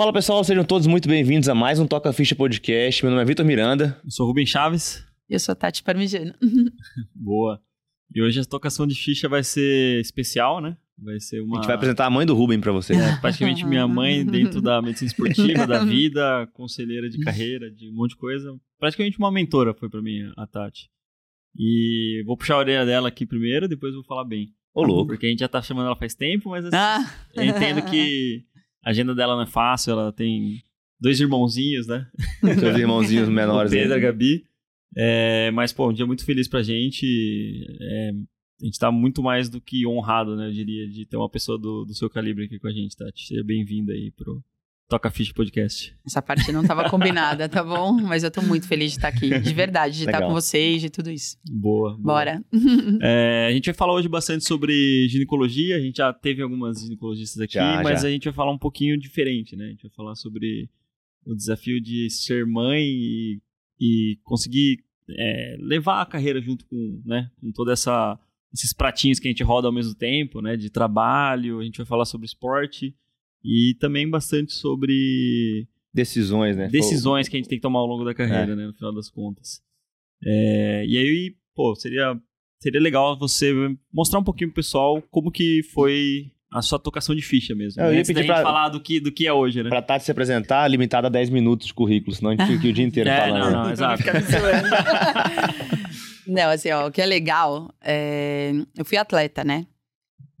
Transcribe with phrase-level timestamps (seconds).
[0.00, 3.04] Fala pessoal, sejam todos muito bem-vindos a mais um Toca Ficha Podcast.
[3.04, 4.00] Meu nome é Vitor Miranda.
[4.02, 5.04] Eu sou Rubem Chaves.
[5.28, 6.32] Eu sou Tati Parmigiano.
[7.14, 7.60] Boa.
[8.14, 10.74] E hoje a tocação de ficha vai ser especial, né?
[10.96, 11.58] Vai ser uma.
[11.58, 12.94] A gente vai apresentar a mãe do Rubem pra você.
[12.94, 17.94] É, praticamente minha mãe dentro da medicina esportiva, da vida, conselheira de carreira, de um
[17.94, 18.58] monte de coisa.
[18.78, 20.88] Praticamente uma mentora foi pra mim, a Tati.
[21.54, 24.54] E vou puxar a orelha dela aqui primeiro, depois vou falar bem.
[24.72, 25.08] Ô, louco.
[25.08, 27.04] Porque a gente já tá chamando ela faz tempo, mas assim, Ah.
[27.34, 28.44] eu entendo que
[28.82, 30.62] a agenda dela não é fácil, ela tem
[31.00, 32.06] dois irmãozinhos, né?
[32.58, 33.72] Seus irmãozinhos menores.
[33.72, 34.02] o Pedro, a aí.
[34.02, 34.44] Gabi.
[34.96, 37.06] É, mas, pô, um dia muito feliz pra gente.
[37.80, 38.10] É,
[38.60, 40.48] a gente tá muito mais do que honrado, né?
[40.48, 43.26] Eu diria, de ter uma pessoa do, do seu calibre aqui com a gente, Tati.
[43.26, 44.42] Seja bem-vinda aí pro
[44.90, 45.96] Toca Ficha Podcast.
[46.04, 47.92] Essa parte não estava combinada, tá bom?
[47.92, 49.38] Mas eu tô muito feliz de estar aqui.
[49.38, 51.38] De verdade, de estar com vocês, de tudo isso.
[51.48, 51.92] Boa.
[51.92, 52.02] boa.
[52.02, 52.44] Bora.
[53.00, 55.76] É, a gente vai falar hoje bastante sobre ginecologia.
[55.76, 58.08] A gente já teve algumas ginecologistas aqui, Já, mas já.
[58.08, 59.66] a gente vai falar um pouquinho diferente, né?
[59.66, 60.68] A gente vai falar sobre
[61.24, 63.40] o desafio de ser mãe e,
[63.80, 68.18] e conseguir é, levar a carreira junto com, né, com toda essa
[68.52, 71.60] esses pratinhos que a gente roda ao mesmo tempo, né, de trabalho.
[71.60, 72.92] A gente vai falar sobre esporte
[73.44, 76.68] e também bastante sobre Decisões, né?
[76.68, 78.56] decisões que a gente tem que tomar ao longo da carreira, É.
[78.56, 79.60] né, no final das contas.
[80.24, 82.14] É, e aí, pô, seria,
[82.60, 83.52] seria legal você
[83.92, 87.80] mostrar um pouquinho pro pessoal como que foi a sua tocação de ficha mesmo.
[87.80, 89.62] É, eu ia Antes da pedir gente pra- falar do que, do que é hoje,
[89.62, 89.68] né?
[89.70, 92.68] Pra Tati se apresentar, limitado a 10 minutos de currículo, senão a gente fica aqui
[92.68, 93.52] o dia inteiro É, falando.
[93.52, 94.02] não, não, exato.
[94.02, 94.68] Me zoando.
[96.26, 98.52] não, assim, ó, o que é legal, é...
[98.76, 99.66] eu fui atleta, né?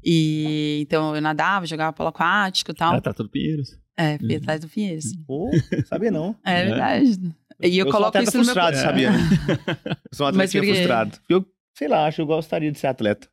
[0.04, 2.94] E então eu nadava, jogava polo aquático e tal.
[2.94, 3.78] Ah, tá tudo Pinheiros.
[3.96, 4.36] É, fui Uhum.
[4.36, 5.14] atrás do Pinheiros.
[5.26, 5.50] Pô,
[5.86, 6.34] sabia não.
[6.44, 6.64] É É.
[6.66, 7.34] verdade.
[7.62, 8.80] E eu, um coloco atleta isso no meu frustrado, É.
[8.80, 9.10] sabia?
[9.10, 10.74] Eu sou um quê?
[10.74, 11.18] frustrado.
[11.28, 11.44] Eu,
[11.76, 13.28] sei lá, acho que eu gostaria de ser atleta.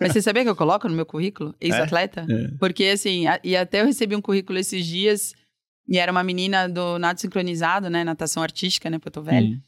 [0.00, 1.54] Mas você sabia que eu coloco no meu currículo?
[1.60, 2.26] Ex-atleta?
[2.28, 2.48] É.
[2.58, 5.32] Porque, assim, a- e até eu recebi um currículo esses dias,
[5.88, 8.02] e era uma menina do nado sincronizado, né?
[8.04, 8.98] Natação artística, né?
[8.98, 9.48] Porque eu tô velha.
[9.48, 9.60] Hum.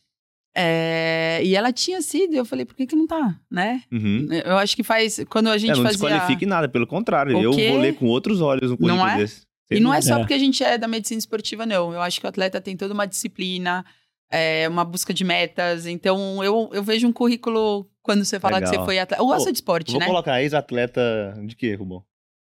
[0.60, 3.82] É, e ela tinha sido, e eu falei, por que que não tá, né?
[3.92, 4.26] Uhum.
[4.44, 6.08] Eu acho que faz, quando a gente É, não fazia...
[6.08, 7.38] desqualifique nada, pelo contrário.
[7.38, 7.70] O Eu quê?
[7.70, 9.16] vou ler com outros olhos um currículo Não é?
[9.18, 9.42] desse.
[9.70, 10.18] E não é só É.
[10.18, 11.92] porque a gente é da medicina esportiva, não.
[11.92, 13.84] Eu acho que o atleta tem toda uma disciplina,
[14.30, 15.86] é, uma busca de metas.
[15.86, 18.80] Então, eu, eu vejo um currículo quando você fala que Legal.
[18.80, 19.22] você foi atleta.
[19.22, 20.06] Ou gosta Pô, de esporte, Vou né?
[20.06, 22.02] colocar ex-atleta de quê, Rubão?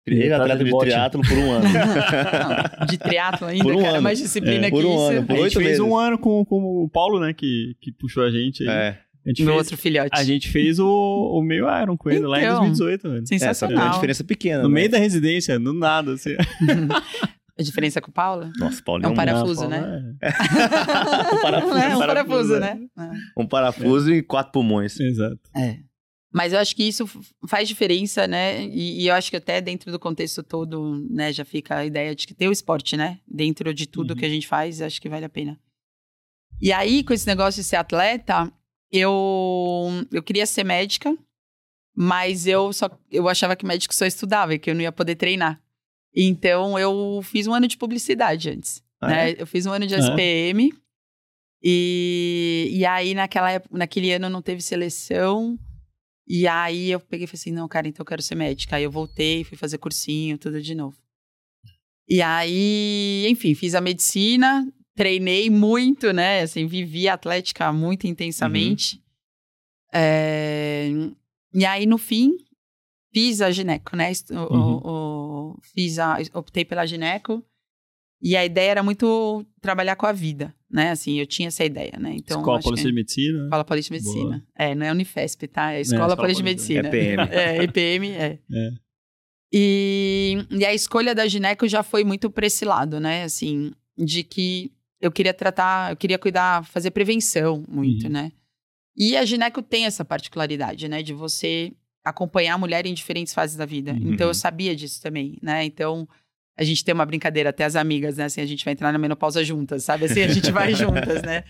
[0.06, 0.84] Ex-atleta Ex-atleta de de bote.
[0.86, 1.64] triatlo por um ano.
[2.80, 4.02] Não, de triatlo ainda, Por um cara, ano.
[4.02, 5.00] mais disciplina É, que por um isso.
[5.10, 5.80] ano, A por gente oito fez meses.
[5.80, 8.68] um ano com, com o Paulo, né, que, que puxou a gente.
[8.68, 8.74] aí.
[8.76, 8.98] é.
[9.24, 10.10] A gente Meu fez, outro filhote.
[10.12, 13.18] a gente fez o, o meio Iron com ele lá em Então, 2018, mano.
[13.18, 13.84] É, só que é Sensacional.
[13.86, 14.62] uma diferença pequena.
[14.64, 14.74] No né?
[14.74, 16.30] meio da residência, no nada, assim.
[17.56, 18.50] A diferença com o Paula?
[18.58, 20.16] Nossa, Paulo É um um, parafuso, né?
[20.20, 20.28] é.
[21.36, 22.80] um parafuso, é, um parafuso, parafuso, né?
[22.96, 23.10] né?
[23.38, 24.98] um parafuso e quatro pulmões.
[24.98, 25.38] Exato.
[25.56, 25.76] É.
[26.32, 27.06] Mas eu acho que isso
[27.46, 28.64] faz diferença, né?
[28.64, 32.14] E, e eu acho que até dentro do contexto todo, né, já fica a ideia
[32.14, 33.20] de que ter o esporte, né?
[33.28, 34.16] Dentro de tudo Uhum.
[34.16, 35.60] que a gente faz, acho que vale a pena.
[36.60, 38.50] E aí, com esse negócio de ser atleta,
[38.90, 41.14] eu, eu queria ser médica,
[41.94, 45.16] mas eu só eu achava que médico só estudava e que eu não ia poder
[45.16, 45.60] treinar.
[46.14, 48.82] Então, eu fiz um ano de publicidade antes.
[49.00, 49.30] Ah, né?
[49.32, 49.42] é?
[49.42, 49.98] Eu fiz um ano de Ah.
[49.98, 50.72] SPM.
[51.62, 55.58] E, e aí, naquela naquele ano, não teve seleção.
[56.26, 58.76] E aí, eu peguei e falei assim: não, cara, então eu quero ser médica.
[58.76, 60.96] Aí eu voltei, fui fazer cursinho, tudo de novo.
[62.08, 66.42] E aí, enfim, fiz a medicina, treinei muito, né?
[66.42, 69.00] Assim, vivi a atlética muito intensamente.
[69.92, 70.88] É,
[71.54, 72.36] e aí, no fim,
[73.12, 74.10] fiz a gineco, né?
[74.10, 74.80] Estu- o- Uhum.
[75.54, 77.44] o- fiz a, optei pela gineco.
[78.20, 80.90] E a ideia era muito trabalhar com a vida, né?
[80.90, 82.14] Assim, eu tinha essa ideia, né?
[82.16, 83.44] Então, Escola que- Paulista de Medicina.
[83.44, 84.46] Escola Paulista de Medicina.
[84.56, 85.72] É, não é Unifesp, tá?
[85.72, 86.44] É Escola Escola Paulista de.
[86.44, 86.88] Medicina.
[86.88, 87.22] É PM.
[87.30, 88.38] É, EPM, é.
[88.50, 88.70] É.
[89.54, 93.24] E, e a escolha da gineco já foi muito pra esse lado, né?
[93.24, 98.12] Assim, de que eu queria tratar, eu queria cuidar, fazer prevenção muito, Uhum.
[98.12, 98.32] né?
[98.96, 101.02] E a gineco tem essa particularidade, né?
[101.02, 101.72] De você
[102.04, 103.92] acompanhar a mulher em diferentes fases da vida.
[103.92, 104.14] Uhum.
[104.14, 105.64] Então, eu sabia disso também, né?
[105.64, 106.08] Então,
[106.56, 108.24] a gente tem uma brincadeira, até as amigas, né?
[108.24, 110.04] Assim, a gente vai entrar na menopausa juntas, sabe?
[110.06, 111.44] Assim, a gente vai juntas, né?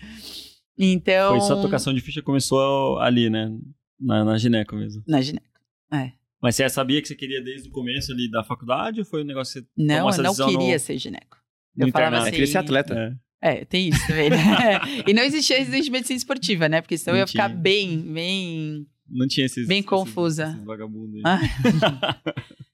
[0.77, 1.37] Então...
[1.37, 3.51] Foi sua tocação de ficha começou ali, né?
[3.99, 5.03] Na, na gineco mesmo.
[5.07, 5.45] Na gineco.
[5.91, 6.11] É.
[6.41, 9.25] Mas você sabia que você queria desde o começo ali da faculdade ou foi um
[9.25, 11.37] negócio que você Não, eu não queria no- ser gineco.
[11.75, 12.31] no Eu falava assim...
[12.31, 12.93] queria ser atleta.
[12.93, 13.23] É.
[13.45, 14.37] É, tem isso também, né?
[15.05, 16.81] e não existia residente de medicina esportiva, né?
[16.81, 17.59] Porque senão eu ia Não ficar tinha.
[17.61, 18.87] bem, bem...
[19.09, 19.67] Não tinha esses.
[19.67, 20.51] Bem esses- confusa.
[20.53, 21.21] Esses vagabundos aí.
[21.25, 22.17] Ah.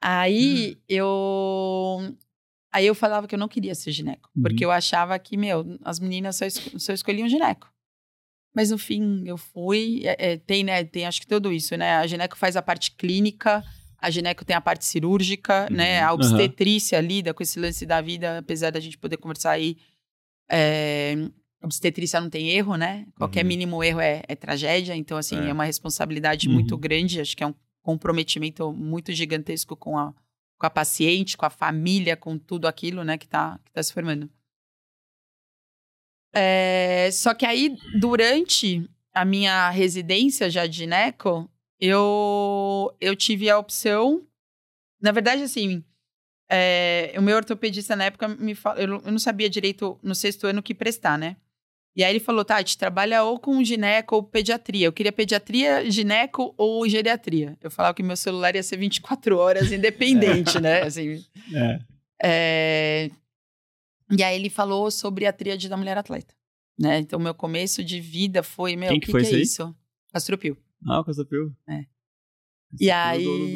[0.00, 2.14] Aí eu...
[2.72, 4.30] Aí eu falava que eu não queria ser gineco.
[4.36, 4.42] Uhum.
[4.42, 7.68] Porque eu achava que, meu, as meninas só, es- só escolhiam gineco.
[8.54, 10.02] Mas no fim, eu fui...
[10.04, 10.84] é, é, tem, né?
[10.84, 11.96] Tem acho que tudo isso, né?
[11.96, 13.62] A gineco faz a parte clínica,
[14.02, 15.76] A gineco tem a parte cirúrgica, Uhum.
[15.76, 16.00] né?
[16.00, 19.76] A obstetrícia lida com esse lance da vida, apesar da gente poder conversar aí.
[20.50, 21.14] É,
[21.62, 23.06] obstetrícia não tem erro, né?
[23.16, 23.48] Qualquer Uhum.
[23.48, 24.96] mínimo erro é, é tragédia.
[24.96, 25.48] Então, assim, É.
[25.50, 26.54] é, uma responsabilidade Uhum.
[26.54, 27.20] muito grande.
[27.20, 30.14] Acho que é um comprometimento muito gigantesco com a,
[30.58, 33.16] com a paciente, com a família, com tudo aquilo, né?
[33.16, 34.30] Que tá, que tá se formando.
[36.32, 43.58] É, só que aí, durante a minha residência já de gineco, eu, eu tive a
[43.58, 44.24] opção.
[45.00, 45.84] Na verdade, assim,
[46.48, 48.78] é, o meu ortopedista na época me falou.
[48.78, 51.36] Eu, eu não sabia direito no sexto ano que prestar, né?
[51.96, 54.86] E aí ele falou: Tati, trabalha ou com gineco ou pediatria.
[54.86, 57.56] Eu queria pediatria, gineco ou geriatria.
[57.60, 60.82] Eu falava que meu celular ia ser 24 horas independente, né?
[60.82, 61.80] Assim, É.
[62.22, 63.10] é,
[64.16, 66.34] E aí ele falou sobre a tríade da mulher atleta.
[66.78, 66.98] Né?
[66.98, 69.40] Então, meu começo de vida foi, meu, Quem o que que, foi que isso é
[69.40, 69.76] isso?
[70.12, 71.52] Castropil, Ah, o Caçapeu.
[71.68, 71.84] É.
[72.80, 73.46] E é aí- dono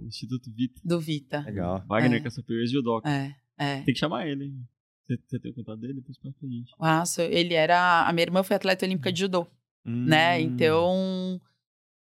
[0.00, 0.80] do Instituto Vita.
[0.84, 1.40] do Vita.
[1.40, 1.82] Legal.
[1.88, 2.22] Wagner É.
[2.22, 3.08] Caçapeu, ex-judoca.
[3.10, 3.76] É, é.
[3.82, 4.68] Tem que chamar ele, hein?
[5.08, 5.94] Você, tem o contato dele?
[5.94, 6.70] Depois passa pra gente.
[6.78, 8.06] Nossa, ele era.
[8.06, 9.46] A minha irmã foi atleta olímpica de judô,
[9.86, 10.04] Hum.
[10.06, 10.40] né?
[10.40, 11.40] Então.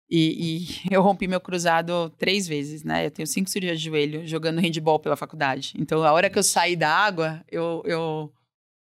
[0.10, 3.06] E, e eu rompi meu cruzado três vezes, né?
[3.06, 5.74] Eu tenho cinco cirurgias de joelho jogando handball pela faculdade.
[5.78, 7.82] Então, a hora que eu saí da água, eu.
[7.86, 8.32] eu...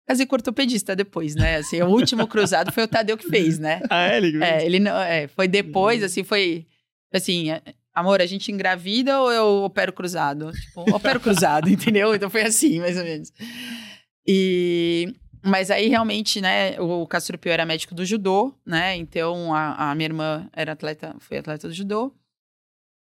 [0.08, 1.58] Casei com ortopedista depois, né?
[1.58, 3.82] Assim, o último cruzado foi o Tadeu que fez, né?
[3.92, 4.44] Ah, é, ele?
[4.44, 4.98] É, ele não.
[4.98, 6.66] É, foi depois, assim, foi.
[7.14, 7.62] Assim, é,
[7.94, 10.52] amor, a gente engravida ou eu opero cruzado?
[10.54, 12.16] Tipo, opero cruzado, entendeu?
[12.16, 13.34] Então foi assim, mais ou menos.
[14.28, 15.16] E.
[15.44, 18.98] Mas aí, realmente, né, o Castro Pio era médico do judô, né?
[18.98, 22.14] Então a, a minha irmã era atleta, foi atleta do judô.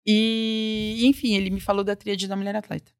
[0.05, 2.93] E, enfim, ele me falou da tríade da mulher atleta.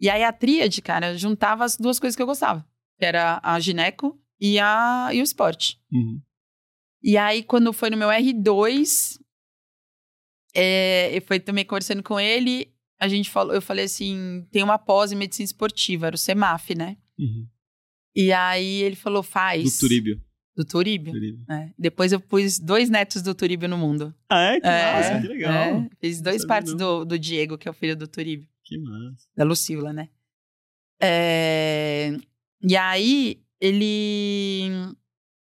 [0.00, 2.66] E aí a tríade, cara, juntava as duas coisas que eu gostava.
[2.98, 5.80] Que era a gineco e, a, e o esporte.
[5.92, 6.20] Uhum.
[7.02, 9.18] E aí, quando foi no meu R2,
[10.54, 14.78] é, eu fui também conversando com ele, a gente falou, eu falei assim, tem uma
[14.78, 16.96] pós em medicina esportiva, era o CEMAF, né?
[17.18, 17.48] Uhum.
[18.14, 19.78] E aí ele falou, faz.
[19.78, 20.20] Do Turíbio.
[20.56, 21.12] Do Turíbio.
[21.12, 21.44] Turíbio.
[21.48, 21.70] É.
[21.78, 24.14] Depois eu pus dois netos do Turíbio no mundo.
[24.28, 24.60] Ah, é?
[24.60, 25.52] Que É, massa, que legal.
[25.52, 28.48] É, fiz dois partes do, do Diego, que é o filho do Turíbio.
[28.64, 29.26] Que massa.
[29.36, 30.08] da Lucila, né?
[31.00, 32.16] É,
[32.62, 34.68] E aí, ele...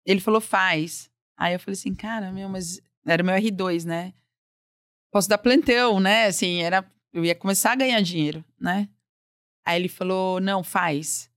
[0.05, 1.09] Ele falou, faz.
[1.37, 2.79] Aí eu falei assim, cara, meu, mas...
[3.05, 4.13] Era o meu R2, né?
[5.11, 6.25] Posso dar plantão, né?
[6.25, 6.83] Assim, era...
[7.13, 8.89] Eu ia começar a ganhar dinheiro, né?
[9.65, 11.29] Aí ele falou, não, faz.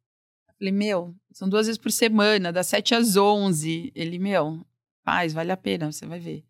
[0.58, 3.92] Falei, meu, são duas vezes por semana, das 7 às 11.
[3.94, 4.66] Ele, meu,
[5.04, 6.44] faz, vale a pena, você vai ver.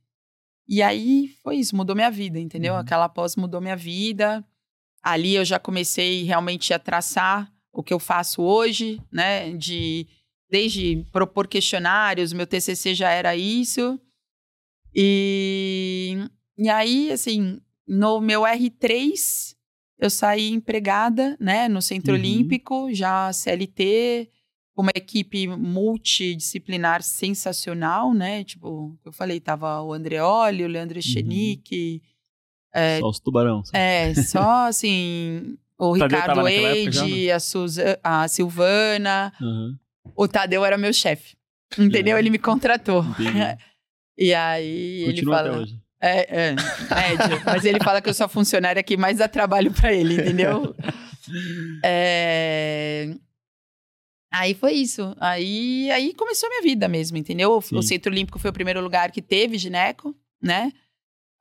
[0.67, 2.75] E aí, foi isso, mudou minha vida, entendeu?
[2.75, 2.81] Uhum.
[2.81, 4.45] Aquela pós mudou minha vida
[5.03, 9.53] ali eu já comecei realmente a traçar o que eu faço hoje, né?
[9.53, 10.07] De
[10.51, 14.01] desde propor questionários, meu TCC já era isso.
[14.95, 16.17] E,
[16.57, 19.55] e aí, assim, no meu R3,
[19.99, 21.69] eu saí empregada, né?
[21.69, 22.19] No Centro Uhum.
[22.21, 24.29] Olímpico, já CLT,
[24.75, 28.45] com uma equipe multidisciplinar sensacional, né?
[28.45, 32.03] Tipo, eu falei, tava o Andreoli, o Leandro Echenique,
[32.73, 33.65] É, Só os tubarão.
[33.65, 33.73] só.
[33.77, 35.57] é, só assim.
[35.79, 39.33] O Ricardo Eide, a, Suza- a Silvana.
[39.41, 39.79] Aham.
[40.15, 41.37] O Tadeu era meu chefe.
[41.79, 42.19] Entendeu?
[42.19, 43.03] Ele me contratou.
[43.05, 43.31] Entendi.
[44.21, 45.65] E aí ele Continua fala.
[46.01, 47.43] É, é, médio.
[47.45, 50.75] Mas ele fala que eu sou funcionária que mais dá trabalho pra ele, entendeu?
[51.85, 53.15] É,
[54.31, 55.17] Aí foi isso.
[55.19, 57.51] Aí, aí começou a minha vida mesmo, entendeu?
[57.53, 57.77] O- Sim.
[57.77, 60.71] O Centro Olímpico foi o primeiro lugar que teve gineco, né?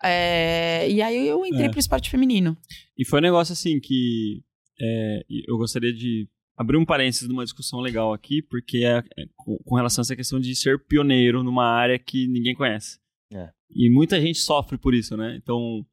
[0.03, 1.69] É, E aí eu entrei É.
[1.69, 2.57] pro esporte feminino.
[2.97, 4.41] E foi um negócio assim que
[4.79, 9.57] é, eu gostaria de abrir um parênteses numa discussão legal aqui, porque é, é com,
[9.57, 12.99] com relação a essa questão de ser pioneiro numa área que ninguém conhece.
[13.31, 13.49] É.
[13.69, 15.35] E muita gente sofre por isso, né?
[15.41, 15.85] Então,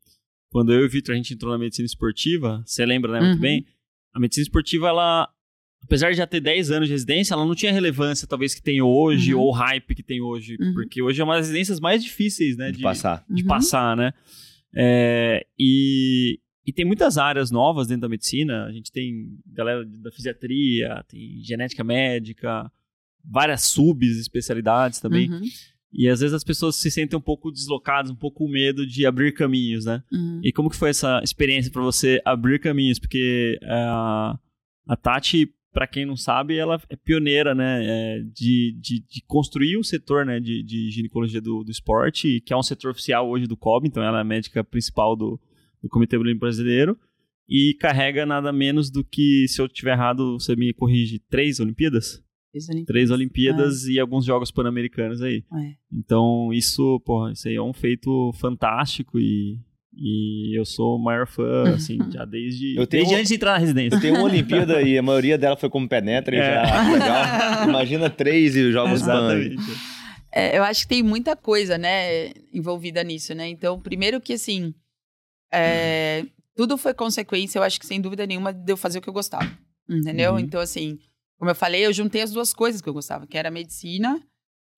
[0.51, 3.35] quando eu e o Vitor a gente entrou na medicina esportiva, você lembra, né, muito
[3.35, 3.41] Uhum.
[3.41, 3.67] bem?
[4.13, 5.29] A medicina esportiva, ela,
[5.83, 8.81] apesar de já ter 10 anos de residência, ela não tinha relevância talvez que tem
[8.81, 9.41] hoje, Uhum.
[9.41, 10.73] ou hype que tem hoje, Uhum.
[10.75, 13.25] porque hoje é uma das residências mais difíceis, né, de passar.
[13.29, 13.49] de Uhum.
[13.49, 14.13] passar, né?
[14.77, 18.65] É, e, e tem muitas áreas novas dentro da medicina.
[18.67, 22.71] A gente tem galera da fisiatria, tem genética médica,
[23.25, 25.29] várias subs especialidades também.
[25.95, 29.07] E às vezes as pessoas se sentem um pouco deslocadas, um pouco com medo de
[29.07, 30.03] abrir caminhos, né?
[30.13, 30.41] uhum.
[30.43, 32.99] E como que foi essa experiência para você abrir caminhos?
[32.99, 34.39] Porque é, a,
[34.89, 39.77] a Tati, para quem não sabe, ela é pioneira, né, é, de, de, de construir
[39.77, 43.47] o setor, né, de, de ginecologia do, do esporte, que é um setor oficial hoje
[43.47, 45.41] do COB, então ela é a médica principal do,
[45.83, 46.99] do Comitê Olímpico Brasileiro
[47.49, 52.24] e carrega nada menos do que, se eu estiver errado, você me corrige, três Olimpíadas?
[52.55, 52.87] Fiz Olimpíadas.
[52.87, 55.43] Três Olimpíadas e alguns Jogos Pan-Americanos aí.
[55.53, 55.73] É.
[55.93, 59.59] Então, isso, porra, isso aí é um feito fantástico e,
[59.93, 63.53] E eu sou o maior fã, assim, já desde, Eu tenho desde antes de entrar
[63.53, 63.97] na residência.
[63.97, 66.65] Eu tenho uma Olimpíada e a maioria dela foi como penetra e É.
[66.65, 67.69] já legal.
[67.71, 69.37] Imagina três e jogos pan.
[70.33, 73.49] É, eu acho que tem muita coisa, né, envolvida nisso, né?
[73.49, 74.75] Então, primeiro que, assim,
[75.53, 76.25] é,
[76.57, 79.13] tudo foi consequência, eu acho que sem dúvida nenhuma, de eu fazer o que eu
[79.13, 79.49] gostava,
[79.89, 80.33] entendeu?
[80.33, 80.41] Uhum.
[80.41, 80.99] Então, assim,
[81.45, 84.21] como eu falei, eu juntei as duas coisas que eu gostava, que era a medicina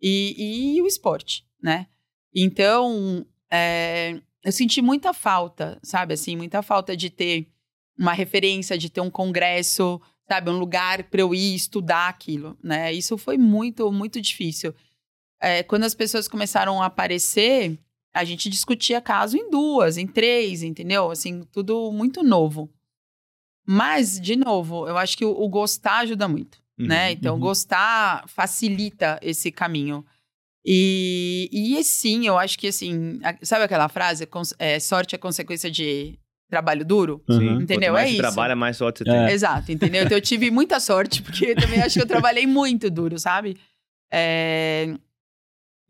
[0.02, 1.86] e, e o esporte, né?
[2.34, 7.48] Então, é, eu senti muita falta, sabe, assim, muita falta de ter
[7.96, 12.92] uma referência, de ter um congresso, sabe, um lugar para eu ir estudar aquilo, né?
[12.92, 14.74] Isso foi muito, muito difícil
[15.40, 17.78] é, quando as pessoas começaram a aparecer,
[18.14, 21.10] a gente discutia caso em duas, em três, entendeu?
[21.10, 22.70] Assim, tudo muito novo.
[23.66, 27.10] Mas, de novo, eu acho que o, o gostar ajuda muito, Uhum, né?
[27.12, 27.40] Então, uhum.
[27.40, 30.04] gostar facilita esse caminho.
[30.64, 34.26] E, e sim, eu acho que assim, sabe aquela frase?
[34.26, 36.18] Cons- é, sorte é consequência de
[36.50, 37.22] trabalho duro?
[37.30, 37.36] Sim.
[37.48, 37.60] Uhum.
[37.60, 37.92] Entendeu?
[37.92, 38.22] Quanto mais É você isso.
[38.22, 39.26] trabalha, mais sorte você É.
[39.26, 39.34] tem.
[39.34, 40.02] Exato, entendeu?
[40.04, 43.56] Então eu tive muita sorte, porque eu também acho que eu trabalhei muito duro, sabe?
[44.12, 44.94] É,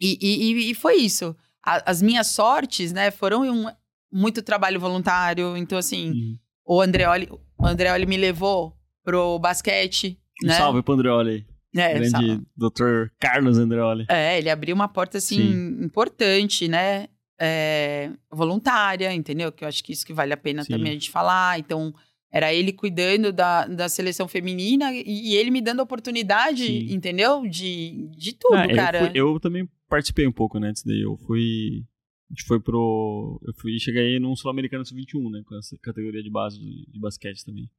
[0.00, 1.35] E, e- e- e foi isso.
[1.64, 3.66] A- as minhas sortes, né, foram um,
[4.12, 5.56] muito trabalho voluntário.
[5.56, 6.38] Então, assim, Uhum.
[6.66, 10.54] O Andreoli, o Andreoli me levou pro basquete, Um né?
[10.54, 11.46] salve pro Andreoli.
[11.76, 12.42] É, Grande salve.
[12.56, 13.11] Dr.
[13.20, 14.06] Carlos Andreoli.
[14.08, 15.85] É, ele abriu uma porta, assim, Sim.
[15.85, 17.06] importante, né?
[17.38, 19.52] É, voluntária, entendeu?
[19.52, 20.73] Que eu acho que isso que vale a pena Sim.
[20.73, 21.58] também a gente falar.
[21.58, 21.92] Então,
[22.32, 26.94] era ele cuidando da, da seleção feminina e, e ele me dando a oportunidade, Sim.
[26.94, 27.42] entendeu?
[27.46, 28.99] De, de tudo, Ah, eu cara.
[29.00, 31.02] fui- Eu, também participei um pouco, né, disso daí.
[31.02, 31.85] Eu fui...
[32.28, 33.40] A gente foi pro...
[33.47, 37.45] Eu fui cheguei num Sul-Americano Sub-21, né, com essa categoria de base de, de basquete
[37.45, 37.71] também.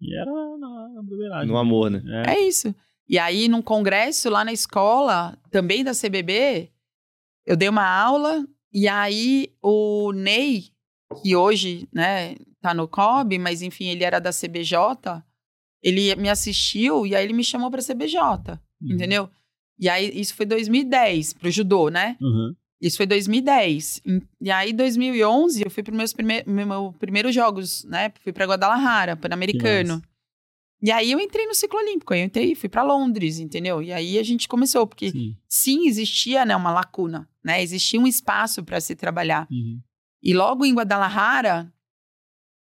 [0.00, 1.48] E era na, na broderagem.
[1.48, 2.02] No amor, né?
[2.26, 2.34] É.
[2.34, 2.74] É isso.
[3.08, 6.70] E aí, num congresso lá na escola, também da CBB,
[7.44, 10.66] eu dei uma aula e aí o Ney,
[11.20, 14.76] que hoje, né, tá no COB, mas enfim, ele era da CBJ,
[15.82, 18.16] ele me assistiu e aí ele me chamou pra CBJ,
[18.80, 18.92] Uhum.
[18.94, 19.28] entendeu?
[19.78, 22.16] E aí, isso foi 2010, pro judô, né?
[22.20, 22.54] Uhum.
[22.80, 24.00] Isso foi 2010.
[24.06, 28.12] Em- E aí, 2011, eu fui para meus prime meu, primeiros jogos, né?
[28.22, 30.02] Fui para Guadalajara, Pan-Americano.
[30.82, 32.14] E aí, eu entrei no ciclo olímpico.
[32.14, 33.82] Eu entrei, fui para Londres, entendeu?
[33.82, 35.36] E aí, a gente começou, porque Sim.
[35.46, 37.62] sim, existia né, uma lacuna, né?
[37.62, 39.46] Existia um espaço para se trabalhar.
[39.50, 39.78] Uhum.
[40.22, 41.70] E logo em Guadalajara,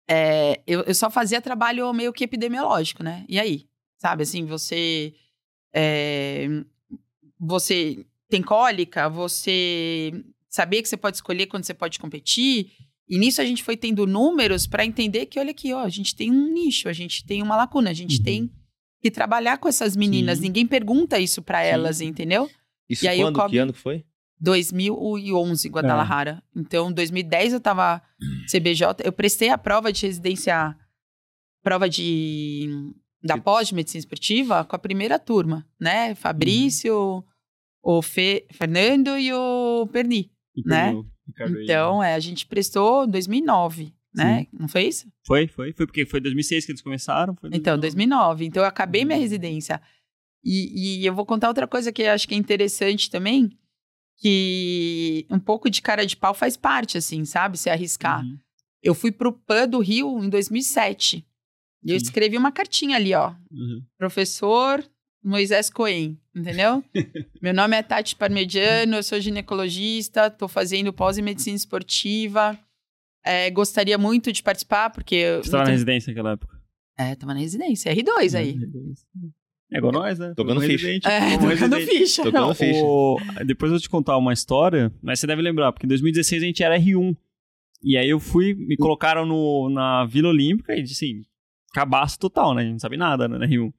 [0.08, 3.24] é, eu, eu só fazia trabalho meio que epidemiológico, né?
[3.28, 3.66] E aí?
[3.98, 5.14] Sabe, assim, você...
[5.72, 6.46] é,
[7.38, 10.12] você tem cólica, você
[10.48, 12.70] sabia que você pode escolher quando você pode competir.
[13.08, 16.16] E nisso a gente foi tendo números para entender que, olha aqui, ó, a gente
[16.16, 18.24] tem um nicho, a gente tem uma lacuna, a gente Uhum.
[18.24, 18.50] tem
[19.02, 20.38] que trabalhar com essas meninas.
[20.38, 20.44] Sim.
[20.44, 22.48] Ninguém pergunta isso para elas, entendeu?
[22.88, 23.48] Isso E aí quando?
[23.50, 24.04] Que ano que foi?
[24.40, 26.42] 2011, Guadalajara.
[26.56, 26.60] É.
[26.60, 28.00] Então, 2010 eu tava
[28.50, 30.74] CBJ, eu prestei a prova de residência,
[31.62, 32.68] prova de
[33.24, 36.14] da pós de medicina esportiva com a primeira turma, né?
[36.16, 37.24] Fabrício,
[37.82, 40.30] o Fe, Fernando e o Perni.
[40.54, 40.84] E Né?
[40.92, 41.64] perdeu o Ricardo aí, né?
[41.64, 44.46] Então, é, a gente prestou em 2009, né?
[44.52, 45.06] Não foi isso?
[45.26, 45.72] Foi, foi.
[45.72, 47.36] Foi porque foi 2006 que eles começaram.
[47.52, 48.44] Então, 2009.
[48.44, 49.22] Então, eu acabei minha Uhum.
[49.22, 49.80] residência.
[50.44, 53.50] E, e eu vou contar outra coisa que eu acho que é interessante também,
[54.18, 57.58] que um pouco de cara de pau faz parte, assim, sabe?
[57.58, 58.22] Se arriscar.
[58.22, 58.38] Uhum.
[58.82, 61.24] Eu fui pro PAN do Rio em 2007.
[61.84, 62.04] E eu Sim.
[62.06, 63.30] escrevi uma cartinha ali, ó.
[63.50, 63.82] Uhum.
[63.98, 64.84] Professor
[65.24, 66.82] Moisés Coen, entendeu?
[67.40, 72.58] Meu nome é Tati Parmediano, eu sou ginecologista, tô fazendo pós em medicina esportiva.
[73.24, 75.14] É, gostaria muito de participar, porque...
[75.14, 76.60] eu- Você tava na residência naquela época.
[76.98, 77.94] É, tava na residência.
[77.94, 78.58] R2 aí.
[79.72, 80.34] É igual nós, né?
[80.36, 80.88] Tocando ficha.
[81.08, 82.22] É, tocando ficha.
[82.24, 82.80] Tocando Não, ficha.
[82.84, 86.42] o- Depois eu vou te contar uma história, mas você deve lembrar, porque em 2016
[86.42, 87.16] a gente era R1.
[87.82, 91.22] E aí eu fui, me colocaram no, na Vila Olímpica e, assim,
[91.72, 92.60] cabaço total, né?
[92.62, 93.72] A gente não sabe nada né, na R1.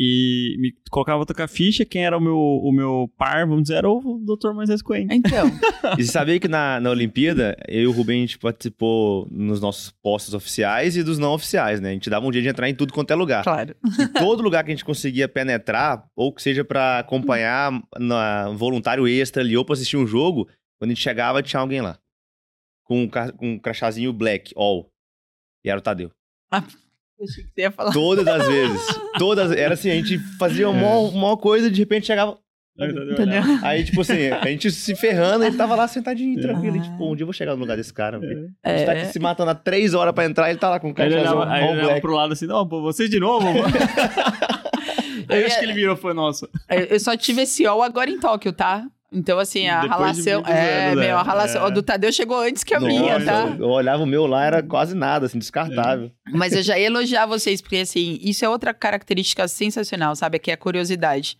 [0.00, 3.78] E me colocaram pra tocar ficha, quem era o meu, o meu par, vamos dizer,
[3.78, 4.52] era o Dr.
[4.52, 5.08] Moisés Coen.
[5.10, 5.50] Então,
[5.98, 9.60] E você sabia que na, na Olimpíada, eu e o Rubem, a gente participou nos
[9.60, 11.90] nossos postos oficiais e dos não oficiais, né?
[11.90, 13.42] A gente dava um dia de entrar em tudo quanto é lugar.
[13.42, 13.74] claro.
[13.98, 19.08] E todo lugar que a gente conseguia penetrar, ou que seja pra acompanhar na voluntário
[19.08, 20.46] extra ali, ou pra assistir um jogo,
[20.78, 21.98] quando a gente chegava, tinha alguém lá.
[22.84, 24.88] Com um, com um crachazinho black, all.
[25.64, 26.12] E era o Tadeu.
[26.52, 26.62] Eu
[27.24, 27.92] achei que você ia falar.
[27.92, 28.86] Todas as vezes.
[29.18, 29.52] Todas.
[29.52, 32.38] Era assim, a gente fazia uma, uma coisa e de repente chegava.
[32.80, 33.42] Entendeu?
[33.62, 36.42] Aí, tipo assim, a gente se ferrando, ele tava lá sentadinho, É.
[36.42, 36.76] tranquilo.
[36.76, 36.82] E, Ah.
[36.82, 38.20] tipo, um dia eu vou chegar no lugar desse cara.
[38.20, 38.50] velho.
[38.62, 40.78] A gente É, tá aqui se matando há três horas pra entrar, ele tá lá
[40.78, 43.18] com o Aí ele olhava, aí ele olhava pro lado assim, não, pô, vocês de
[43.18, 43.46] novo?
[43.52, 43.62] mano?"
[45.28, 46.48] aí eu acho que ele virou, foi nossa.
[46.70, 48.86] eu eu só tive esse all agora em Tóquio, tá?
[49.10, 50.34] Então, assim, a Depois de relação.
[50.42, 51.24] muitos É, anos, meu, a é.
[51.24, 51.62] relação.
[51.62, 51.66] É.
[51.66, 53.56] O do Tadeu chegou antes que a minha, Nossa, tá?
[53.58, 56.10] Eu olhava o meu lá, era quase nada, assim, descartável.
[56.30, 60.38] Mas eu já ia elogiar vocês, porque assim, isso é outra característica sensacional, sabe?
[60.38, 61.38] Que é a curiosidade.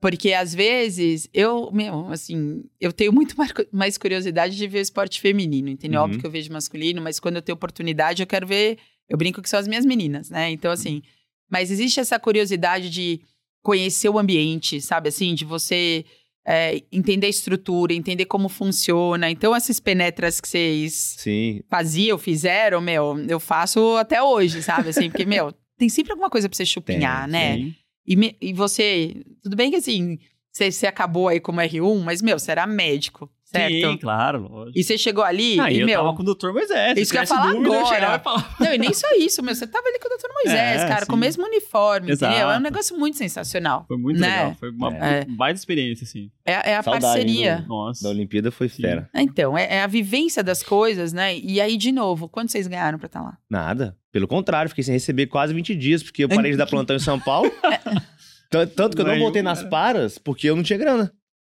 [0.00, 5.20] Porque às vezes eu, meu, assim, eu tenho muito mais- mais curiosidade de ver esporte
[5.20, 5.98] feminino, entendeu?
[6.00, 6.04] Uhum.
[6.06, 8.78] Óbvio que eu vejo masculino, mas quando eu tenho oportunidade, eu quero ver.
[9.06, 10.50] Eu brinco que são as minhas meninas, né?
[10.50, 11.02] Então, assim.
[11.50, 13.20] Mas existe essa curiosidade de
[13.62, 15.10] conhecer o ambiente, sabe?
[15.10, 16.06] Assim, de você
[16.46, 19.30] é, entender a estrutura, entender como funciona.
[19.30, 21.60] Então, esses penetras que vocês Sim.
[21.68, 24.88] faziam, fizeram, meu, eu faço até hoje, sabe?
[24.90, 27.56] Assim, porque, meu, tem sempre alguma coisa pra você chupinhar, Tem, né?
[27.56, 27.74] Sim.
[28.06, 30.18] E, me- e você, tudo bem que assim,
[30.52, 33.72] você, você acabou aí como R1, mas, meu, você era médico, certo?
[33.90, 34.78] Sim, claro, lógico.
[34.78, 36.00] E você chegou ali Aí e, eu meu.
[36.02, 36.52] tava com o Dr.
[36.52, 36.98] Moisés.
[36.98, 38.16] Isso que eu ia falar dúvida, agora.
[38.16, 38.54] e falava.
[38.60, 40.28] Não, e nem só isso, meu, você tava ali com o Dr.
[40.34, 41.20] Moisés, É, cara, com o sim.
[41.20, 42.28] mesmo uniforme, entendeu?
[42.36, 42.60] É um Exato.
[42.62, 43.84] negócio muito sensacional.
[43.88, 44.28] Foi muito Né?
[44.28, 44.54] legal.
[44.58, 45.24] Foi uma É.
[45.24, 46.30] baita experiência, assim.
[46.44, 47.58] É, é a Saudade, parceria.
[47.60, 48.02] hein, Nossa.
[48.04, 48.82] Da Olimpíada foi Sim.
[48.82, 49.08] fera.
[49.14, 51.36] Então, é, é a vivência das coisas, né?
[51.36, 53.36] E aí, de novo, quanto vocês ganharam pra estar lá?
[53.48, 53.96] Nada.
[54.12, 56.98] Pelo contrário, fiquei sem receber quase 20 dias, porque eu parei de dar plantão em
[57.00, 57.50] São Paulo.
[58.50, 61.12] Tan- Tanto que eu não voltei nas paras, porque eu não tinha grana.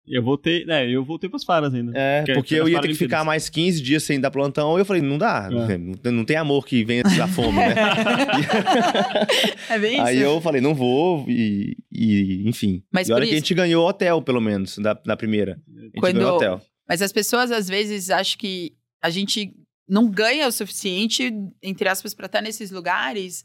[0.06, 1.92] Eu voltei, né, eu voltei pras faras ainda.
[1.96, 4.78] É, Que- porque que eu ia ter que ficar mais 15 dias sem dar plantão.
[4.78, 5.48] E eu falei, não dá.
[5.50, 5.78] É.
[5.78, 7.74] Não, tem- não tem amor que venha da fome, né?
[9.70, 10.02] É bem isso.
[10.04, 12.84] Aí eu falei, não vou, e, e, enfim.
[12.92, 15.16] Mas e a hora por que a isso- gente ganhou hotel, pelo menos, da, da
[15.18, 15.60] primeira.
[15.78, 16.62] A gente Quando- ganhou hotel.
[16.88, 19.54] Mas as pessoas, às vezes, acham que a gente
[19.88, 21.32] não ganha o suficiente,
[21.62, 23.44] entre aspas, pra estar nesses lugares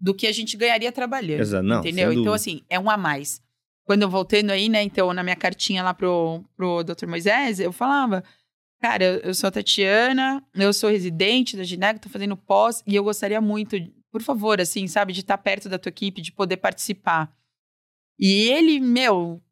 [0.00, 1.40] do que a gente ganharia trabalhando.
[1.40, 2.12] Exato, não, entendeu?
[2.12, 3.40] Então, assim, é um a mais.
[3.90, 7.08] Quando eu voltando aí, né, então, na minha cartinha lá pro, pro Dr.
[7.08, 8.22] Moisés, eu falava,
[8.80, 12.94] cara, eu, eu sou a Tatiana, eu sou residente da Gineg, tô fazendo pós, e
[12.94, 13.76] eu gostaria muito,
[14.08, 17.34] por favor, assim, sabe, de estar perto da tua equipe, de poder participar.
[18.16, 19.42] E ele, meu,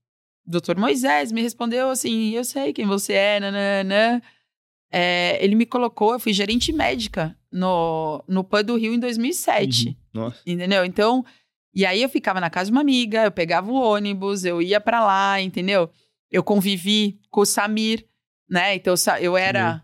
[0.46, 0.78] Dr.
[0.78, 4.22] Moisés me respondeu assim: Eu sei quem você é, nananã.
[4.88, 9.88] É, ele me colocou, eu fui gerente médica no, no PAN do Rio em 2007.
[9.88, 9.94] Uhum.
[10.14, 10.40] Nossa.
[10.46, 10.84] Entendeu?
[10.84, 11.24] Então,
[11.74, 14.80] e aí eu ficava na casa de uma amiga, eu pegava o ônibus, eu ia
[14.80, 15.90] pra lá, entendeu?
[16.30, 18.06] Eu convivi com o Samir,
[18.48, 18.74] né?
[18.74, 19.82] Então eu era.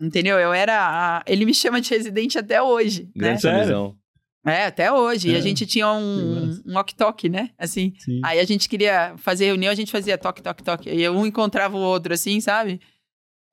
[0.00, 0.38] Entendeu?
[0.38, 0.74] Eu era.
[1.18, 3.04] a- ele me chama de residente até hoje.
[3.14, 3.36] Né?
[3.38, 3.96] Grande visão.
[4.44, 5.28] É, até hoje.
[5.30, 5.40] E a É.
[5.40, 7.50] gente tinha um, um walk-talk, né?
[7.56, 7.92] Assim.
[7.98, 8.20] Sim.
[8.24, 10.90] Aí a gente queria fazer reunião, a gente fazia toque, toque, toque.
[10.90, 12.80] E um encontrava o outro, assim, sabe?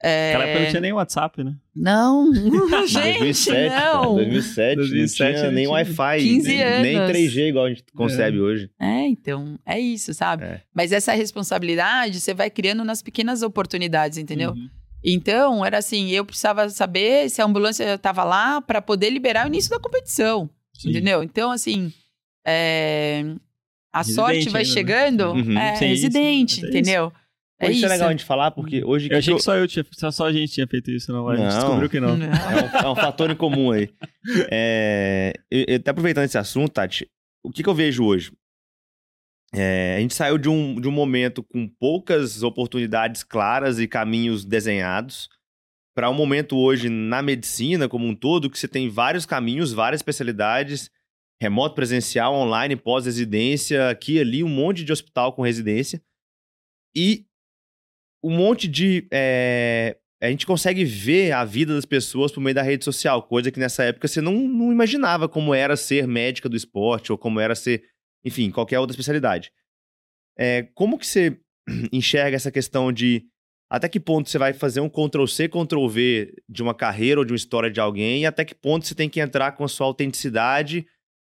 [0.02, 0.32] É...
[0.34, 1.56] Naquela época não tinha nem WhatsApp, né?
[1.76, 2.34] Não,
[2.88, 4.16] gente, 2007, cara, não.
[4.16, 5.68] 2007, 2007 não tinha nem.
[5.68, 7.18] Wi-Fi, 15 nem, nem anos.
[7.18, 8.70] 3G igual a gente concebe hoje.
[8.80, 10.46] É, então, é isso, sabe?
[10.46, 10.62] É.
[10.74, 14.52] Mas essa responsabilidade você vai criando nas pequenas oportunidades, entendeu?
[14.52, 14.70] Uhum.
[15.04, 19.48] Então, era assim, eu precisava saber se a ambulância estava lá para poder liberar o
[19.48, 20.90] início da competição, Sim.
[20.90, 21.24] entendeu?
[21.24, 21.92] Então, assim,
[22.46, 23.24] é,
[23.94, 24.74] a Residente sorte vai ainda, né?
[24.74, 25.58] chegando, Uhum.
[25.58, 26.66] é Sim, residente.
[26.66, 27.14] É entendeu?
[27.62, 27.86] É Hoje isso.
[27.86, 29.10] é legal a gente falar, porque hoje...
[29.12, 31.28] Eu achei que que só eu tinha, só- só a gente tinha feito isso, não.
[31.28, 31.60] A gente Não.
[31.60, 32.12] descobriu que não.
[32.12, 33.90] É um, é um fator em comum aí.
[34.52, 37.06] É, eu, eu- até aproveitando esse assunto, Tati,
[37.44, 38.32] o que, que eu vejo hoje?
[39.54, 44.46] É, a gente saiu de um, de um momento com poucas oportunidades claras e caminhos
[44.46, 45.28] desenhados
[45.96, 50.00] para um momento hoje na medicina como um todo que você tem vários caminhos, várias
[50.00, 50.90] especialidades,
[51.42, 56.02] remoto, presencial, online, pós-residência, aqui e ali, um monte de hospital com residência.
[56.96, 57.26] E
[58.24, 62.62] um monte de é, a gente consegue ver a vida das pessoas por meio da
[62.62, 66.58] rede social, coisa que nessa época você não, não imaginava como era ser médica do
[66.58, 67.84] esporte ou como era ser,
[68.24, 69.52] enfim, qualquer outra especialidade.
[70.38, 71.40] É, como que você
[71.92, 73.26] enxerga essa questão de
[73.70, 77.38] até que ponto você vai fazer um Ctrl-C, Ctrl-V de uma carreira ou de uma
[77.38, 80.88] história de alguém e até que ponto você tem que entrar com a sua autenticidade,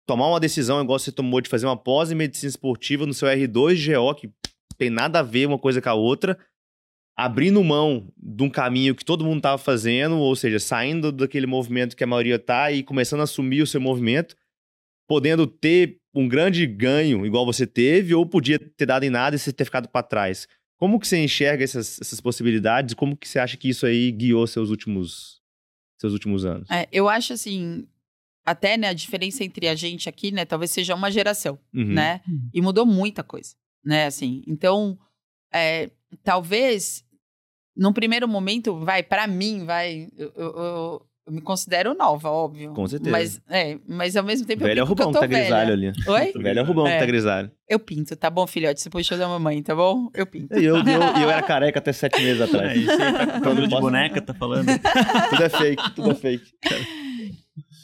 [0.06, 3.30] tomar uma decisão igual você tomou de fazer uma pós em medicina esportiva no seu
[3.30, 4.30] R2 de GO, que
[4.78, 6.38] tem nada a ver uma coisa com a outra,
[7.18, 11.96] abrindo mão de um caminho que todo mundo estava fazendo, ou seja, saindo daquele movimento
[11.96, 14.36] que a maioria tá e começando a assumir o seu movimento,
[15.08, 19.40] podendo ter um grande ganho igual você teve, ou podia ter dado em nada e
[19.40, 20.48] você ter ficado para trás.
[20.78, 22.94] Como que você enxerga essas, essas possibilidades?
[22.96, 25.42] Como que você acha que isso aí guiou seus últimos,
[26.00, 26.70] seus últimos anos?
[26.70, 27.88] É, eu acho assim,
[28.46, 31.94] até né, a diferença entre a gente aqui, né, talvez seja uma geração, Uhum.
[31.94, 32.20] né?
[32.28, 32.50] Uhum.
[32.54, 34.06] E mudou muita coisa, né?
[34.06, 35.00] Assim, então,
[35.54, 35.90] é,
[36.24, 37.05] talvez
[37.76, 42.72] num primeiro momento, vai para mim, vai, eu, eu- eu- eu me considero nova, óbvio.
[42.74, 43.10] Com certeza.
[43.12, 45.26] Mas, é, mas ao mesmo tempo Velho é eu que Rubão eu que tô tá
[45.28, 45.90] grisalho velha.
[45.90, 46.08] ali.
[46.08, 46.32] Oi?
[46.44, 47.00] Velho é o Rubão que É.
[47.00, 47.52] tá grisalho.
[47.68, 48.80] Eu pinto, tá bom, filhote?
[48.80, 50.08] Você puxou da mamãe, tá bom?
[50.14, 50.56] Eu pinto.
[50.56, 50.84] E eu, eu,
[51.24, 52.78] eu era careca até sete meses É, atrás.
[52.80, 52.98] isso aí
[53.42, 54.68] tá de Posso- boneca, tá falando.
[55.32, 56.46] tudo é fake, tudo é fake.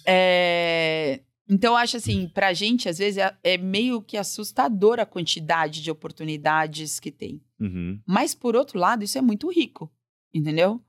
[0.06, 1.20] É,
[1.54, 5.82] Então, eu acho assim, pra gente, às vezes, é, é meio que assustador a quantidade
[5.82, 7.42] de oportunidades que tem.
[7.60, 8.00] Uhum.
[8.06, 9.92] Mas, por outro lado, isso é muito rico,
[10.34, 10.82] entendeu?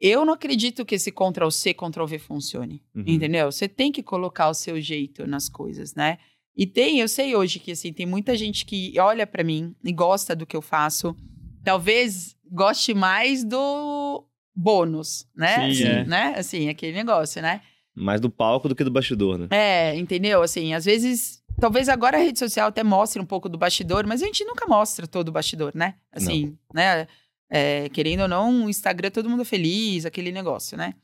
[0.00, 3.04] Eu não acredito que esse Ctrl-C, Ctrl-V funcione, Uhum.
[3.06, 3.52] entendeu?
[3.52, 6.16] Você tem que colocar o seu jeito nas coisas, né?
[6.56, 9.92] E tem, eu sei hoje que, assim, tem muita gente que olha pra mim e
[9.92, 11.14] gosta do que eu faço.
[11.62, 14.24] Talvez goste mais do
[14.56, 15.56] bônus, né?
[15.56, 16.04] Sim, assim, é.
[16.06, 16.34] né?
[16.38, 17.60] Assim, aquele negócio, né?
[17.94, 19.48] Mais do palco do que do bastidor, né?
[19.50, 20.42] É, entendeu?
[20.42, 24.22] Assim, às vezes, talvez agora a rede social até mostre um pouco do bastidor, mas
[24.22, 25.94] a gente nunca mostra todo o bastidor, né?
[26.10, 27.06] Assim, né?
[27.48, 30.94] É, querendo ou não, o Instagram todo mundo feliz, aquele negócio, né?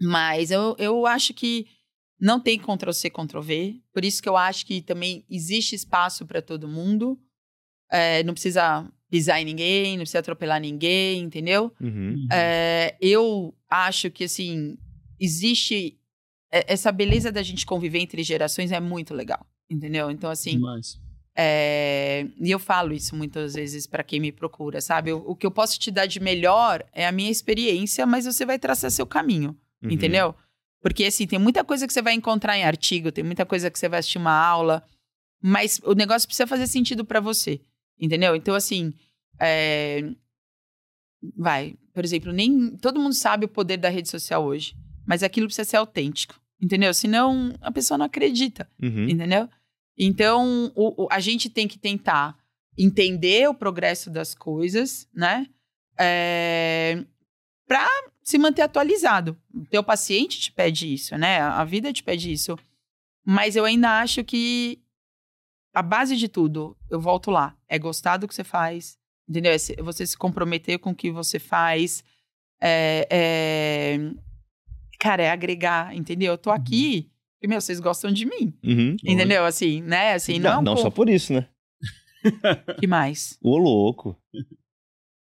[0.00, 1.66] Mas eu, eu acho que
[2.20, 3.80] não tem Ctrl-C, Ctrl-V.
[3.92, 7.18] Por isso que eu acho que também existe espaço para todo mundo.
[7.90, 11.72] É, não precisa pisar em ninguém, não precisa atropelar ninguém, entendeu?
[11.80, 12.26] Uhum.
[12.30, 14.78] É, eu acho que, assim,
[15.18, 15.98] existe.
[16.52, 20.10] É- Essa beleza da gente conviver entre gerações é muito legal, entendeu?
[20.10, 20.98] Então, assim, Demais.
[21.36, 25.12] é, e eu falo isso muitas vezes para quem me procura, sabe?
[25.12, 28.44] O, o que eu posso te dar de melhor é a minha experiência, mas você
[28.44, 29.90] vai traçar seu caminho, Uhum.
[29.92, 30.34] entendeu?
[30.82, 33.78] Porque, assim, tem muita coisa que você vai encontrar em artigo, tem muita coisa que
[33.78, 34.82] você vai assistir uma aula,
[35.42, 37.60] mas o negócio precisa fazer sentido para você,
[37.98, 38.34] entendeu?
[38.34, 38.92] Então, assim,
[39.38, 40.02] é,
[41.36, 44.74] vai, por exemplo, nem todo mundo sabe o poder da rede social hoje,
[45.10, 46.94] mas aquilo precisa ser autêntico, entendeu?
[46.94, 49.08] Senão a pessoa não acredita, Uhum.
[49.08, 49.48] entendeu?
[49.98, 52.36] Então, o- o- a gente tem que tentar
[52.78, 55.46] entender o progresso das coisas, né?
[55.98, 57.04] É,
[57.66, 57.84] para
[58.22, 59.36] se manter atualizado.
[59.52, 61.40] O teu paciente te pede isso, né?
[61.40, 62.56] A vida te pede isso.
[63.26, 64.80] Mas eu ainda acho que
[65.74, 68.96] a base de tudo, eu volto lá, é gostar do que você faz,
[69.28, 69.52] entendeu?
[69.52, 72.02] É você se comprometer com o que você faz.
[72.60, 74.29] É, é-
[75.00, 76.32] Cara, é agregar, entendeu?
[76.32, 77.10] Eu tô aqui
[77.42, 78.52] e, meu, vocês gostam de mim.
[78.62, 78.96] Uhum.
[79.04, 79.44] Entendeu?
[79.44, 80.12] Assim, né?
[80.12, 81.46] Assim, não, Não, é um não só por isso, né?
[82.78, 83.38] que mais?
[83.42, 84.16] Ô, louco.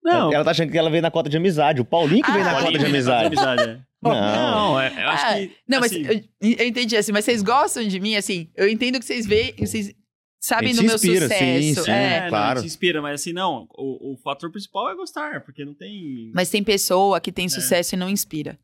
[0.04, 1.80] Não, Ela tá achando que ela veio na cota de amizade.
[1.80, 3.40] O Paulinho que veio Ah, na cota de amizade.
[3.40, 3.80] é.
[4.04, 4.12] Não.
[4.12, 5.52] Não, é- eu acho Ah, que.
[5.68, 8.98] Não, assim, mas eu, eu entendi assim, mas vocês gostam de mim, assim, eu entendo
[9.00, 9.94] que vocês veem, vocês
[10.42, 11.86] sabem do meu se inspira, sim, sucesso.
[11.86, 11.92] sim.
[11.92, 12.14] é.
[12.26, 12.56] É, claro.
[12.56, 16.32] não, te inspira, mas assim, não, o, o fator principal é gostar, porque não tem.
[16.34, 18.58] Mas tem pessoa que tem sucesso e não inspira.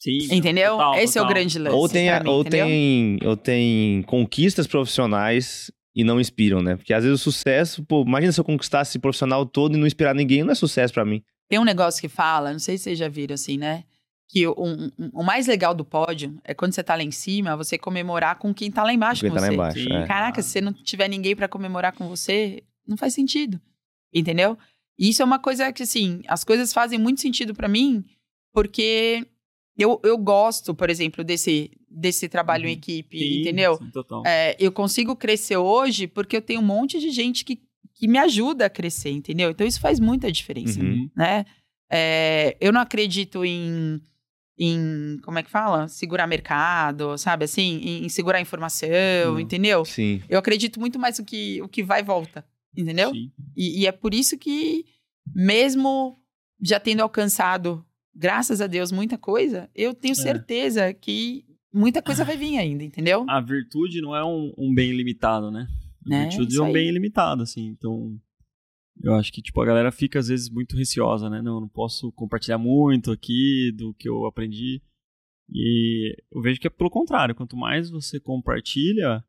[0.00, 0.72] Sim, Entendeu?
[0.72, 1.34] total, Esse é o total.
[1.34, 1.76] grande lance.
[1.76, 2.66] Ou tem, pra mim, ou, entendeu?
[2.66, 6.76] tem, ou tem conquistas profissionais e não inspiram, né?
[6.76, 9.86] Porque às vezes o sucesso, pô, imagina se eu conquistasse esse profissional todo e não
[9.86, 11.22] inspirar ninguém, não é sucesso pra mim.
[11.48, 13.84] Tem um negócio que fala, não sei se vocês já viram assim, né?
[14.28, 17.10] Que o, um- um- o mais legal do pódio é quando você tá lá em
[17.10, 19.54] cima, você comemorar com quem tá lá embaixo Quem com tá lá você.
[19.54, 19.78] embaixo.
[19.80, 19.92] Sim.
[19.92, 20.06] é.
[20.06, 23.60] Caraca, se você não tiver ninguém pra comemorar com você, não faz sentido.
[24.14, 24.56] Entendeu?
[24.98, 28.04] E isso é uma coisa que, assim, as coisas fazem muito sentido pra mim,
[28.52, 29.26] porque
[29.82, 32.72] eu, eu gosto, por exemplo, desse, desse trabalho em Uhum.
[32.78, 33.76] equipe, Sim, entendeu?
[33.76, 34.22] sim, total.
[34.26, 37.60] É, eu consigo crescer hoje porque eu tenho um monte de gente que,
[37.94, 39.50] que me ajuda a crescer, entendeu?
[39.50, 41.08] Então isso faz muita diferença, Uhum.
[41.16, 41.44] né?
[41.92, 44.00] É, eu não acredito em,
[44.58, 45.88] em, como é que fala?
[45.88, 47.44] Segurar mercado, sabe?
[47.44, 48.88] Assim, em, em segurar informação,
[49.32, 49.40] Não.
[49.40, 49.84] entendeu?
[49.84, 50.22] Sim.
[50.28, 52.44] Eu acredito muito mais no que o que vai e volta,
[52.76, 53.10] entendeu?
[53.12, 53.32] Sim.
[53.56, 54.84] E, e é por isso que,
[55.34, 56.18] mesmo
[56.62, 62.36] já tendo alcançado, graças a Deus, muita coisa, eu tenho certeza que muita coisa vai
[62.38, 63.24] vir ainda, entendeu?
[63.28, 65.66] A virtude não é um, um bem limitado, né?
[66.06, 66.72] A Né, virtude é um aí.
[66.72, 67.66] bem ilimitado, assim.
[67.66, 68.18] Então,
[69.02, 71.40] eu acho que, tipo, a galera fica, às vezes, muito receosa, né?
[71.42, 74.82] Não, não posso compartilhar muito aqui do que eu aprendi.
[75.52, 77.34] E eu vejo que é pelo contrário.
[77.34, 79.22] Quanto mais você compartilha,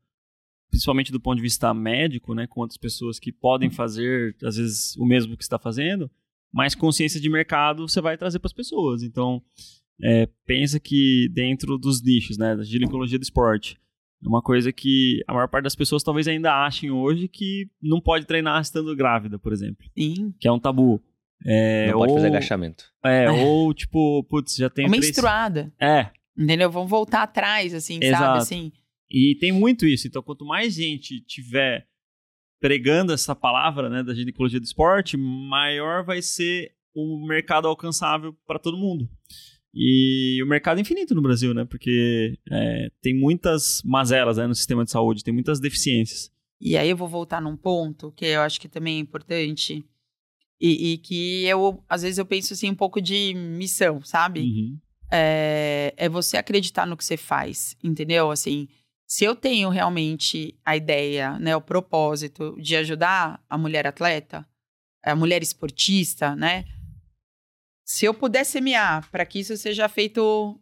[0.69, 2.47] principalmente do ponto de vista médico, né?
[2.47, 6.09] Com outras pessoas que podem fazer, às vezes, o mesmo que está fazendo,
[6.53, 9.03] mais consciência de mercado você vai trazer para as pessoas.
[9.03, 9.41] Então,
[10.03, 12.55] é, pensa que dentro dos nichos, né?
[12.55, 13.77] Da ginecologia do esporte,
[14.23, 18.01] é uma coisa que a maior parte das pessoas talvez ainda achem hoje que não
[18.01, 19.85] pode treinar estando grávida, por exemplo.
[19.97, 20.33] Sim.
[20.39, 21.01] Que é um tabu.
[21.43, 22.85] É, não pode ou, fazer agachamento.
[23.03, 25.07] É, ou tipo, putz, já tem Uma três...
[25.07, 25.73] menstruada.
[25.79, 26.71] É, Entendeu?
[26.71, 28.23] Vamos voltar atrás, assim, Exato.
[28.23, 28.37] sabe?
[28.39, 28.71] Assim,
[29.09, 30.07] e tem muito isso.
[30.07, 31.85] Então, quanto mais gente tiver
[32.61, 38.59] pregando essa palavra, né, da ginecologia do esporte, maior vai ser o mercado alcançável para
[38.59, 39.09] todo mundo.
[39.73, 41.65] E o mercado é infinito no Brasil, né?
[41.65, 46.29] Porque é, tem muitas mazelas né, no sistema de saúde, tem muitas deficiências.
[46.59, 49.83] E aí eu vou voltar num ponto que eu acho que também é importante.
[50.59, 54.41] E, e que eu, às vezes, eu penso assim, um pouco de missão, sabe?
[54.41, 54.77] Uhum.
[55.11, 58.29] É, é você acreditar no que você faz, entendeu?
[58.29, 58.67] Assim,
[59.11, 64.47] se eu tenho realmente a ideia, né, o propósito de ajudar a mulher atleta,
[65.03, 66.63] a mulher esportista, né?
[67.85, 70.57] Se eu puder semear para que isso seja feito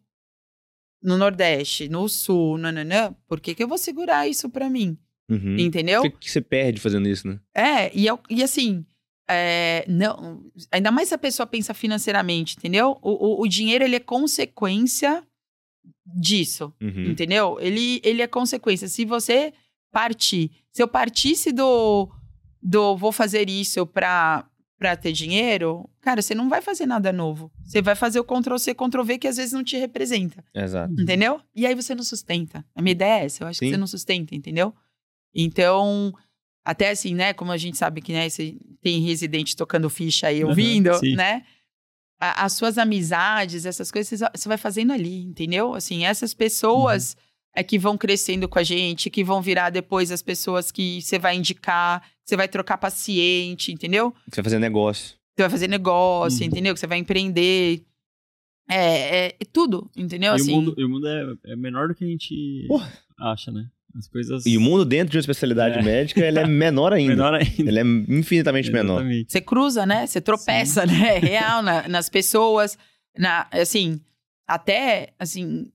[1.00, 4.98] no Nordeste, no Sul, nananã, por que, que eu vou segurar isso pra mim?
[5.30, 5.56] Uhum.
[5.60, 6.00] Entendeu?
[6.02, 7.40] O que, que você perde fazendo isso, né?
[7.56, 8.84] É, e, eu- e assim,
[9.30, 12.98] é, não, ainda mais se a pessoa pensa financeiramente, entendeu?
[13.04, 15.24] O, o, o dinheiro, ele é consequência
[16.06, 17.12] disso, Uhum.
[17.12, 17.58] entendeu?
[17.60, 18.88] Ele, ele é consequência.
[18.88, 19.54] Se você
[19.92, 22.10] partir, se eu partisse do,
[22.62, 27.52] do vou fazer isso pra, pra ter dinheiro, cara, você não vai fazer nada novo.
[27.64, 30.44] Você vai fazer o Ctrl-C, Ctrl-V que às vezes não te representa.
[30.54, 30.94] Exato.
[31.00, 31.40] Entendeu?
[31.56, 32.66] E aí você não sustenta.
[32.76, 33.44] A minha ideia é essa.
[33.44, 33.72] Eu acho que Sim.
[33.72, 34.74] você não sustenta, entendeu?
[35.34, 36.14] Então,
[36.66, 37.34] até assim, né?
[37.34, 41.16] Como a gente sabe que né, você tem residente tocando ficha aí, ouvindo, sim.
[41.16, 41.44] né?
[42.20, 45.74] A- as suas amizades, essas coisas, você- vai fazendo ali, entendeu?
[45.74, 47.52] Assim, essas pessoas Uhum.
[47.58, 51.18] é que vão crescendo com a gente, que vão virar depois as pessoas que você
[51.18, 54.14] vai indicar, que você vai trocar paciente, entendeu?
[54.28, 55.16] Você vai fazer negócio.
[55.38, 56.48] Você vai fazer negócio, Uhum.
[56.48, 56.74] entendeu?
[56.74, 57.84] Que você vai empreender.
[58.70, 60.34] É, é, é tudo, entendeu?
[60.34, 62.92] E assim, o mundo, o mundo é, é menor do que a gente Porra.
[63.18, 63.68] acha, né?
[63.98, 64.46] As coisas.
[64.46, 65.82] E o mundo dentro de uma especialidade É.
[65.82, 67.16] médica, ele é menor ainda.
[67.16, 67.54] menor ainda.
[67.58, 67.84] Ele é
[68.18, 69.04] infinitamente menor.
[69.28, 70.06] Você cruza, né?
[70.06, 71.16] Você tropeça, né?
[71.16, 72.78] É real na- nas pessoas.
[73.18, 74.00] Na, assim,
[74.48, 75.72] até, assim,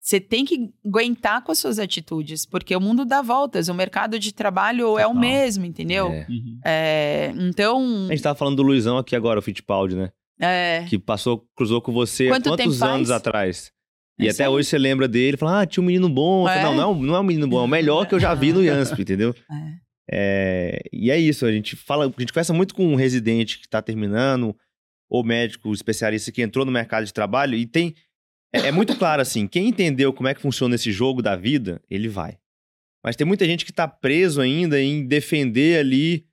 [0.00, 4.18] você tem que aguentar com as suas atitudes, porque o mundo dá voltas, o mercado
[4.18, 5.14] de trabalho é o Total.
[5.20, 6.08] mesmo, entendeu?
[6.08, 6.26] É.
[6.28, 6.58] Uhum.
[6.64, 10.10] É, então, A gente tava falando do Luizão aqui agora, o Fittipaldi, né?
[10.40, 13.10] é, Que passou, cruzou com você Quanto quantos anos faz?
[13.12, 13.72] atrás?
[14.18, 16.48] É E isso até hoje você lembra dele, fala, ah, tinha um menino bom.
[16.48, 16.62] É.
[16.62, 18.34] não, não é, um, não é um menino bom, é o melhor que eu já
[18.34, 18.60] vi no
[18.98, 19.34] entendeu?
[19.50, 19.84] é.
[20.10, 23.66] É, e é isso, a gente fala, a gente conversa muito com um residente que
[23.66, 24.54] está terminando,
[25.08, 27.94] ou médico especialista que entrou no mercado de trabalho, e tem.
[28.52, 31.82] É, é muito claro assim, quem entendeu como é que funciona esse jogo da vida,
[31.90, 32.38] ele vai.
[33.02, 36.26] Mas tem muita gente que está preso ainda em defender ali.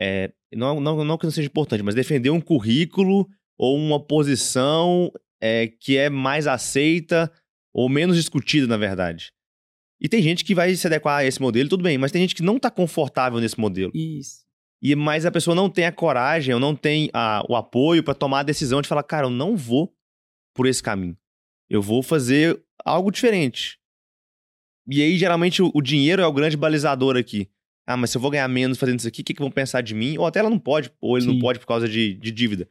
[0.00, 5.10] é, não, não, não que não seja importante, mas defender um currículo ou uma posição
[5.40, 7.30] é, que é mais aceita
[7.72, 9.32] ou menos discutida, na verdade.
[10.00, 12.34] E tem gente que vai se adequar a esse modelo, tudo bem, mas tem gente
[12.34, 13.92] que não tá confortável nesse modelo.
[13.94, 14.44] Isso.
[14.82, 18.14] E mas a pessoa não tem a coragem, ou não tem a- o apoio pra
[18.14, 19.94] tomar a decisão de falar, cara, eu não vou
[20.54, 21.16] por esse caminho.
[21.68, 23.78] Eu vou fazer algo diferente.
[24.88, 27.48] E aí, geralmente, o, o dinheiro é o grande balizador aqui.
[27.86, 29.80] Ah, mas se eu vou ganhar menos fazendo isso aqui, o que, que vão pensar
[29.82, 30.16] de mim?
[30.16, 31.40] Ou até ela não pode, ou ele não Sim.
[31.40, 32.68] pode por causa de, de dívida.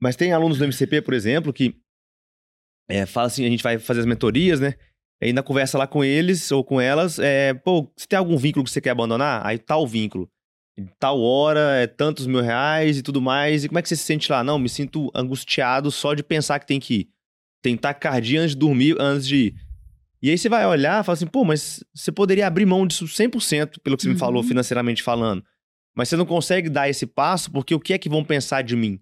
[0.00, 1.74] Mas tem alunos do MCP, por exemplo, que
[2.88, 4.74] é, fala assim, a gente vai fazer as mentorias, né?
[5.22, 8.64] Aí na conversa lá com eles ou com elas, é, pô, você tem algum vínculo
[8.64, 9.44] que você quer abandonar?
[9.46, 10.30] Aí tal vínculo.
[10.98, 13.64] Tal hora, é tantos mil reais e tudo mais.
[13.64, 14.44] E como é que você se sente lá?
[14.44, 17.08] Não, me sinto angustiado só de pensar que tem que ir.
[17.62, 19.54] Tem taquicardia antes de dormir, antes de ir.
[20.22, 23.06] E aí você vai olhar e fala assim, pô, mas você poderia abrir mão disso
[23.06, 24.48] 100%, pelo que você me falou, Uhum.
[24.48, 25.42] financeiramente falando.
[25.96, 28.76] Mas você não consegue dar esse passo porque o que é que vão pensar de
[28.76, 29.00] mim?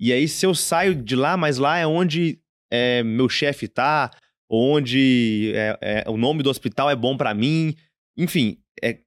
[0.00, 2.38] E aí, se eu saio de lá, mas lá é onde
[2.70, 4.10] é, meu chefe tá,
[4.48, 7.74] onde é, é, o nome do hospital é bom pra mim.
[8.16, 8.98] Enfim, é,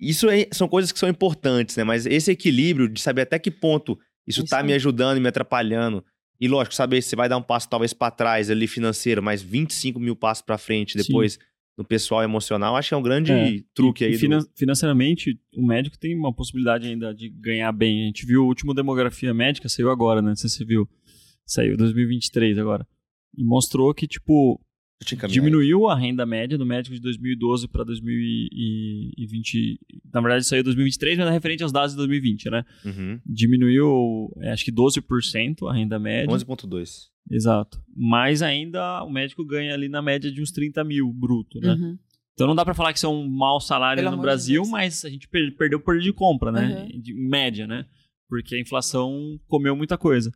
[0.00, 1.84] isso é- são coisas que são importantes, né?
[1.84, 4.64] Mas esse equilíbrio de saber até que ponto isso Isso tá aí.
[4.66, 6.04] me ajudando e me atrapalhando.
[6.40, 9.40] E lógico, saber se você vai dar um passo talvez pra trás ali financeiro, mas
[9.42, 11.38] 25 mil passos pra frente depois
[11.76, 14.12] no pessoal emocional, acho que é um grande É, truque E- aí.
[14.12, 18.02] e do- finan- financeiramente, o médico tem uma possibilidade ainda de ganhar bem.
[18.02, 20.28] A gente viu o último demografia médica, saiu agora, né?
[20.28, 20.88] Não sei se você viu.
[21.46, 22.86] Saiu 2023 agora.
[23.36, 24.60] E mostrou que, tipo,
[25.28, 29.78] diminuiu a renda média do médico de 2012 para 2020.
[30.12, 32.64] Na verdade, saiu 2023, mas é referente aos dados de 2020, né?
[32.84, 33.20] Uhum.
[33.26, 36.30] Diminuiu, é, acho que 12% a renda média.
[36.32, 37.10] 11.2.
[37.30, 37.82] Exato.
[37.96, 41.72] Mas ainda o médico ganha ali na média de uns 30 mil bruto, né?
[41.74, 41.98] Uhum.
[42.34, 44.62] Então não dá pra falar que isso é um mau salário Pelo no de Brasil,
[44.62, 44.70] Deus.
[44.70, 46.88] mas a gente per- perdeu poder de compra, né?
[46.92, 47.00] Uhum.
[47.00, 47.86] De média, né?
[48.28, 50.32] Porque a inflação comeu muita coisa.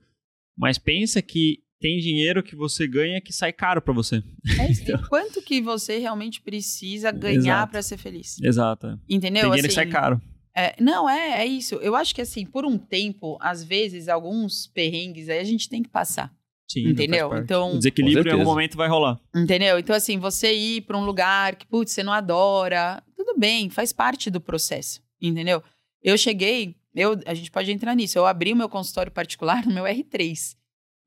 [0.57, 4.23] Mas pensa que tem dinheiro que você ganha que sai caro pra você.
[4.59, 4.85] É isso.
[4.91, 8.41] E quanto que você realmente precisa ganhar pra ser feliz?
[8.43, 8.87] Exato.
[8.87, 8.99] é.
[9.09, 9.43] Entendeu?
[9.43, 10.21] Tem dinheiro que sai Assim, caro.
[10.57, 11.77] É, não, é, é isso.
[11.77, 15.83] Eu acho que assim, por um tempo, às vezes, alguns perrengues aí a gente tem
[15.83, 16.33] que passar.
[16.69, 17.35] Sim, entendeu?
[17.39, 19.19] Então- o desequilíbrio em algum momento vai rolar.
[19.35, 19.79] Entendeu?
[19.79, 23.93] Então, assim, você ir pra um lugar que, putz, você não adora, tudo bem, faz
[23.93, 25.01] parte do processo.
[25.21, 25.63] Entendeu?
[26.03, 28.19] Eu cheguei, eu, a gente pode entrar nisso.
[28.19, 30.55] Eu abri o meu consultório particular no meu R3.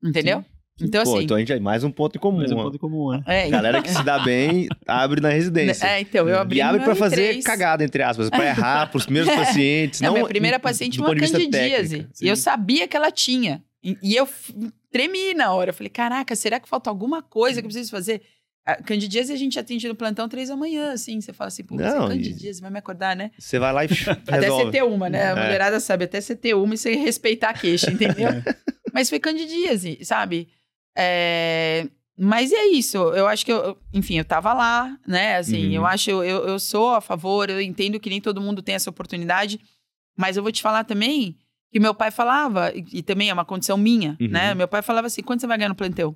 [0.04, 0.44] Entendeu?
[0.80, 1.24] Então, Pô, assim.
[1.24, 2.38] então a gente é mais um ponto em comum.
[2.38, 3.22] Mas é um ponto em comum, né?
[3.26, 5.86] é, Galera que se dá bem, abre na residência.
[5.86, 7.42] É, então, eu abri e no abre pra fazer R3.
[7.42, 10.00] cagada, entre aspas, pra errar pros primeiros pacientes.
[10.00, 12.08] Não, não minha primeira paciente tinha uma candidíase.
[12.20, 13.62] E eu sabia que ela tinha.
[13.84, 14.26] E, e eu
[14.92, 15.70] tremi na hora.
[15.70, 18.22] Eu falei, caraca, será que falta alguma coisa que eu preciso fazer?
[18.64, 21.20] A candidíase a gente atende no plantão três da manhã, assim.
[21.20, 23.32] Você fala assim, pô, você é Não, candidíase, vai me acordar, né?
[23.36, 23.88] Você vai lá e
[24.28, 25.32] Até você ter uma, né?
[25.32, 25.42] A É.
[25.44, 28.30] mulherada sabe, até você ter uma e você respeitar a queixa, entendeu?
[28.92, 30.48] Mas foi candidíase, sabe?
[30.96, 35.36] É, mas é isso, eu acho que eu, enfim, eu tava lá, né?
[35.38, 35.72] Assim, Uhum.
[35.72, 38.90] eu acho, eu, eu sou a favor, eu entendo que nem todo mundo tem essa
[38.90, 39.58] oportunidade,
[40.16, 41.36] mas eu vou te falar também
[41.72, 44.28] que meu pai falava, e, e também é uma condição minha, Uhum.
[44.28, 44.54] né?
[44.54, 46.14] Meu pai falava assim: quanto você vai ganhar no plantão?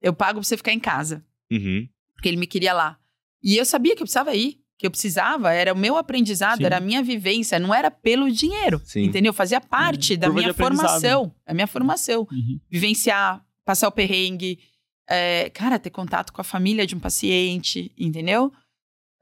[0.00, 1.88] Eu pago pra você ficar em casa, Uhum.
[2.14, 2.98] porque ele me queria lá.
[3.42, 6.64] E eu sabia que eu precisava ir, que eu precisava, era o meu aprendizado, Sim.
[6.64, 9.04] era a minha vivência, não era pelo dinheiro, Sim.
[9.04, 9.32] entendeu?
[9.32, 12.60] Fazia parte da minha formação, a minha formação Uhum.
[12.70, 14.58] vivenciar, passar o perrengue,
[15.08, 18.52] é, cara, ter contato com a família de um paciente, entendeu?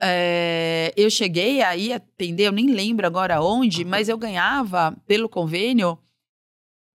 [0.03, 5.29] É, eu cheguei aí a atender, eu nem lembro agora onde, mas eu ganhava pelo
[5.29, 5.99] convênio,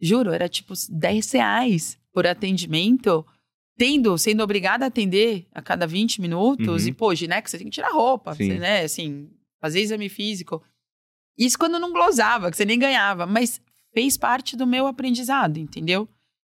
[0.02, 3.26] juro, era tipo 10 reais por atendimento,
[3.78, 6.90] tendo, sendo obrigada a atender a cada 20 minutos, Uhum.
[6.90, 9.30] e pô, gineco, você tem que tirar roupa, você, né, assim,
[9.62, 10.64] fazer exame físico.
[11.38, 13.62] Isso quando não glosava, que você nem ganhava, mas
[13.94, 16.08] fez parte do meu aprendizado, entendeu?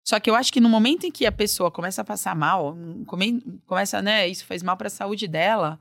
[0.07, 2.75] Só que eu acho que no momento em que a pessoa começa a passar mal,
[3.05, 5.79] come- começa, né, isso faz mal para a saúde dela,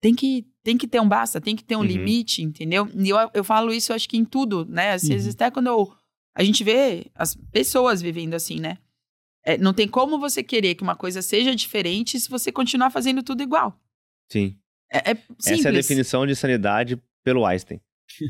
[0.00, 1.84] tem que, tem que ter um basta, tem que ter um Uhum.
[1.86, 2.88] limite, entendeu?
[2.94, 4.92] E eu, eu falo isso, eu acho que em tudo, né?
[4.92, 5.32] Às vezes Uhum.
[5.32, 5.92] até quando eu-
[6.36, 8.78] a gente vê as pessoas vivendo assim, né?
[9.44, 13.22] É, não tem como você querer que uma coisa seja diferente se você continuar fazendo
[13.22, 13.78] tudo igual.
[14.30, 14.56] Sim.
[14.92, 15.46] É, é simples.
[15.46, 17.80] Essa é a definição de sanidade pelo Einstein.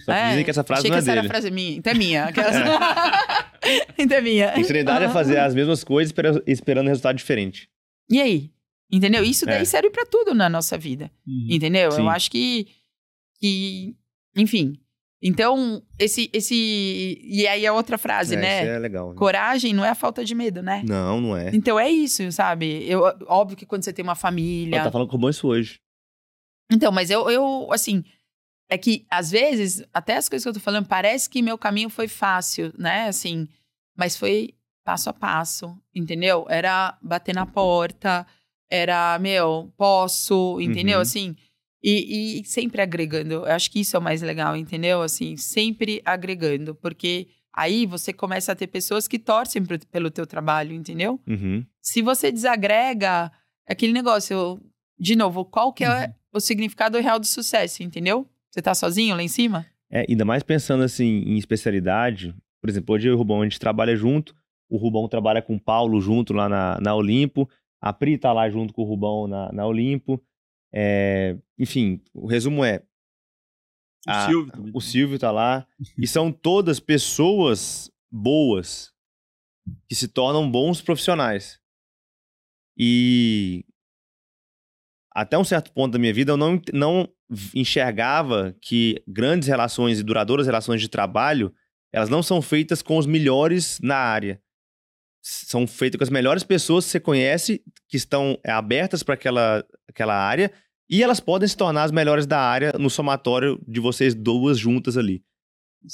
[0.05, 1.33] Só que É, dizem que essa frase Achei não que é essa era a dele.
[1.33, 1.77] frase minha.
[1.77, 2.25] Então é minha.
[2.29, 2.55] Aquelas...
[3.99, 4.59] então é minha.
[4.59, 7.69] Insanidade é fazer as mesmas coisas espera- esperando resultado diferente.
[8.11, 8.51] E aí?
[8.91, 9.23] Entendeu?
[9.23, 9.65] Isso daí É.
[9.65, 11.11] serve pra tudo na nossa vida.
[11.27, 11.47] Uhum.
[11.51, 11.93] Entendeu?
[11.93, 12.03] Sim.
[12.03, 12.69] Eu acho que,
[13.39, 13.97] que.
[14.37, 14.79] Enfim.
[15.23, 16.31] Então, esse.
[16.33, 16.55] esse
[17.23, 18.63] e aí a outra frase, é, né?
[18.63, 19.11] Isso é legal.
[19.11, 19.17] né?
[19.17, 20.83] Coragem não é a falta de medo, né?
[20.87, 21.51] Não, não é.
[21.53, 22.89] Então é isso, sabe?
[22.89, 24.77] Eu, óbvio que quando você tem uma família.
[24.77, 25.81] Ela tá falando com isso hoje.
[26.71, 28.05] Então, mas eu, eu, assim,
[28.71, 31.89] é que às vezes, até as coisas que eu tô falando, parece que meu caminho
[31.91, 33.09] foi fácil, né?
[33.09, 33.49] Assim,
[33.97, 36.47] mas foi passo a passo, entendeu?
[36.49, 38.27] Era bater na porta,
[38.71, 40.97] era, meu, posso, entendeu?
[40.97, 41.03] Uhum.
[41.03, 41.37] Assim,
[41.83, 43.35] e, e sempre agregando.
[43.35, 45.03] Eu acho que isso é o mais legal, entendeu?
[45.03, 50.27] Assim, sempre agregando, porque aí você começa a ter pessoas que torcem pro- pelo teu
[50.27, 51.21] trabalho, entendeu?
[51.27, 51.65] Uhum.
[51.83, 53.31] se você desagrega
[53.67, 54.61] é aquele negócio,
[54.99, 56.13] de novo, qual que é Uhum.
[56.35, 58.27] o significado real do sucesso, entendeu?
[58.51, 59.67] Você tá sozinho lá em cima?
[59.91, 62.35] É, ainda mais pensando assim em especialidade.
[62.61, 64.35] Por exemplo, hoje eu e o Rubão, a gente trabalha junto.
[64.71, 67.49] O Rubão trabalha com o Paulo junto lá na, na Olimpo.
[67.81, 70.23] A Pri tá lá junto com o Rubão na, na Olimpo.
[70.73, 72.83] É, enfim, o resumo é:
[74.07, 74.73] O a- Silvio também.
[74.75, 75.67] o Silvio tá lá.
[75.97, 78.93] E são todas pessoas boas
[79.89, 81.61] que se tornam bons profissionais.
[82.77, 83.65] E
[85.13, 87.09] até um certo ponto da minha vida eu não, não
[87.55, 91.53] enxergava que grandes relações e duradouras relações de trabalho
[91.93, 94.41] elas não são feitas com os melhores na área.
[95.31, 99.65] São feitas com as melhores pessoas que você conhece, que estão é, abertas para aquela,
[99.89, 100.51] aquela área,
[100.89, 104.97] e elas podem se tornar as melhores da área no somatório de vocês duas juntas
[104.97, 105.23] ali.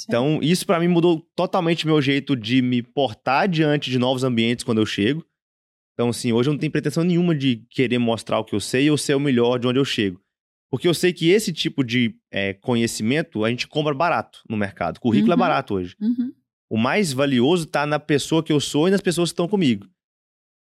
[0.07, 4.63] Então, isso pra mim mudou totalmente meu jeito de me portar diante de novos ambientes
[4.63, 5.23] quando eu chego.
[5.93, 8.89] Então, assim, hoje eu não tenho pretensão nenhuma de querer mostrar o que eu sei
[8.89, 10.19] ou ser o melhor de onde eu chego.
[10.71, 14.99] Porque eu sei que esse tipo de é, conhecimento a gente compra barato no mercado.
[14.99, 15.39] Currículo é Uhum.
[15.39, 15.95] barato hoje.
[16.01, 16.31] Uhum.
[16.69, 19.87] O mais valioso tá na pessoa que eu sou e nas pessoas que estão comigo.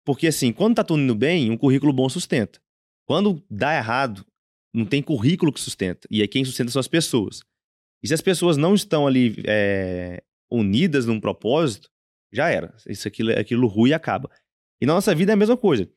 [0.05, 2.59] Porque, assim, quando tá tudo indo bem, um currículo bom sustenta.
[3.05, 4.25] Quando dá errado,
[4.73, 6.07] não tem currículo que sustenta.
[6.09, 7.41] E aí quem sustenta são as pessoas.
[8.01, 11.89] E se as pessoas não estão ali é, unidas num propósito,
[12.31, 12.75] já era.
[12.87, 14.29] Isso aquilo, aquilo ruim acaba.
[14.81, 15.89] E na nossa vida é a mesma coisa.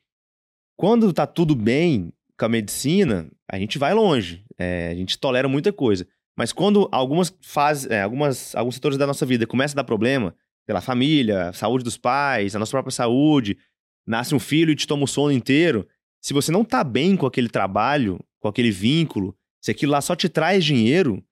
[0.78, 4.44] Quando tá tudo bem com a medicina, a gente vai longe.
[4.58, 6.06] É, a gente tolera muita coisa.
[6.36, 10.34] Mas quando algumas fases, é, algumas, alguns setores da nossa vida começam a dar problema,
[10.66, 13.56] pela família, saúde dos pais, a nossa própria saúde,
[14.06, 15.86] nasce um filho e te toma o sono inteiro.
[16.20, 20.16] Se você não tá bem com aquele trabalho, com aquele vínculo, se aquilo lá só
[20.16, 21.22] te traz dinheiro,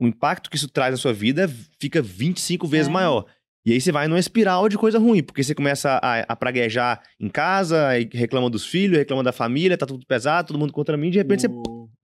[0.00, 2.90] o impacto que isso traz na sua vida fica 25 vezes É.
[2.90, 3.26] maior.
[3.66, 7.02] E aí você vai numa espiral de coisa ruim, porque você começa a, a praguejar
[7.20, 11.10] em casa, reclama dos filhos, reclama da família, tá tudo pesado, todo mundo contra mim,
[11.10, 11.48] de repente você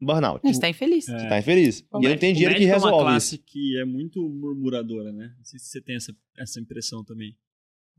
[0.01, 0.41] burnout.
[0.43, 1.09] Você tá infeliz.
[1.09, 1.19] É.
[1.19, 1.87] Você tá infeliz.
[1.93, 3.45] O e não tem dinheiro que médico é uma resolve classe isso.
[3.45, 5.35] que é muito murmuradora, né?
[5.37, 7.37] Não sei se você tem essa, essa impressão também.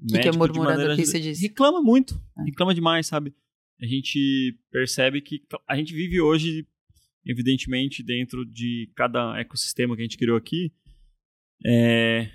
[0.01, 0.73] O que, que é Médico, de murmurador?
[0.73, 1.41] maneira O que você disse?
[1.41, 2.21] Reclama muito.
[2.37, 2.43] É.
[2.43, 3.33] Reclama demais, sabe?
[3.81, 6.65] A gente percebe que a gente vive hoje,
[7.25, 10.71] evidentemente, dentro de cada ecossistema que a gente criou aqui,
[11.65, 12.29] é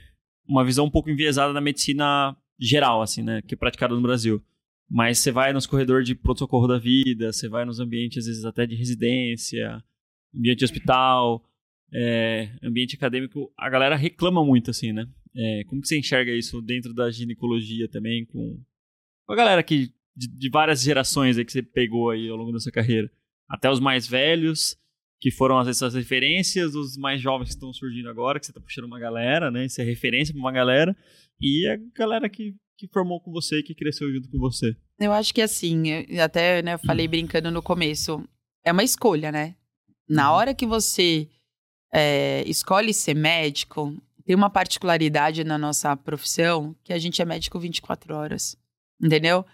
[0.49, 3.41] uma visão um pouco enviesada da medicina geral, assim, né?
[3.43, 4.43] Que é praticada no Brasil.
[4.91, 8.45] Mas você vai nos corredores de pronto-socorro da vida, você vai nos ambientes, às vezes,
[8.45, 9.82] até de residência,
[10.34, 11.45] ambiente de hospital,
[11.93, 15.07] é, ambiente acadêmico, a galera reclama muito, assim, né?
[15.36, 18.61] É, como que você enxerga isso dentro da ginecologia também, com,
[19.28, 22.59] a galera que de, de várias gerações aí que você pegou aí ao longo da
[22.59, 23.11] sua carreira.
[23.49, 24.76] Até os mais velhos,
[25.20, 28.53] que foram às vezes as referências, os mais jovens que estão surgindo agora, que você
[28.53, 29.66] tá puxando uma galera, né?
[29.66, 30.97] Isso é referência pra uma galera.
[31.41, 34.74] E a galera que, que formou com você e que cresceu junto com você.
[34.99, 35.83] Eu acho que assim,
[36.18, 38.26] até né, eu falei brincando no começo,
[38.64, 39.55] é uma escolha, né?
[40.09, 40.37] Na Uhum.
[40.37, 41.28] hora que você
[41.93, 47.59] é, escolhe ser médico, tem uma particularidade na nossa profissão que a gente é médico
[47.61, 48.57] 24 horas.
[49.03, 49.45] Entendeu?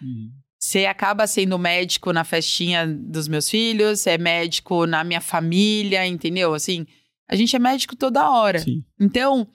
[0.59, 6.53] Você acaba sendo médico na festinha dos meus filhos, é médico na minha família, entendeu?
[6.53, 6.85] Assim,
[7.27, 8.59] a gente é médico toda hora.
[8.59, 8.83] Sim.
[8.99, 9.47] Então,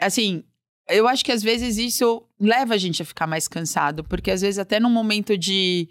[0.00, 0.44] assim,
[0.88, 4.40] eu acho que às vezes isso leva a gente a ficar mais cansado, porque às
[4.40, 5.88] vezes até num momento de,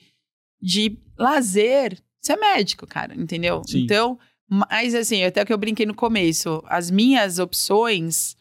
[0.61, 3.61] de lazer, você é médico, cara, entendeu?
[3.65, 3.83] Sim.
[3.83, 8.35] Então, mas assim, até que eu brinquei no começo, as minhas opções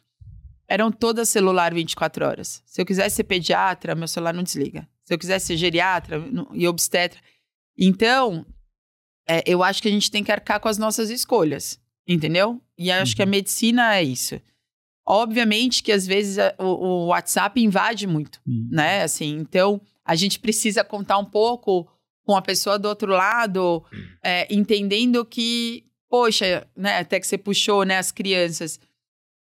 [0.68, 2.62] eram todas celular 24 horas.
[2.66, 4.88] Se eu quisesse ser pediatra, meu celular não desliga.
[5.04, 6.22] Se eu quisesse ser geriatra
[6.54, 7.20] e obstetra.
[7.76, 8.46] Então,
[9.28, 12.60] é, eu acho que a gente tem que arcar com as nossas escolhas, entendeu?
[12.78, 14.40] E eu acho que a medicina é isso.
[15.06, 18.68] Obviamente que às vezes o, o WhatsApp invade muito, Uhum.
[18.70, 19.02] né?
[19.02, 21.88] Assim, então a gente precisa contar um pouco
[22.24, 23.84] com a pessoa do outro lado,
[24.22, 26.98] é, entendendo que, poxa, né?
[26.98, 27.98] Até que você puxou, né?
[27.98, 28.78] As crianças,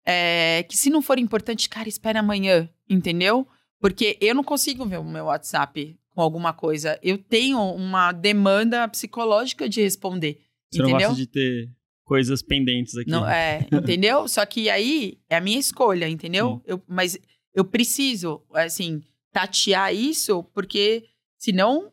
[0.05, 3.47] é, que se não for importante, cara, espera amanhã, entendeu?
[3.79, 6.99] Porque eu não consigo ver o meu WhatsApp com alguma coisa.
[7.03, 10.39] Eu tenho uma demanda psicológica de responder,
[10.71, 11.09] Você não entendeu?
[11.09, 11.69] gosta de ter
[12.07, 13.11] coisas pendentes aqui.
[13.11, 14.27] Não, é, entendeu?
[14.29, 16.61] Só que aí é a minha escolha, entendeu?
[16.65, 17.19] Eu, mas
[17.53, 19.01] eu preciso, assim,
[19.31, 21.03] tatear isso, porque
[21.37, 21.91] senão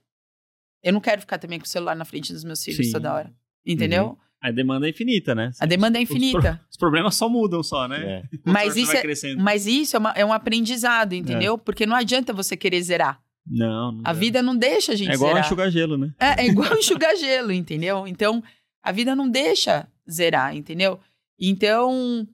[0.82, 2.92] eu não quero ficar também com o celular na frente dos meus filhos Sim.
[2.92, 3.34] toda hora.
[3.66, 4.16] Entendeu?
[4.40, 5.50] A demanda é infinita, né?
[5.58, 6.60] A demanda é Os pro- infinita.
[6.70, 7.98] Os problemas só mudam só, né?
[8.04, 8.22] É.
[8.44, 9.34] Mas isso é-.
[9.36, 11.56] Mas isso é, uma- é um aprendizado, entendeu?
[11.58, 13.20] Porque não adianta você querer zerar.
[13.46, 15.44] Não, não A vida não deixa a gente é igual zerar.
[15.44, 16.14] enxugar gelo, né?
[16.20, 18.06] É, é igual enxugar gelo, entendeu?
[18.06, 18.42] Então,
[18.82, 21.00] a vida não deixa zerar, entendeu?
[21.38, 22.26] Então,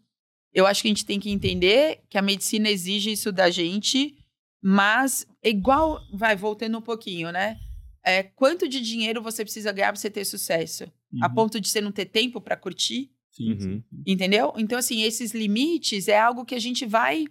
[0.53, 4.17] eu acho que a gente tem que entender que a medicina exige isso da gente,
[4.63, 7.59] mas é igual, vai, voltando um pouquinho, né?
[8.05, 10.85] É, quanto de dinheiro você precisa ganhar pra você ter sucesso?
[11.23, 11.35] A Uhum.
[11.35, 13.83] ponto de você não ter tempo pra curtir, Sim, Uhum.
[14.07, 14.53] entendeu?
[14.57, 17.27] Então, assim, esses limites é algo que a gente vai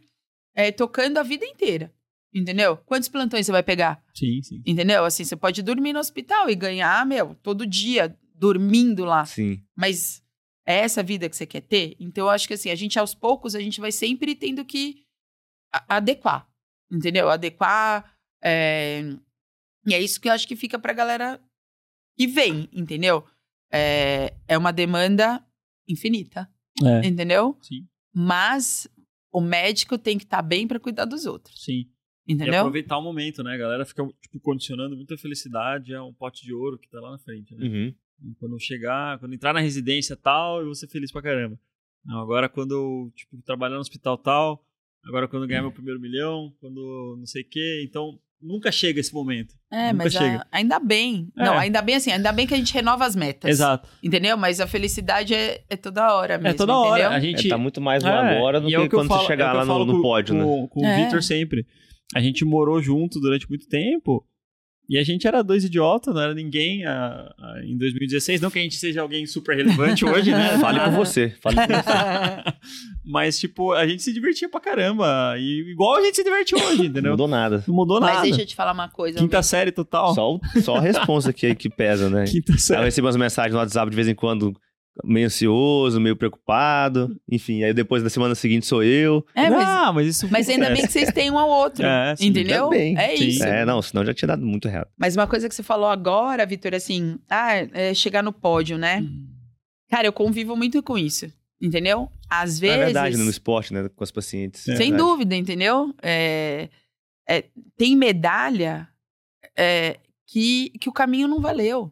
[0.55, 1.93] é, tocando a vida inteira,
[2.33, 2.77] entendeu?
[2.77, 4.03] Quantos plantões você vai pegar?
[4.13, 4.61] Sim, sim.
[4.65, 5.05] Entendeu?
[5.05, 9.25] Assim, você pode dormir no hospital e ganhar, meu, todo dia dormindo lá.
[9.25, 9.61] Sim.
[9.75, 10.21] Mas
[10.69, 11.95] é essa vida que você quer ter?
[11.99, 15.03] Então, eu acho que assim, a gente aos poucos, a gente vai sempre tendo que
[15.87, 16.47] adequar.
[16.91, 17.27] Entendeu?
[17.29, 18.15] Adequar.
[18.43, 19.01] é,
[19.87, 21.41] E é isso que eu acho que fica pra galera
[22.15, 23.25] que vem, entendeu?
[23.71, 25.43] É, é uma demanda
[25.87, 26.47] infinita,
[26.83, 27.57] É, entendeu?
[27.61, 28.87] sim, Mas
[29.31, 31.89] o médico tem que estar bem pra cuidar dos outros, sim.
[32.27, 32.59] E entendeu?
[32.59, 33.53] aproveitar o momento, né?
[33.55, 37.11] A galera fica, tipo, condicionando muita felicidade a um pote de ouro que tá lá
[37.11, 37.65] na frente, né?
[37.65, 37.95] Uhum.
[38.23, 41.57] E Quando chegar, quando entrar na residência tal, eu vou ser feliz pra caramba.
[42.05, 44.63] Não, agora quando eu, tipo, trabalhar no hospital tal,
[45.05, 48.99] agora quando eu ganhar meu primeiro milhão, quando não sei o quê, então nunca chega
[49.01, 49.53] esse momento.
[49.71, 51.29] É, Nunca mas a- ainda bem.
[51.37, 51.43] É.
[51.45, 53.49] Não, ainda bem assim, ainda bem que a gente renova as metas.
[53.51, 53.89] Exato.
[54.01, 54.37] Entendeu?
[54.37, 56.47] Mas a felicidade é, é toda hora mesmo.
[56.49, 56.99] é toda hora.
[57.01, 57.17] entendeu?
[57.17, 58.89] A gente É, tá muito mais no É, agora do e que, é o eu
[58.89, 60.43] quando falo- você chegar é que lá eu no, falo no com- pódio, né?
[60.43, 61.03] com, Com o É.
[61.05, 61.65] Vitor sempre.
[62.15, 64.25] A gente morou junto durante muito tempo.
[64.89, 68.41] E a gente era dois idiotas, não era ninguém a- a- em 2016.
[68.41, 70.57] Não que a gente seja alguém super relevante hoje, né?
[70.59, 71.29] Fale por você.
[71.41, 72.53] Fale por você.
[73.05, 75.35] Mas, tipo, a gente se divertia pra caramba.
[75.37, 77.11] E igual a gente se diverte hoje, Não entendeu?
[77.11, 77.63] mudou nada.
[77.67, 78.21] Não mudou Mas nada.
[78.23, 79.19] deixa eu te falar uma coisa.
[79.19, 80.13] Quinta série total.
[80.15, 82.25] Só, só a responsa que, que pesa, né?
[82.29, 82.83] Quinta Aí eu série.
[82.85, 84.53] recebo umas mensagens no WhatsApp de vez em quando,
[85.03, 87.15] meio ansioso, meio preocupado.
[87.31, 89.25] Enfim, aí depois da semana seguinte sou eu.
[89.33, 91.85] É, mas, Ah, mas isso mas ainda bem que vocês têm um ao outro.
[91.85, 92.65] É, sim, entendeu?
[92.65, 92.97] também.
[92.97, 93.27] É Sim.
[93.27, 93.43] isso.
[93.43, 94.89] É, não, senão já tinha dado muito errado.
[94.97, 99.03] Mas uma coisa que você falou agora, Vitor, assim, ah, é chegar no pódio, né?
[99.89, 101.31] Cara, eu convivo muito com isso.
[101.61, 102.09] Entendeu?
[102.29, 102.77] Às vezes.
[102.77, 103.89] É verdade, né, no esporte, né?
[103.93, 104.61] Com as pacientes.
[104.67, 104.97] É Sem verdade.
[105.03, 105.93] dúvida, entendeu?
[106.01, 106.69] É,
[107.27, 107.43] é,
[107.77, 108.87] tem medalha
[109.57, 111.91] é, que, que o caminho não valeu.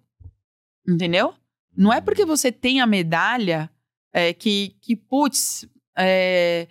[0.87, 1.33] Entendeu?
[1.77, 3.69] Não é porque você tem a medalha
[4.11, 5.67] é, que, que, putz,
[5.97, 6.67] é,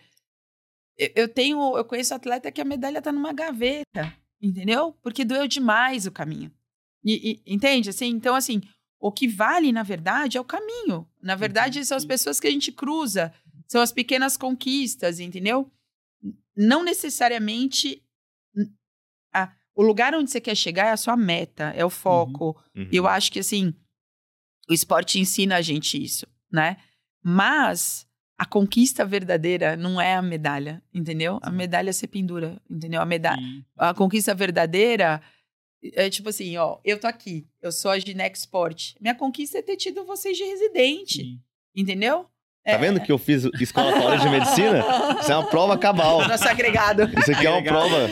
[0.98, 4.92] eu- tenho, eu conheço atleta que a medalha tá numa gaveta, entendeu?
[5.02, 6.50] Porque doeu demais o caminho.
[7.04, 7.90] E, e- entende?
[7.90, 8.60] Assim, então, assim,
[8.98, 11.06] o que vale, na verdade, é o caminho.
[11.22, 13.32] Na verdade, são as pessoas que a gente cruza,
[13.68, 15.70] são as pequenas conquistas, entendeu?
[16.56, 18.02] Não necessariamente
[19.32, 22.56] a- o lugar onde você quer chegar é a sua meta, é o foco.
[22.74, 22.88] Uhum.
[22.90, 23.74] E eu acho que, assim,
[24.68, 26.76] o esporte ensina a gente isso, né?
[27.22, 28.06] Mas
[28.38, 31.38] a conquista verdadeira não é a medalha, entendeu?
[31.42, 33.00] A medalha você pendura, entendeu?
[33.00, 33.64] A medalha Sim.
[33.76, 35.20] a conquista verdadeira,
[35.94, 38.92] é tipo assim, ó, eu tô aqui, eu sou a Ginex Sport.
[39.00, 41.40] Minha conquista é ter tido vocês de residente, Sim.
[41.74, 42.24] entendeu?
[42.64, 42.78] Tá É.
[42.78, 44.84] vendo que eu fiz escola paulista de medicina?
[45.20, 46.18] Isso é uma prova cabal.
[46.28, 47.04] Nosso agregado.
[47.18, 48.08] Isso aqui é uma prova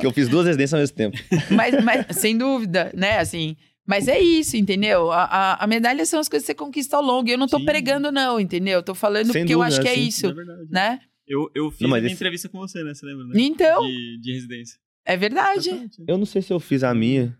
[0.00, 1.18] que eu fiz duas residências ao mesmo tempo.
[1.54, 3.18] mas, mas, sem dúvida, né?
[3.18, 3.54] Assim.
[3.88, 5.10] Mas é isso, entendeu?
[5.10, 7.28] A, a, a medalha são as coisas que você conquista ao longo.
[7.28, 7.64] E eu não tô Sim.
[7.64, 8.82] pregando, não, entendeu?
[8.82, 10.06] Tô falando Sem porque eu dúvida, acho que é sim.
[10.08, 10.34] isso, É
[10.70, 11.00] né?
[11.26, 12.92] Eu, eu fiz Não, uma esse- entrevista com você, né?
[12.94, 13.32] Você lembra, né?
[13.36, 14.78] Então, De, de residência.
[15.06, 15.68] é verdade.
[15.70, 16.04] Exatamente.
[16.06, 17.34] Eu não sei se eu fiz a minha.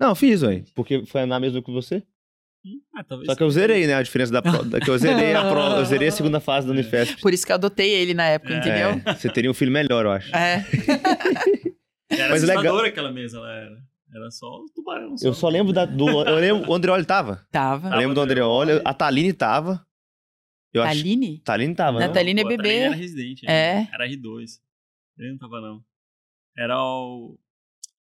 [0.00, 0.64] Não, eu fiz, ué.
[0.74, 2.02] Porque foi na mesma que você.
[2.94, 3.26] Ah, talvez.
[3.26, 3.94] Só que eu zerei, né?
[3.94, 4.78] A diferença da prova.
[4.80, 5.78] Que eu zerei a prova.
[5.80, 7.20] Eu zerei a segunda fase da Unifesp.
[7.20, 8.58] Por isso que eu adotei ele na época, É.
[8.58, 9.02] entendeu?
[9.04, 10.34] É, você teria um filho melhor, eu acho.
[10.34, 10.64] É.
[12.10, 13.91] Era Mas legal- assustadora aquela mesa, ela era.
[14.14, 15.14] Era só o tubarão.
[15.22, 16.06] Eu só lembro da, do.
[16.06, 16.70] Eu lembro.
[16.70, 17.46] O Andreoli tava.
[17.50, 17.88] Tava.
[17.88, 18.72] Eu lembro do Andreoli.
[18.84, 19.86] A Taline tava.
[20.72, 21.00] Eu acho.
[21.00, 21.38] Aline?
[21.38, 22.14] Taline tava, Na não?
[22.14, 22.62] Taline é Pô, a bebê.
[22.68, 23.46] Taline Era residente.
[23.46, 23.74] É.
[23.74, 23.88] né?
[23.92, 24.60] Era R2.
[25.18, 25.82] Ele não tava, não.
[26.56, 27.38] Era o.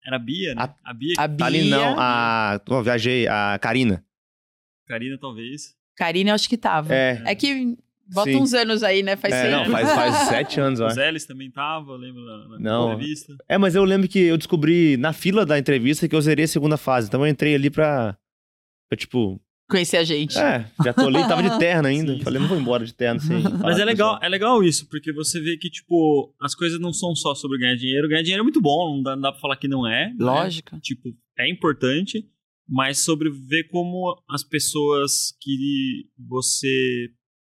[0.04, 0.74] Era a Bia, né?
[0.82, 1.14] A, Bia.
[1.16, 1.36] A Bia.
[1.38, 1.96] Taline não.
[1.98, 2.60] A.
[2.68, 3.28] Eu viajei.
[3.28, 4.04] A Karina.
[4.86, 5.76] Karina, talvez.
[5.96, 6.92] Karine, eu acho que tava.
[6.92, 7.22] É.
[7.24, 7.76] É que
[8.12, 8.36] bota Sim.
[8.36, 9.16] uns anos aí, né?
[9.16, 10.90] Faz É, não, faz, faz sete anos, eu O.
[10.90, 12.92] Zélis também tava, eu lembro na, na Não.
[12.92, 13.36] entrevista.
[13.48, 16.48] É, mas eu lembro que eu descobri na fila da entrevista que eu zerei a
[16.48, 17.08] segunda fase.
[17.08, 18.16] Então eu entrei ali pra.
[18.88, 19.40] pra tipo.
[19.70, 20.36] Conhecer a gente.
[20.36, 22.14] É, já tô ali, tava de terno ainda.
[22.14, 22.22] Sim.
[22.22, 23.40] Falei, não vou embora de terno sem.
[23.62, 24.20] Mas é legal, pessoal.
[24.24, 27.76] é legal isso, porque você vê que, tipo, as coisas não são só sobre ganhar
[27.76, 28.08] dinheiro.
[28.08, 30.06] Ganhar dinheiro é muito bom, não dá, não dá pra falar que não é.
[30.08, 30.16] né?
[30.18, 30.76] Lógico.
[30.80, 32.26] Tipo, é importante,
[32.68, 37.08] mas sobre ver como as pessoas que você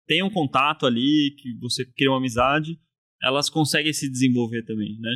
[0.09, 2.81] tem um contato ali, que você cria uma amizade,
[3.23, 5.11] elas conseguem se desenvolver também, né?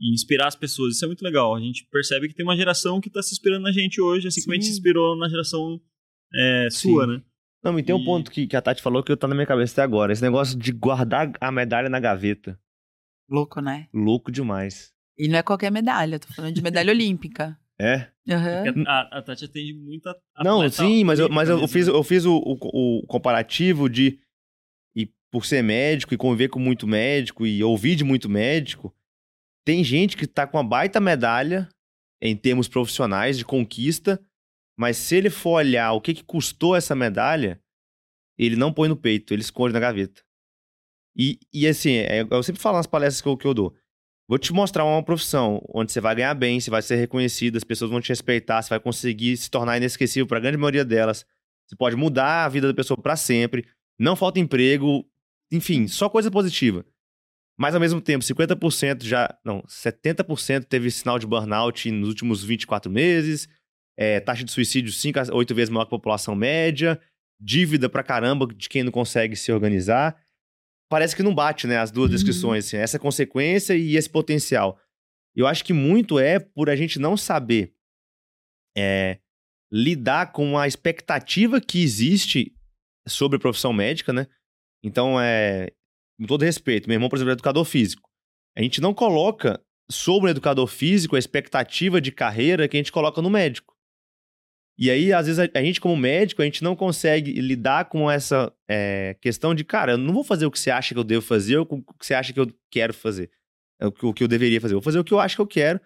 [0.00, 0.94] E inspirar as pessoas.
[0.94, 1.54] Isso é muito legal.
[1.54, 4.40] A gente percebe que tem uma geração que tá se inspirando na gente hoje, assim
[4.42, 4.76] como a gente se Sim.
[4.78, 5.80] inspirou na geração
[6.34, 7.12] é, sua, Sim.
[7.12, 7.22] né?
[7.64, 9.46] Não, e tem um E- ponto que, que a Tati falou que tá na minha
[9.46, 10.12] cabeça até agora.
[10.12, 12.58] Esse negócio de guardar a medalha na gaveta.
[13.28, 13.88] Louco, né?
[13.92, 14.92] Louco demais.
[15.18, 17.58] E não é qualquer medalha, tô falando de medalha olímpica.
[17.78, 18.08] É?
[18.24, 20.14] Porque a, a Tati atende muita.
[20.44, 21.98] Não, sim, mas eu, mas eu olímpica fiz, mesmo.
[21.98, 24.18] eu fiz o, o, o comparativo de.
[25.36, 28.90] Por ser médico e conviver com muito médico e ouvir de muito médico,
[29.66, 31.68] tem gente que tá com uma baita medalha
[32.22, 34.18] em termos profissionais de conquista,
[34.78, 37.60] mas se ele for olhar o que, que custou essa medalha,
[38.38, 40.22] ele não põe no peito, ele esconde na gaveta.
[41.14, 43.76] E, e assim, é- eu sempre falo nas palestras que eu, que eu dou.
[44.26, 47.64] Vou te mostrar uma profissão onde você vai ganhar bem, você vai ser reconhecido, as
[47.64, 51.26] pessoas vão te respeitar, você vai conseguir se tornar inesquecível para a grande maioria delas.
[51.66, 53.68] Você pode mudar a vida da pessoa para sempre,
[53.98, 55.06] não falta emprego,
[55.52, 56.84] enfim, só coisa positiva.
[57.58, 62.90] Mas ao mesmo tempo, 50% já, não, 70% teve sinal de burnout nos últimos 24
[62.90, 63.48] meses,
[63.98, 67.00] é, taxa de suicídio 5 a 8 vezes maior que a população média,
[67.40, 70.20] dívida pra caramba de quem não consegue se organizar.
[70.90, 72.14] Parece que não bate, né, as duas Uhum.
[72.14, 74.78] descrições, assim, essa consequência e esse potencial.
[75.34, 77.74] Eu acho que muito é por a gente não saber
[78.76, 79.18] é,
[79.72, 82.54] lidar com a expectativa que existe
[83.08, 84.26] sobre a profissão médica, né?
[84.86, 85.72] Então, é,
[86.16, 88.08] com todo respeito, meu irmão, por exemplo, é educador físico.
[88.56, 89.60] A gente não coloca
[89.90, 93.74] sobre o educador físico a expectativa de carreira que a gente coloca no médico.
[94.78, 98.52] E aí, às vezes, a, gente, como médico, a gente não consegue lidar com essa
[98.68, 101.24] é, questão de, cara, eu não vou fazer o que você acha que eu devo
[101.24, 103.30] fazer ou o que você acha que eu quero fazer.
[103.80, 104.74] É O que, eu deveria fazer.
[104.74, 105.80] Vou fazer o que eu acho que eu quero.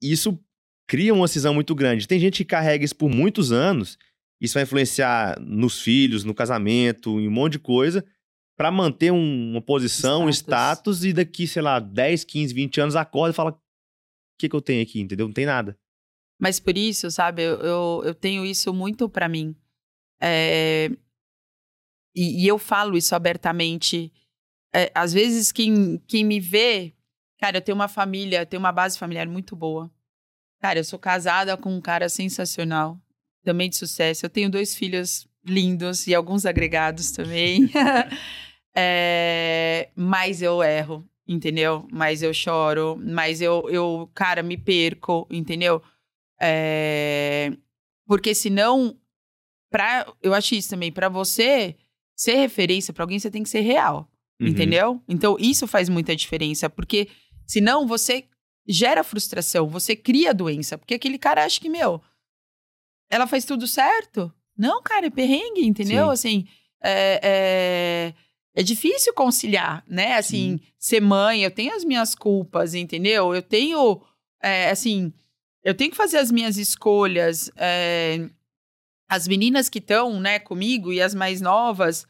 [0.00, 0.42] Isso
[0.88, 2.08] cria uma cisão muito grande.
[2.08, 3.98] Tem gente que carrega isso por muitos anos.
[4.42, 8.04] Isso vai influenciar nos filhos, no casamento, em um monte de coisa,
[8.58, 10.36] para manter um- uma posição, Status.
[10.98, 13.58] status, e daqui, sei lá, 10, 15, 20 anos acorda e fala: o
[14.38, 15.00] que, que eu tenho aqui?
[15.00, 15.26] Entendeu?
[15.26, 15.78] Não tem nada.
[16.40, 19.54] Mas por isso, sabe, eu, eu, eu tenho isso muito pra mim.
[20.20, 20.90] É,
[22.14, 24.12] E, e eu falo isso abertamente.
[24.74, 26.94] É, às vezes, quem, quem me vê.
[27.38, 29.90] Cara, eu tenho uma família, tenho uma base familiar muito boa.
[30.60, 33.00] Cara, eu sou casada com um cara sensacional,
[33.44, 34.24] também de sucesso.
[34.26, 37.68] Eu tenho dois filhos lindos e alguns agregados também.
[38.74, 41.86] É, mas eu erro, entendeu?
[41.92, 45.82] Mas eu choro, mas eu, eu cara, me perco, entendeu?
[46.40, 47.52] É,
[48.06, 48.96] porque senão,
[49.70, 51.76] pra, eu acho isso também, pra você
[52.16, 54.08] ser referência pra alguém, você tem que ser real,
[54.40, 54.48] Uhum.
[54.48, 55.02] entendeu?
[55.06, 57.08] Então, isso faz muita diferença, porque
[57.46, 58.24] senão você
[58.66, 62.00] gera frustração, você cria doença, porque aquele cara acha que, meu,
[63.12, 64.32] ela faz tudo certo.
[64.56, 66.06] Não, cara, é perrengue, entendeu?
[66.06, 66.12] Sim.
[66.12, 66.46] Assim,
[66.82, 68.14] é, é,
[68.54, 70.16] é difícil conciliar, né?
[70.16, 73.34] Assim, ser mãe, eu tenho as minhas culpas, entendeu?
[73.34, 74.00] Eu tenho,
[74.42, 75.12] é, assim,
[75.62, 77.50] eu tenho que fazer as minhas escolhas.
[77.56, 78.28] é,
[79.08, 82.06] as meninas que estão, né, comigo e as mais novas,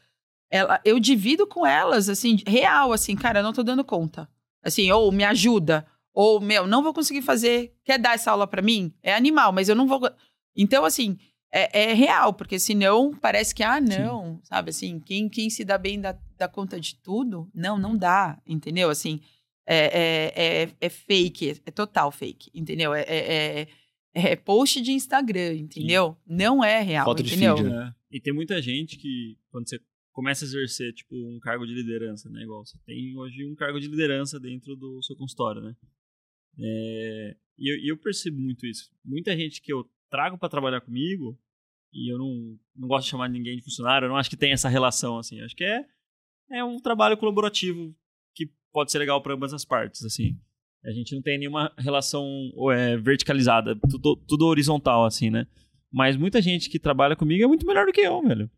[0.49, 4.29] ela, eu divido com elas, assim, real, assim, cara, eu não tô dando conta.
[4.63, 7.75] Assim, ou me ajuda, Ou, meu, não vou conseguir fazer.
[7.83, 8.93] Quer dar essa aula para mim?
[9.01, 9.99] É animal, mas eu não vou.
[10.55, 11.17] Então, assim,
[11.51, 14.39] é, é real, porque senão parece que, ah, não, Sim.
[14.43, 17.49] sabe assim, quem, quem se dá bem dá, dá conta de tudo?
[17.53, 18.89] Não, não dá, entendeu?
[18.89, 19.21] Assim,
[19.65, 20.33] é, é,
[20.63, 22.93] é, é fake, é total fake, entendeu?
[22.93, 23.67] É, é, é,
[24.31, 26.17] é post de Instagram, entendeu?
[26.27, 26.35] Sim.
[26.35, 27.55] Não é real, Foto entendeu?
[27.55, 27.95] De feed, né?
[28.11, 29.79] E tem muita gente que, quando você
[30.11, 32.43] começa a exercer, tipo, um cargo de liderança, né?
[32.43, 35.75] Igual você tem hoje um cargo de liderança dentro do seu consultório, né?
[36.59, 38.91] É, e eu, eu, percebo muito isso.
[39.03, 41.35] Muita gente que eu trago para trabalhar comigo,
[41.91, 44.51] e eu não, não gosto de chamar ninguém de funcionário, eu não acho que tem
[44.51, 45.41] essa relação, assim.
[45.41, 45.83] Acho que é,
[46.51, 47.91] é um trabalho colaborativo
[48.35, 50.37] que pode ser legal para ambas as partes, assim.
[50.85, 52.27] A gente não tem nenhuma relação
[52.71, 55.47] é, verticalizada, tudo, tudo horizontal, assim, né?
[55.91, 58.51] Mas muita gente que trabalha comigo é muito melhor do que eu, velho.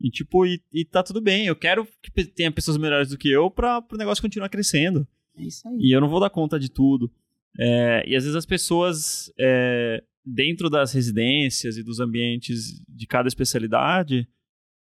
[0.00, 1.46] E, tipo, e, e tá tudo bem.
[1.46, 5.06] Eu quero que tenha pessoas melhores do que eu para o negócio continuar crescendo.
[5.36, 5.76] É isso aí.
[5.78, 7.08] E eu não vou dar conta de tudo.
[7.56, 10.02] É, e às vezes as pessoas, é,
[10.34, 14.28] dentro das residências e dos ambientes de cada especialidade,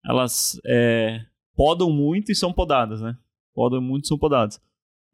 [0.05, 1.25] elas é,
[1.55, 3.17] podam muito e são podadas, né?
[3.53, 4.59] Podam muito e são podadas.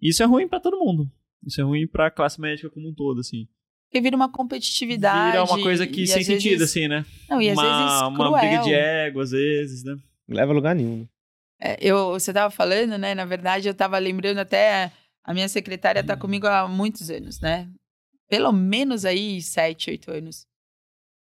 [0.02, 1.10] E isso é ruim para todo mundo.
[1.46, 3.48] Isso é ruim para a classe médica como um todo, assim.
[3.86, 5.32] Porque vira uma competitividade.
[5.32, 6.72] Vira uma coisa que sem sentido, vezes...
[6.72, 7.06] assim, né?
[7.30, 8.30] Não, e às uma, vezes cruel.
[8.32, 9.96] Uma briga de ego, às vezes, né?
[10.28, 11.00] Não leva a lugar nenhum.
[11.00, 11.08] Né?
[11.62, 13.14] É, eu, você tava falando, né?
[13.14, 14.92] Na verdade, eu tava lembrando até...
[15.26, 17.70] A minha secretária tá comigo há muitos anos, né?
[18.34, 20.48] Pelo menos aí sete, oito anos.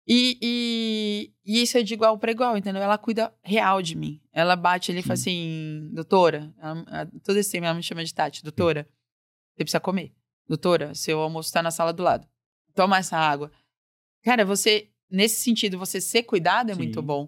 [0.08, 2.84] E, e, e, isso é de igual para igual, entendeu?
[2.84, 4.22] Ela cuida real de mim.
[4.32, 8.14] Ela bate ali e fala assim, doutora, ela, todo esse tempo ela me chama de
[8.14, 8.88] Tati, doutora,
[9.56, 10.14] você precisa comer.
[10.48, 12.28] Doutora, seu almoço tá na sala do lado.
[12.76, 13.52] Toma essa água.
[14.24, 16.80] Cara, você, nesse sentido, você ser cuidado é Sim.
[16.80, 17.28] muito bom.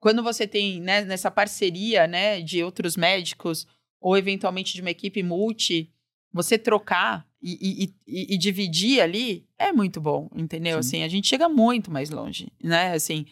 [0.00, 3.66] Quando você tem, né, nessa parceria, né, de outros médicos,
[4.00, 5.92] ou eventualmente de uma equipe multi,
[6.32, 10.82] você trocar e, e, e, e dividir ali é muito bom, entendeu?
[10.82, 10.88] Sim.
[10.88, 12.92] Assim, a gente chega muito mais longe, né?
[12.92, 13.26] Assim,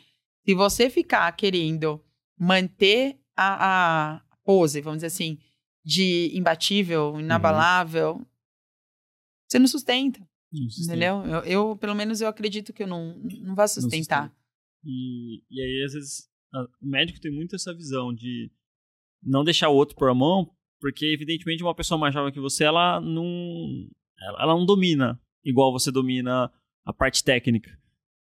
[0.44, 1.98] se você ficar querendo
[2.38, 5.38] manter a, a pose, vamos dizer assim,
[5.82, 8.26] de imbatível, inabalável, uhum.
[9.48, 10.20] você não sustenta.
[10.52, 11.24] Entendeu?
[11.24, 14.26] Eu, eu, pelo menos, eu acredito que eu não, não vá sustentar.
[14.26, 14.32] Não
[14.84, 16.28] e, e aí, às vezes,
[16.82, 18.50] o médico tem muito essa visão de
[19.22, 22.64] não deixar o outro por a mão, porque, evidentemente, uma pessoa mais jovem que você,
[22.64, 23.88] ela não,
[24.38, 26.50] ela não domina igual você domina
[26.84, 27.70] a parte técnica.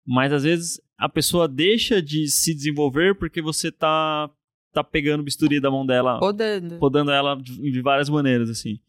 [0.06, 4.30] Mas, às vezes, a pessoa deixa de se desenvolver porque você tá,
[4.72, 6.18] tá pegando o bisturi da mão dela.
[6.18, 6.78] Podando.
[6.78, 8.80] Podando ela de, de várias maneiras, assim.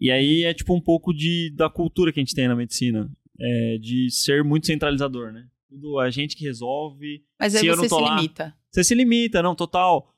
[0.00, 3.10] E aí é tipo um pouco de, da cultura que a gente tem na medicina,
[3.40, 5.46] é, de ser muito centralizador, né?
[5.68, 7.24] Tudo a gente que resolve.
[7.38, 8.54] Mas aí você se lá, limita.
[8.70, 10.14] Você se limita, não, total.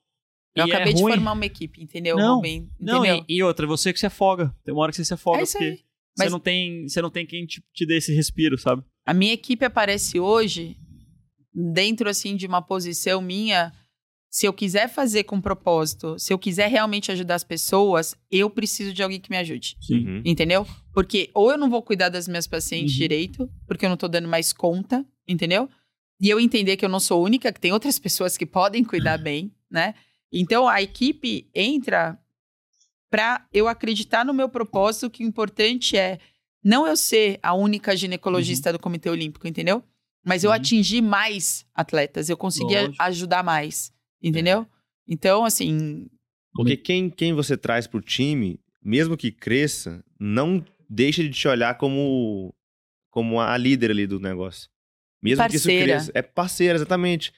[0.55, 2.16] Eu e é acabei é de formar uma equipe, entendeu?
[2.16, 4.55] Não, Bem, não e, e, outra, você que se afoga.
[4.64, 5.86] Tem uma hora que você se afoga, é porque
[6.19, 6.29] Mas...
[6.29, 8.83] você, não tem, você não tem quem te, te dê esse respiro, sabe?
[9.05, 10.77] A minha equipe aparece hoje
[11.55, 13.73] dentro, assim, de uma posição minha
[14.37, 18.93] se eu quiser fazer com propósito, se eu quiser realmente ajudar as pessoas, eu preciso
[18.93, 19.79] de alguém que me ajude.
[19.81, 20.07] Sim.
[20.07, 20.23] Uhum.
[20.27, 20.67] Entendeu?
[20.93, 22.99] Porque ou eu não vou cuidar das minhas pacientes uhum.
[22.99, 25.71] direito, porque eu não tô dando mais conta, entendeu?
[26.21, 29.17] E eu entender que eu não sou única, que tem outras pessoas que podem cuidar
[29.19, 29.95] bem, né?
[30.31, 32.19] Então a equipe entra
[33.11, 36.18] para eu acreditar no meu propósito, que o importante é
[36.62, 38.72] não eu ser a única ginecologista uhum.
[38.72, 39.84] do Comitê Olímpico, entendeu?
[40.24, 43.92] Mas eu atingir mais atletas, eu conseguir ajudar mais.
[44.20, 44.62] Entendeu?
[44.62, 44.66] É.
[45.07, 46.09] Então, assim.
[46.52, 51.76] Porque quem, quem você traz pro time, mesmo que cresça, não deixa de te olhar
[51.76, 52.52] como,
[53.11, 54.68] como a líder ali do negócio.
[55.22, 55.62] Mesmo parceira.
[55.62, 56.12] que isso cresça.
[56.14, 57.32] É parceira, exatamente.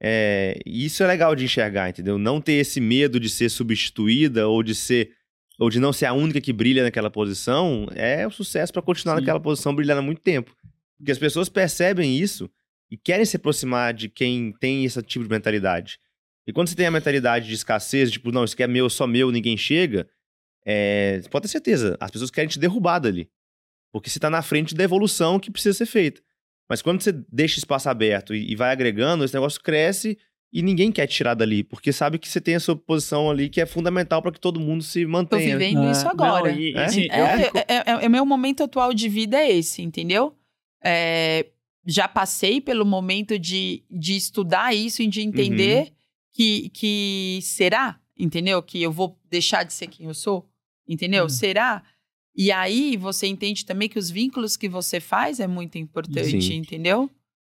[0.00, 2.18] É, isso é legal de enxergar, entendeu?
[2.18, 5.12] Não ter esse medo de ser substituída ou de ser
[5.58, 9.16] ou de não ser a única que brilha naquela posição é o sucesso para continuar
[9.16, 9.22] Sim.
[9.22, 10.54] naquela posição brilhando há muito tempo.
[10.96, 12.48] Porque as pessoas percebem isso
[12.88, 15.98] e querem se aproximar de quem tem esse tipo de mentalidade.
[16.46, 19.06] E quando você tem a mentalidade de escassez, tipo, não, isso aqui é meu, só
[19.06, 20.08] meu, ninguém chega,
[20.64, 23.28] é, pode ter certeza, as pessoas querem te derrubar dali.
[23.92, 26.22] Porque você está na frente da evolução que precisa ser feita.
[26.68, 30.18] Mas quando você deixa espaço aberto e, e vai agregando, esse negócio cresce
[30.52, 33.60] e ninguém quer tirar dali, porque sabe que você tem a sua posição ali que
[33.60, 35.52] é fundamental para que todo mundo se mantenha.
[35.52, 36.50] Tô vivendo isso agora.
[36.50, 36.84] Não, e, é?
[36.84, 37.58] Assim, é, fico...
[37.58, 40.34] é, é, é, meu momento atual de vida é esse, entendeu?
[40.82, 41.46] É,
[41.86, 45.98] já passei pelo momento de, de estudar isso e de entender uhum
[46.38, 48.62] que, que será, entendeu?
[48.62, 50.48] Que eu vou deixar de ser quem eu sou,
[50.86, 51.24] entendeu?
[51.24, 51.28] Hum.
[51.28, 51.82] Será?
[52.38, 56.54] E aí você entende também que os vínculos que você faz é muito importante, Sim.
[56.54, 57.10] entendeu?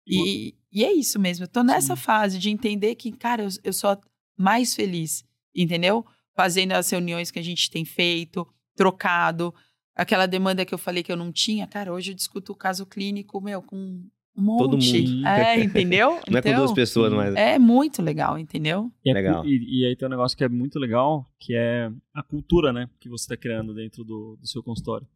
[0.06, 1.44] E, e é isso mesmo.
[1.44, 2.02] Eu tô nessa Sim.
[2.02, 3.98] fase de entender que, cara, eu, eu sou
[4.36, 5.24] mais feliz,
[5.56, 6.04] entendeu?
[6.36, 9.54] Fazendo as reuniões que a gente tem feito, trocado.
[9.96, 12.84] aquela demanda que eu falei que eu não tinha, cara, hoje eu discuto o caso
[12.84, 14.06] clínico, meu, com
[14.36, 14.58] um monte.
[14.58, 15.26] Todo mundo.
[15.26, 16.20] É, entendeu?
[16.28, 17.34] Não é com Então, duas pessoas, mas.
[17.34, 18.90] É muito legal, entendeu?
[19.04, 19.46] E, é Legal.
[19.46, 22.88] e, e aí tem um negócio que é muito legal, que é a cultura, né?
[23.00, 25.06] Que você está criando dentro do, do seu consultório.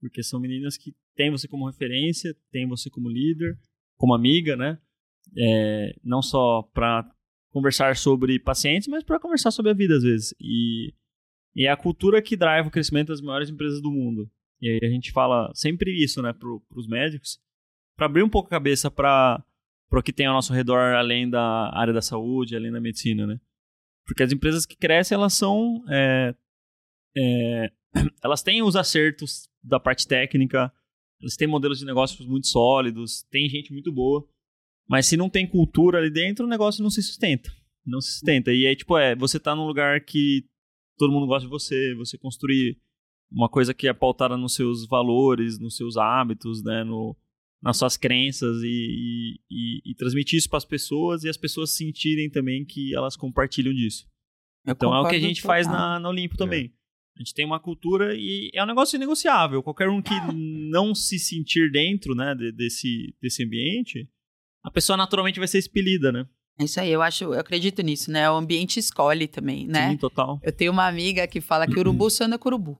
[0.00, 3.58] Porque são meninas que têm você como referência, têm você como líder,
[3.96, 4.78] como amiga, né?
[5.36, 7.10] É, não só para
[7.50, 10.34] conversar sobre pacientes, mas para conversar sobre a vida às vezes.
[10.40, 10.92] E,
[11.54, 14.30] e é a cultura que drive o crescimento das maiores empresas do mundo.
[14.60, 17.38] E aí a gente fala sempre isso, né, para os médicos,
[17.96, 19.42] para abrir um pouco a cabeça para
[19.90, 23.40] o que tem ao nosso redor, além da área da saúde, além da medicina, né?
[24.06, 25.82] Porque as empresas que crescem, elas são.
[25.88, 26.34] é,
[27.16, 27.72] é,
[28.22, 30.72] elas têm os acertos da parte técnica,
[31.20, 34.28] elas têm modelos de negócios muito sólidos, tem gente muito boa,
[34.88, 37.50] mas se não tem cultura ali dentro, o negócio não se sustenta.
[37.84, 38.52] Não se sustenta.
[38.52, 40.44] E aí, tipo, é, você tá num lugar que
[40.98, 42.78] todo mundo gosta de você, você construir
[43.30, 47.16] uma coisa que é pautada nos seus valores, nos seus hábitos, né, no,
[47.66, 52.30] nas suas crenças e, e, e- transmitir isso para as pessoas e as pessoas sentirem
[52.30, 54.06] também que elas compartilham disso.
[54.64, 56.72] Eu Então é o que a gente faz na, na Olimpo também.
[57.16, 59.62] A gente tem uma cultura e é um negócio inegociável.
[59.62, 60.14] Qualquer um que
[60.70, 64.08] não se sentir dentro né, de- desse, desse ambiente,
[64.62, 66.28] a pessoa naturalmente vai ser expelida, né?
[66.58, 68.30] É Isso aí, eu acho, eu acredito nisso, né?
[68.30, 69.90] O ambiente escolhe também, né?
[69.90, 70.40] Sim, total.
[70.42, 72.78] Eu tenho uma amiga que fala que urubu só anda com urubu.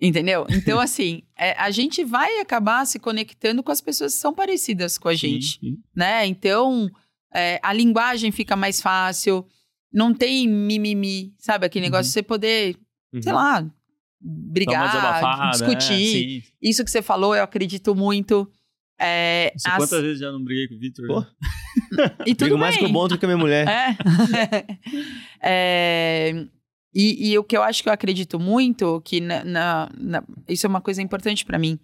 [0.00, 0.46] Entendeu?
[0.48, 4.96] Então, assim, é, a gente vai acabar se conectando com as pessoas que são parecidas
[4.96, 5.78] com a gente, Sim, sim.
[5.94, 6.24] né?
[6.26, 6.88] Então,
[7.34, 9.44] é, a linguagem fica mais fácil,
[9.92, 11.66] não tem mimimi, sabe?
[11.66, 12.76] Aquele negócio de você poder,
[13.12, 13.22] Uhum.
[13.22, 13.66] sei lá,
[14.20, 15.92] brigar, desabafada, discutir.
[15.94, 16.42] É, sim.
[16.62, 18.48] Isso que você falou, eu acredito muito.
[18.98, 21.06] É, as- Quantas vezes já não briguei com o Victor?
[21.06, 21.20] Pô.
[21.20, 21.26] né?
[22.26, 23.66] E tudo Digo mais que o bom do que a minha mulher.
[23.68, 23.96] É.
[25.42, 26.46] É,
[26.94, 30.66] e, e o que eu acho que eu acredito muito, que na, na- na- isso
[30.66, 31.78] é uma coisa importante pra mim,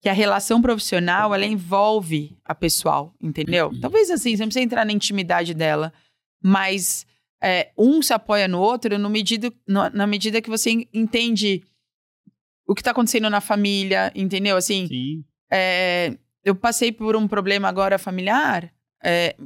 [0.00, 3.70] que a relação profissional, ela envolve a pessoal, entendeu?
[3.80, 5.92] Talvez assim, você não precisa entrar na intimidade dela,
[6.42, 7.06] mas
[7.42, 11.62] é, um se apoia no outro no medida, no- na medida que você en- entende
[12.66, 14.56] o que tá acontecendo na família, entendeu?
[14.56, 15.24] Assim, Sim.
[15.52, 16.16] é,
[16.48, 18.72] eu passei por um problema agora familiar.
[19.02, 19.36] é,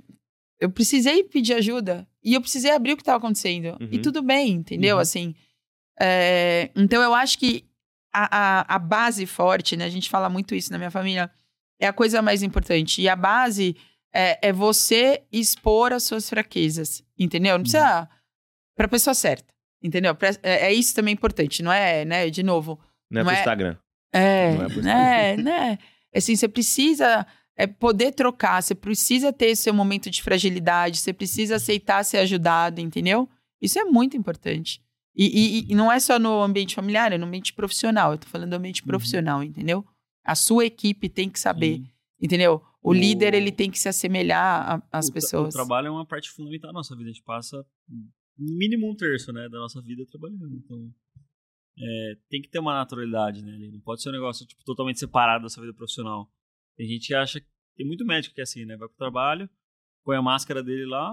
[0.61, 3.77] eu precisei pedir ajuda e eu precisei abrir o que estava acontecendo.
[3.91, 4.03] E Uhum.
[4.03, 4.97] tudo bem, entendeu?
[4.97, 5.03] Uhum.
[5.03, 5.35] Assim.
[6.01, 7.65] é, então eu acho que
[8.13, 9.85] a, a, a base forte, né?
[9.85, 11.31] A gente fala muito isso na minha família,
[11.81, 13.01] é a coisa mais importante.
[13.03, 13.77] E a base
[14.15, 17.55] é, é você expor as suas fraquezas, entendeu?
[17.59, 18.09] Não precisa.
[18.77, 20.15] Pra pessoa certa, entendeu?
[20.15, 22.31] Pra- é, é isso também importante, não é, né?
[22.31, 22.79] De novo.
[23.11, 23.77] Não é Não pro é- Instagram.
[24.15, 25.79] É, Não é né, né?
[26.15, 31.57] Assim, você precisa é, poder trocar, você precisa ter seu momento de fragilidade, você precisa
[31.57, 33.29] aceitar ser ajudado, entendeu?
[33.61, 34.81] Isso é muito importante.
[35.15, 38.13] E, e- e não é só no ambiente familiar, é no ambiente profissional.
[38.13, 38.87] Eu tô falando do ambiente Uhum.
[38.89, 39.85] profissional, entendeu?
[40.25, 41.87] A sua equipe tem que saber, Sim.
[42.21, 42.63] entendeu?
[42.83, 45.55] O, O- líder, ele tem que se assemelhar às pessoas.
[45.55, 47.11] O trabalho é uma parte fundamental da nossa vida.
[47.11, 47.57] A gente passa
[48.39, 50.57] no mínimo um terço né, da nossa vida trabalhando.
[50.65, 50.91] Então,
[51.79, 53.71] é, tem que ter uma naturalidade, né?
[53.73, 56.31] Não pode ser um negócio tipo, totalmente separado da sua vida profissional.
[56.77, 57.41] Tem gente que acha...
[57.77, 58.77] Tem muito médico que é assim, né?
[58.77, 59.49] Vai pro trabalho,
[60.05, 61.11] põe a máscara dele lá,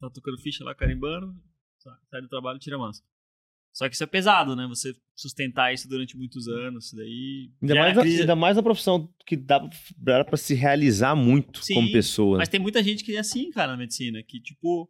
[0.00, 1.34] tá tocando ficha lá, carimbando,
[1.78, 3.10] sa- sai do trabalho e tira a máscara.
[3.72, 4.66] Só que isso é pesado, né?
[4.68, 7.50] Você sustentar isso durante muitos anos, isso daí...
[7.60, 11.16] Ainda gera mais, a, crise- ainda mais a profissão que dá, dá pra se realizar
[11.16, 12.38] muito Sim, como pessoa.
[12.38, 14.88] Mas tem muita gente que é assim, cara, na medicina, que, tipo,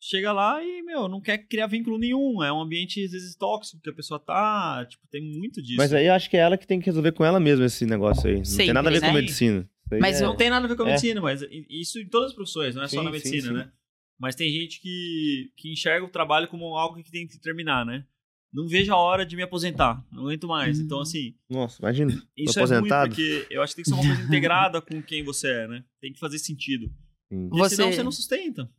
[0.00, 2.42] chega lá e, meu, não quer criar vínculo nenhum.
[2.42, 4.84] É um ambiente, às vezes, tóxico que a pessoa tá.
[4.88, 5.76] Tipo, tem muito disso.
[5.76, 7.84] Mas aí eu acho que é ela que tem que resolver com ela mesma esse
[7.86, 8.36] negócio aí.
[8.36, 9.08] Não tem Sempre, nada a ver né?
[9.08, 9.70] com medicina.
[10.00, 10.90] Mas é- Não tem nada a ver com a É.
[10.90, 13.52] medicina, mas isso em todas as profissões, não é só Sim, na sim, medicina, sim.
[13.54, 13.72] né?
[14.18, 18.04] Mas tem gente que, que enxerga o trabalho como algo que tem que terminar, né?
[18.52, 20.78] Não vejo a hora de me aposentar, não aguento mais.
[20.78, 20.84] Uhum.
[20.84, 22.12] Então, assim, Nossa, imagina.
[22.36, 23.10] isso é aposentado.
[23.14, 25.84] porque eu acho que tem que ser uma coisa integrada com quem você é, né?
[26.00, 26.86] Tem que fazer sentido.
[27.30, 27.48] Hum.
[27.48, 28.70] Porque Você- senão você não sustenta.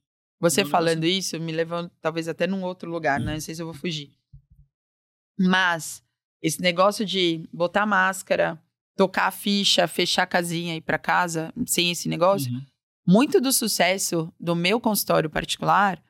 [0.41, 3.33] Você falando isso me levou talvez até num outro lugar, né?
[3.33, 4.11] Não sei se eu vou fugir.
[5.39, 6.03] Mas
[6.41, 8.61] esse negócio de botar máscara,
[8.95, 12.61] tocar a ficha, fechar a casinha e ir pra casa, sem esse negócio, Uhum.
[13.07, 16.01] muito do sucesso do meu consultório particular,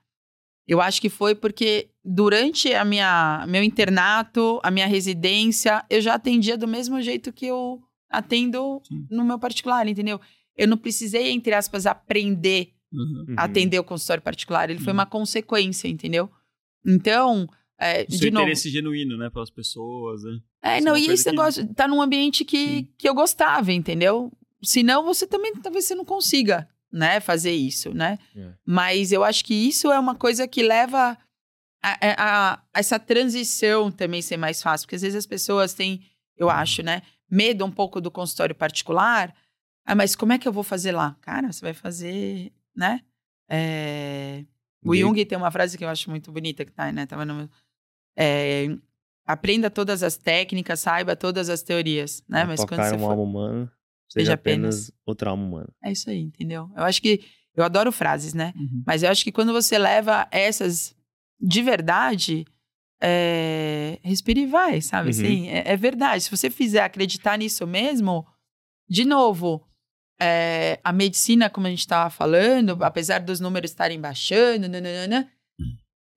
[0.67, 6.13] eu acho que foi porque durante a minha meu internato, a minha residência, eu já
[6.15, 9.05] atendia do mesmo jeito que eu atendo Sim.
[9.09, 10.19] no meu particular, entendeu?
[10.55, 13.25] Eu não precisei, entre aspas, aprender Uhum.
[13.29, 13.35] Uhum.
[13.37, 14.69] atender o consultório particular.
[14.69, 14.99] Ele foi Uhum.
[14.99, 16.29] uma consequência, entendeu?
[16.85, 17.47] Então,
[17.79, 18.43] é, O seu de novo.
[18.45, 20.39] interesse genuíno, né, pelas pessoas, né?
[20.63, 22.87] É, isso não, é uma e esse que- negócio tá num ambiente que, Sim.
[22.97, 24.31] que eu gostava, entendeu?
[24.63, 28.19] Senão você também, talvez você não consiga, né, fazer isso, né?
[28.35, 28.53] É.
[28.65, 31.17] Mas eu acho que isso é uma coisa que leva
[31.81, 36.01] a, a- a essa transição também ser mais fácil, porque às vezes as pessoas têm.
[36.37, 37.01] eu acho, né?
[37.29, 39.33] Medo um pouco do consultório particular.
[39.85, 41.15] Ah, mas como é que eu vou fazer lá?
[41.21, 43.01] Cara, você vai fazer, né?
[43.49, 44.45] É...
[44.83, 47.05] O Jung tem uma frase que eu acho muito bonita que tá, né?
[47.05, 47.49] Tava no...
[48.17, 48.67] é...
[49.25, 52.43] Aprenda todas as técnicas, saiba todas as teorias, né?
[52.43, 53.11] Mas quando você uma for...
[53.11, 53.65] alma humana,
[54.09, 55.69] seja, seja apenas, apenas outra alma humana.
[55.83, 56.69] É isso aí, entendeu?
[56.75, 57.23] Eu acho que
[57.55, 58.53] eu adoro frases, né?
[58.55, 58.83] Uhum.
[58.85, 60.95] Mas eu acho que quando você leva essas
[61.39, 62.45] de verdade,
[63.01, 63.99] é...
[64.03, 65.05] respire e vai, sabe?
[65.05, 65.09] Uhum.
[65.09, 66.23] Assim, é, é, verdade.
[66.23, 68.25] Se você fizer acreditar nisso mesmo,
[68.89, 69.65] de novo,
[70.21, 70.79] é...
[70.83, 75.29] a medicina, como a gente estava falando, apesar dos números estarem baixando, nananana,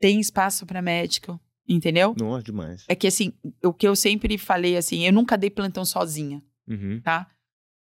[0.01, 2.15] tem espaço para médico, entendeu?
[2.19, 2.85] Nossa, demais.
[2.89, 3.33] É que assim,
[3.63, 7.01] o que eu sempre falei assim, eu nunca dei plantão sozinha, uhum.
[7.03, 7.27] tá?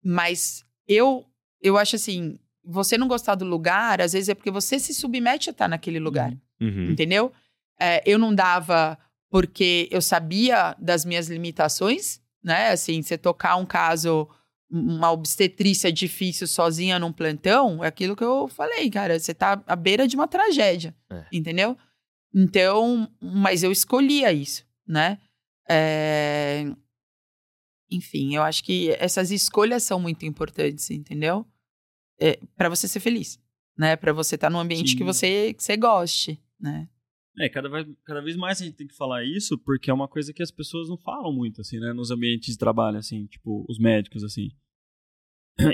[0.04, 1.26] Mas eu,
[1.62, 5.50] eu acho assim, você não gostar do lugar, às vezes é porque você se submete
[5.50, 6.32] a estar naquele lugar.
[6.60, 6.92] Uhum.
[6.92, 7.32] Entendeu?
[7.80, 8.98] É, eu não dava
[9.30, 12.70] porque eu sabia das minhas limitações, né?
[12.70, 14.28] Assim, você tocar um caso,
[14.70, 19.20] uma obstetrícia difícil sozinha num plantão, é aquilo que eu falei, cara.
[19.20, 21.26] Você tá à beira de uma tragédia, é.
[21.32, 21.78] entendeu?
[22.34, 25.18] Então, mas eu escolhia isso, né?
[25.70, 26.66] É...
[27.90, 31.46] Enfim, eu acho que essas escolhas são muito importantes, entendeu?
[32.20, 33.40] é, para você ser feliz,
[33.78, 33.96] né?
[33.96, 34.98] Para você estar tá num ambiente Sim.
[34.98, 36.88] que você, que você goste, né?
[37.40, 40.08] É, cada vez, cada vez mais a gente tem que falar isso, porque é uma
[40.08, 41.94] coisa que as pessoas não falam muito, assim, né?
[41.94, 44.50] Nos ambientes de trabalho, assim, tipo, os médicos, assim.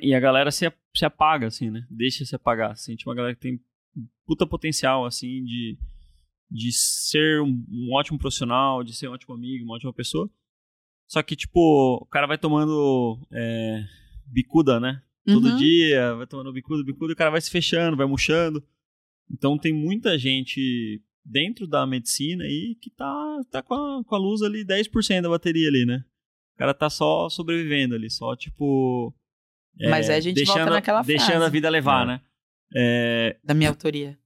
[0.02, 1.86] E a galera se, se apaga, assim, né?
[1.90, 2.72] Deixa se apagar.
[2.72, 3.60] Assim, tipo, uma galera que tem
[4.26, 5.78] puta potencial, assim, de,
[6.50, 10.30] de ser um, um ótimo profissional, de ser um ótimo amigo, uma ótima pessoa.
[11.08, 13.84] Só que, tipo, o cara vai tomando é,
[14.26, 15.02] bicuda, né?
[15.26, 15.58] todo uhum.
[15.58, 18.64] dia, vai tomando bicudo, bicudo, e o cara vai se fechando, vai murchando.
[19.32, 24.18] Então tem muita gente dentro da medicina aí que tá, tá com, a, com a
[24.18, 26.04] luz ali 10% da bateria ali, né?
[26.56, 29.14] O cara tá só sobrevivendo ali, só tipo.
[29.80, 31.46] É, Mas aí a gente deixando, volta naquela Deixando frase.
[31.46, 32.06] a vida levar, é.
[32.06, 32.22] né?
[32.76, 33.38] É...
[33.44, 34.18] Da minha autoria.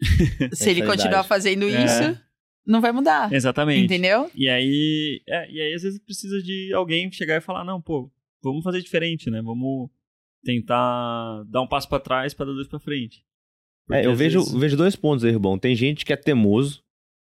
[0.52, 1.84] Se ele continuar fazendo é.
[1.84, 2.20] isso,
[2.66, 3.32] não vai mudar.
[3.32, 3.84] Exatamente.
[3.84, 4.30] Entendeu?
[4.34, 8.10] E aí, é, e aí, às vezes, precisa de alguém chegar e falar: não, pô,
[8.42, 9.40] vamos fazer diferente, né?
[9.40, 9.88] Vamos
[10.44, 13.24] tentar dar um passo para trás para dar dois para frente.
[13.90, 14.54] É, eu vejo, vezes...
[14.54, 15.58] vejo dois pontos aí, Rubão.
[15.58, 16.82] Tem gente que é teimoso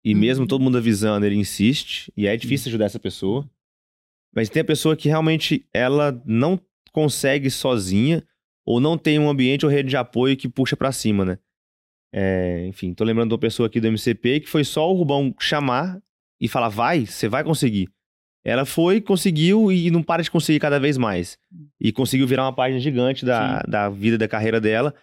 [0.03, 0.19] e uhum.
[0.19, 3.49] mesmo todo mundo avisando, ele insiste e é difícil ajudar essa pessoa.
[4.33, 6.59] Mas tem a pessoa que realmente ela não
[6.91, 8.23] consegue sozinha
[8.65, 11.39] ou não tem um ambiente ou rede de apoio que puxa para cima, né?
[12.13, 15.33] É, enfim, tô lembrando de uma pessoa aqui do MCP que foi só o Rubão
[15.39, 16.01] chamar
[16.39, 17.89] e falar, vai, você vai conseguir.
[18.43, 21.37] Ela foi, conseguiu e não para de conseguir cada vez mais.
[21.81, 24.95] E conseguiu virar uma página gigante da, da vida, da carreira dela,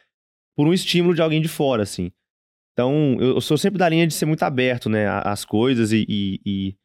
[0.56, 2.10] por um estímulo de alguém de fora, assim.
[2.72, 6.40] Então, eu, sou sempre da linha de ser muito aberto, né, às coisas e, e,
[6.44, 6.76] e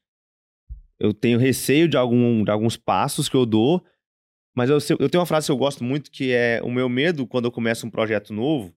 [0.99, 3.83] eu tenho receio de, algum, de alguns passos que eu dou,
[4.55, 7.25] mas eu, eu tenho uma frase que eu gosto muito que é o meu medo
[7.25, 8.75] quando eu começo um projeto novo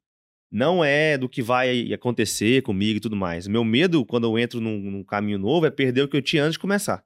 [0.53, 3.49] não é do que vai acontecer comigo e tudo mais.
[3.49, 6.45] Meu medo quando eu entro num, num caminho novo é perder o que eu tinha
[6.45, 7.03] antes de começar.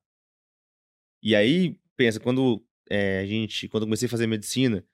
[1.22, 2.60] E aí, pensa, quando
[2.90, 4.84] é, gente, quando eu comecei a fazer medicina,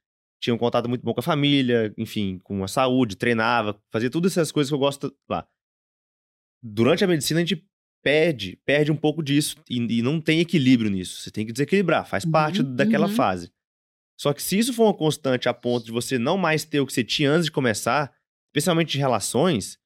[0.42, 4.32] tinha um contato muito bom com a família, enfim, com a saúde, treinava, fazia todas
[4.32, 5.46] essas coisas que eu gosto lá.
[6.60, 7.64] Durante a medicina, a gente
[8.02, 11.22] perde, perde um pouco disso e, e não tem equilíbrio nisso.
[11.22, 13.14] Você tem que desequilibrar, faz parte uhum, daquela uhum.
[13.14, 13.52] fase.
[14.18, 16.86] Só que se isso for uma constante a ponto de você não mais ter o
[16.86, 18.12] que você tinha antes de começar,
[18.48, 19.78] especialmente em relações,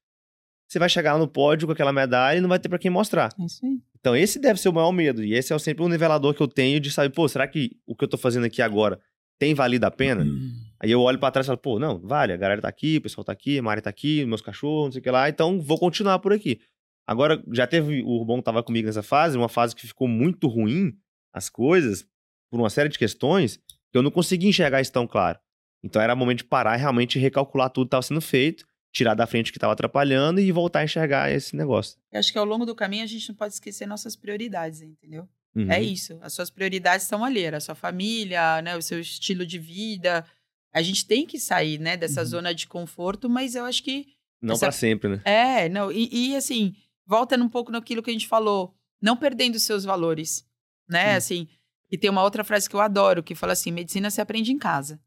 [0.67, 3.31] você vai chegar no pódio com aquela medalha e não vai ter para quem mostrar.
[3.39, 3.67] É.
[4.01, 5.23] Então, esse deve ser o maior medo.
[5.23, 7.95] E esse é sempre um nivelador que eu tenho de saber, pô, será que o
[7.95, 8.99] que eu tô fazendo aqui agora
[9.39, 10.23] tem valido a pena?
[10.23, 10.53] Uhum.
[10.81, 13.03] Aí eu olho para trás e falo, pô, não, vale, a galera tá aqui, o
[13.03, 15.61] pessoal tá aqui, a Mari tá aqui, meus cachorros, não sei o que lá, então
[15.61, 16.61] vou continuar por aqui.
[17.07, 20.93] Agora, já teve, o Rubão tava comigo nessa fase, uma fase que ficou muito ruim,
[21.33, 22.07] as coisas,
[22.51, 23.59] por uma série de questões,
[23.91, 25.39] que eu não consegui enxergar isso tão claro.
[25.83, 28.67] Então era momento de parar e realmente recalcular tudo que estava sendo feito
[28.97, 31.99] tirar da frente o que estava atrapalhando e voltar a enxergar esse negócio.
[32.11, 35.29] Eu acho que ao longo do caminho a gente não pode esquecer nossas prioridades, entendeu?
[35.57, 35.73] É uhum.
[35.73, 36.19] É isso.
[36.21, 40.25] As suas prioridades estão ali, a sua família, né, o seu estilo de vida.
[40.73, 42.27] A gente tem que sair, né, dessa uhum.
[42.27, 44.07] zona de conforto, mas eu acho que
[44.41, 44.67] não essa...
[44.67, 45.23] para sempre, né?
[45.25, 45.91] É, não.
[45.91, 46.75] E, e, assim,
[47.07, 50.47] volta um pouco naquilo que a gente falou, não perdendo seus valores,
[50.89, 51.13] né?
[51.13, 51.17] Sim.
[51.17, 51.49] Assim,
[51.91, 54.59] e tem uma outra frase que eu adoro que fala assim: medicina se aprende em
[54.59, 55.01] casa.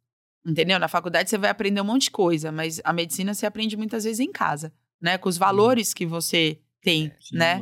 [0.45, 0.79] Entendeu?
[0.79, 4.05] Na faculdade você vai aprender um monte de coisa, mas a medicina você aprende muitas
[4.05, 5.17] vezes em casa, né?
[5.17, 7.61] Com os valores que você tem, é, né?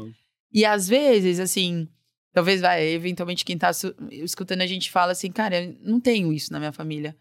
[0.53, 1.89] E às vezes, assim,
[2.37, 3.71] talvez vai, eventualmente quem tá
[4.11, 7.17] escutando a gente fala assim, cara, eu não tenho isso na minha família.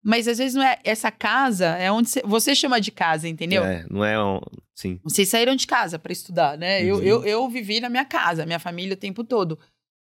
[0.00, 3.64] Mas às vezes não é essa casa, é onde você, você chama de casa, entendeu?
[3.64, 4.38] É, não é um,
[4.72, 5.00] sim.
[5.02, 6.82] Vocês saíram de casa para estudar, né?
[6.82, 6.86] Uhum.
[6.86, 9.58] Eu, eu, eu vivi na minha casa, minha família o tempo todo.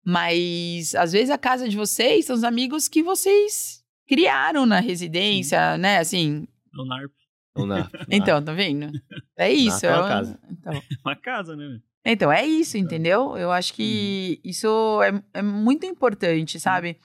[0.05, 5.75] Mas às vezes a casa de vocês são os amigos que vocês criaram na residência,
[5.79, 5.97] né?
[5.97, 6.47] Assim.
[6.71, 7.11] É o NARP.
[7.57, 7.89] Não dá.
[8.11, 8.91] Então, tá vendo?
[9.35, 9.87] É isso.
[9.87, 10.39] é uma é uma- casa.
[10.51, 10.73] Então.
[10.73, 11.79] É uma casa, né?
[12.05, 13.37] Então, é isso, entendeu?
[13.37, 14.67] Eu acho que isso
[15.03, 16.97] é, é muito importante, sabe?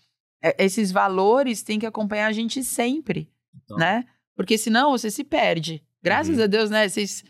[0.43, 3.29] É- esses valores têm que acompanhar a gente sempre,
[3.65, 3.77] Então.
[3.77, 4.05] né?
[4.35, 5.83] Porque senão você se perde.
[6.03, 6.45] Graças Uhum.
[6.45, 6.89] a Deus, né?
[6.89, 7.25] Vocês,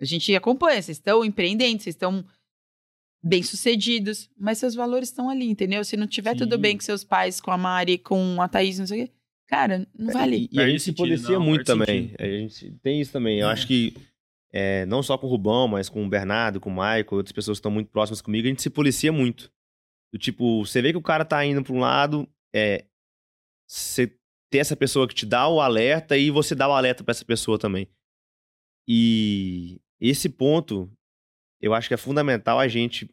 [0.00, 2.24] a gente acompanha, vocês estão empreendendo, vocês estão
[3.22, 5.84] bem-sucedidos, mas seus valores estão ali, entendeu?
[5.84, 6.60] Se não tiver tudo Sim.
[6.62, 9.12] bem com seus pais, com a Mari, com a Thaís, não sei o quê,
[9.48, 10.48] cara, não vale.
[10.52, 12.10] E a Perde gente se policia não, muito também.
[12.10, 12.20] sentido.
[12.22, 13.40] A gente tem isso também.
[13.40, 13.52] Eu É.
[13.52, 13.94] acho que
[14.52, 17.58] é, não só com o Rubão, mas com o Bernardo, com o Michael, outras pessoas
[17.58, 19.52] que estão muito próximas comigo, a gente se policia muito.
[20.12, 22.86] Do tipo, você vê que o cara tá indo pra um lado, é.
[23.68, 24.16] Você
[24.50, 27.24] ter essa pessoa que te dá o alerta e você dá o alerta pra essa
[27.24, 27.86] pessoa também.
[28.88, 30.90] E esse ponto,
[31.60, 33.10] eu acho que é fundamental a gente.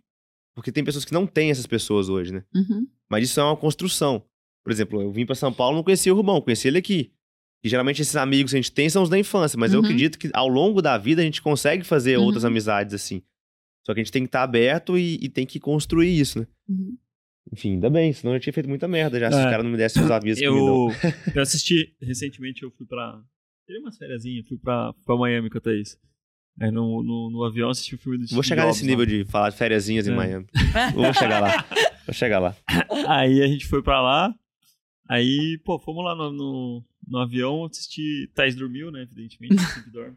[0.55, 2.45] Porque tem pessoas que não têm essas pessoas hoje, né?
[2.55, 2.87] Uhum.
[3.09, 4.25] Mas isso é uma construção.
[4.63, 7.13] Por exemplo, eu vim pra São Paulo não conhecia o Rubão, conheci ele aqui.
[7.65, 9.85] E geralmente esses amigos que a gente tem são os da infância, mas eu Uhum.
[9.85, 12.25] acredito que ao longo da vida a gente consegue fazer Uhum.
[12.25, 13.23] outras amizades assim.
[13.83, 16.47] Só que a gente tem que estar aberto e, e tem que construir isso, né?
[16.69, 16.95] Uhum.
[17.51, 19.39] Enfim, ainda bem, senão eu tinha feito muita merda já se É.
[19.39, 20.89] os caras não me dessem os avisos que me dão.
[20.89, 20.89] Eu,
[21.37, 23.19] eu assisti, recentemente eu fui pra.
[23.65, 25.97] Tirei umas férias, fui pra, pra Miami com a Thaís.
[26.61, 28.89] Aí no, no, no avião assisti o filme do Vou chegar Jobs nesse lá.
[28.91, 30.03] nível de falar de férias em É.
[30.03, 30.45] Miami.
[30.93, 31.65] Vou chegar lá.
[32.05, 32.55] Vou chegar lá.
[33.07, 34.33] Aí a gente foi pra lá.
[35.07, 38.29] Aí, pô, fomos lá no, no, no avião assistir.
[38.33, 39.03] Thais dormiu, né?
[39.03, 40.15] Evidentemente, sempre dorme.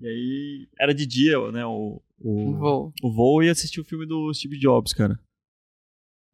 [0.00, 1.64] E aí era de dia, né?
[1.66, 2.92] O, o, Vou.
[3.02, 5.18] o voo e assistir o filme do Steve Jobs, cara.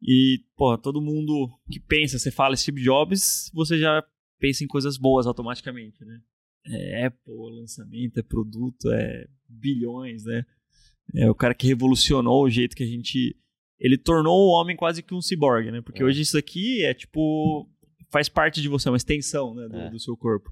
[0.01, 4.03] E, pô, todo mundo que pensa, você fala Steve Jobs, você já
[4.39, 6.21] pensa em coisas boas automaticamente, né?
[6.67, 10.45] É Apple, lançamento, é produto, é bilhões, né?
[11.15, 13.35] É o cara que revolucionou o jeito que a gente.
[13.79, 15.81] Ele tornou o homem quase que um ciborgue, né?
[15.81, 16.05] Porque É.
[16.05, 17.67] hoje isso aqui é tipo.
[18.09, 19.89] Faz parte de você, é uma extensão né, do, É.
[19.89, 20.51] do seu corpo.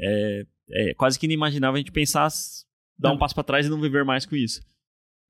[0.00, 2.28] É, é quase que inimaginável a gente pensar,
[2.98, 4.60] dar um passo pra trás e não viver mais com isso.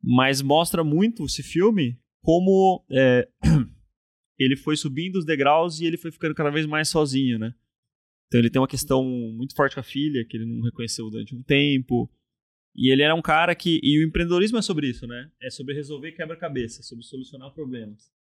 [0.03, 3.29] Mas mostra muito esse filme como é,
[4.39, 7.55] ele foi subindo os degraus e ele foi ficando cada vez mais sozinho, né?
[8.27, 11.35] Então ele tem uma questão muito forte com a filha, que ele não reconheceu durante
[11.35, 12.11] um tempo.
[12.75, 13.81] E ele era um cara que.
[13.83, 15.31] E o empreendedorismo é sobre isso, né?
[15.41, 18.13] É sobre resolver quebra-cabeça, sobre solucionar problemas.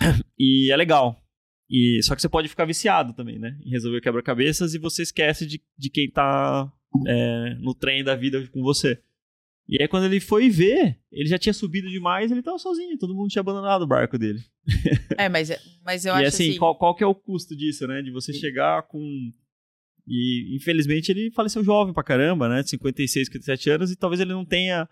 [0.38, 1.22] E é legal.
[1.68, 3.58] E, só que você pode ficar viciado também, né?
[3.64, 6.72] Em resolver quebra-cabeças e você esquece de, de quem tá
[7.06, 9.00] é, no trem da vida com você.
[9.68, 13.14] E aí, quando ele foi ver, ele já tinha subido demais, ele tava sozinho, todo
[13.14, 14.40] mundo tinha abandonado o barco dele.
[15.18, 15.50] É, mas,
[15.82, 16.58] mas eu e acho assim, assim.
[16.58, 18.02] Qual, qual que é o custo disso, né?
[18.02, 19.00] De você chegar com.
[20.06, 22.62] E infelizmente ele faleceu jovem pra caramba, né?
[22.62, 24.86] De 56, 57 anos, e talvez ele não tenha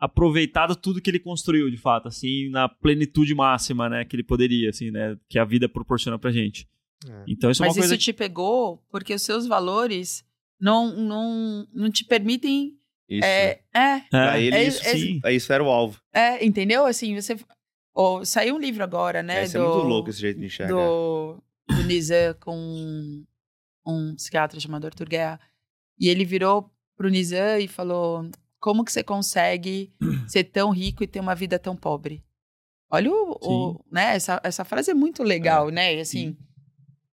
[0.00, 4.04] aproveitado tudo que ele construiu, de fato, assim, na plenitude máxima, né?
[4.04, 5.16] Que ele poderia, assim, né?
[5.28, 6.66] Que a vida proporciona pra gente.
[7.06, 7.24] É.
[7.28, 10.24] Então isso é Mas uma coisa isso te pegou porque os seus valores
[10.60, 12.76] não, não, não te permitem.
[13.08, 13.24] Isso.
[13.26, 15.20] É, é, Pra É, ele, é- isso, é- sim.
[15.24, 16.00] é, isso era o alvo.
[16.12, 16.86] é, entendeu?
[16.86, 17.36] Assim, você.
[17.94, 19.42] Ó, saiu um livro agora, né?
[19.44, 20.72] Esse do, é muito louco esse jeito de enxergar.
[20.74, 23.24] do, do Nizam com
[23.86, 25.40] um psiquiatra chamado Arthur Guerra.
[25.98, 28.30] E ele virou pro Nizam e falou:
[28.60, 29.92] Como que você consegue
[30.28, 32.22] ser tão rico e ter uma vida tão pobre?
[32.90, 33.38] Olha o.
[33.40, 34.14] o- né?
[34.16, 35.94] essa, essa frase é muito legal, né?
[35.96, 36.36] E assim,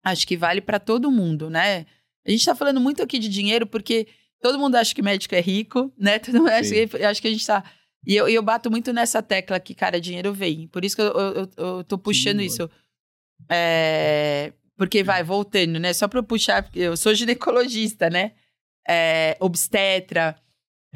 [0.03, 1.85] acho que vale para todo mundo, né?
[2.25, 4.07] A gente tá falando muito aqui de dinheiro porque
[4.41, 6.19] todo mundo acha que médico é rico, né?
[6.19, 6.87] Todo mundo acha Sim.
[6.87, 7.63] que, acho que a gente tá.
[8.05, 10.67] E eu, eu bato muito nessa tecla que, cara, dinheiro vem.
[10.67, 12.69] Por isso que eu, eu, eu- tô puxando Sim, isso.
[13.49, 15.93] É, porque vai, voltando, né?
[15.93, 18.33] Só pra eu puxar, eu sou ginecologista, né?
[18.87, 20.35] É, obstetra.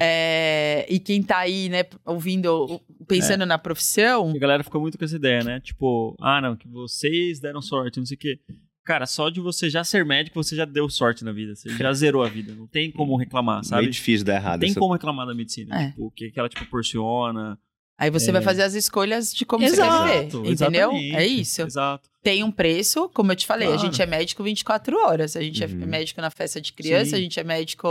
[0.00, 4.30] É, e quem tá aí, né, ouvindo, pensando na profissão.
[4.34, 5.60] A galera ficou muito com essa ideia, né?
[5.60, 8.38] Tipo, ah, não, que vocês deram sorte, não sei o quê.
[8.84, 11.54] Cara, só de você já ser médico, você já deu sorte na vida.
[11.54, 12.52] Você já zerou a vida.
[12.52, 13.82] Não tem como reclamar, sabe?
[13.82, 14.52] Meio difícil dar errado.
[14.54, 15.80] Não tem essa- como reclamar da medicina.
[15.82, 15.86] É.
[15.90, 17.56] Tipo, o que, que ela te proporciona.
[17.96, 20.50] Aí você vai fazer as escolhas de como você quer viver.
[20.50, 20.90] Entendeu?
[20.90, 21.62] É isso.
[21.62, 22.10] Exato.
[22.24, 23.86] Tem um preço, como eu te falei, a Claro.
[23.86, 25.36] gente é médico 24 horas.
[25.36, 25.82] A gente Uhum.
[25.82, 27.16] é médico na festa de criança, Sim.
[27.16, 27.88] a gente é médico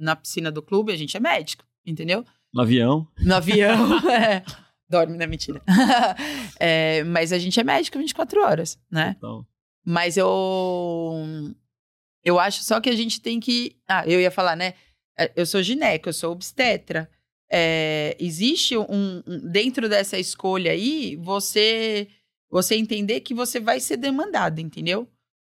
[0.00, 2.24] na piscina do clube, a gente é médico, entendeu?
[2.52, 3.06] No avião.
[3.18, 3.76] No avião.
[4.10, 4.42] é.
[4.88, 5.62] Dorme, não é mentira.
[6.58, 9.14] É, mas a gente é médico 24 horas, né?
[9.16, 9.46] Então,
[9.84, 11.54] Mas eu.
[12.22, 13.76] Eu acho só que a gente tem que.
[13.88, 14.74] Ah, eu ia falar, né?
[15.18, 17.10] É, Eu sou gineco, eu sou obstetra.
[17.50, 22.08] É, existe um, um- Dentro dessa escolha aí, você.
[22.50, 25.08] Você entender que você vai ser demandado, entendeu?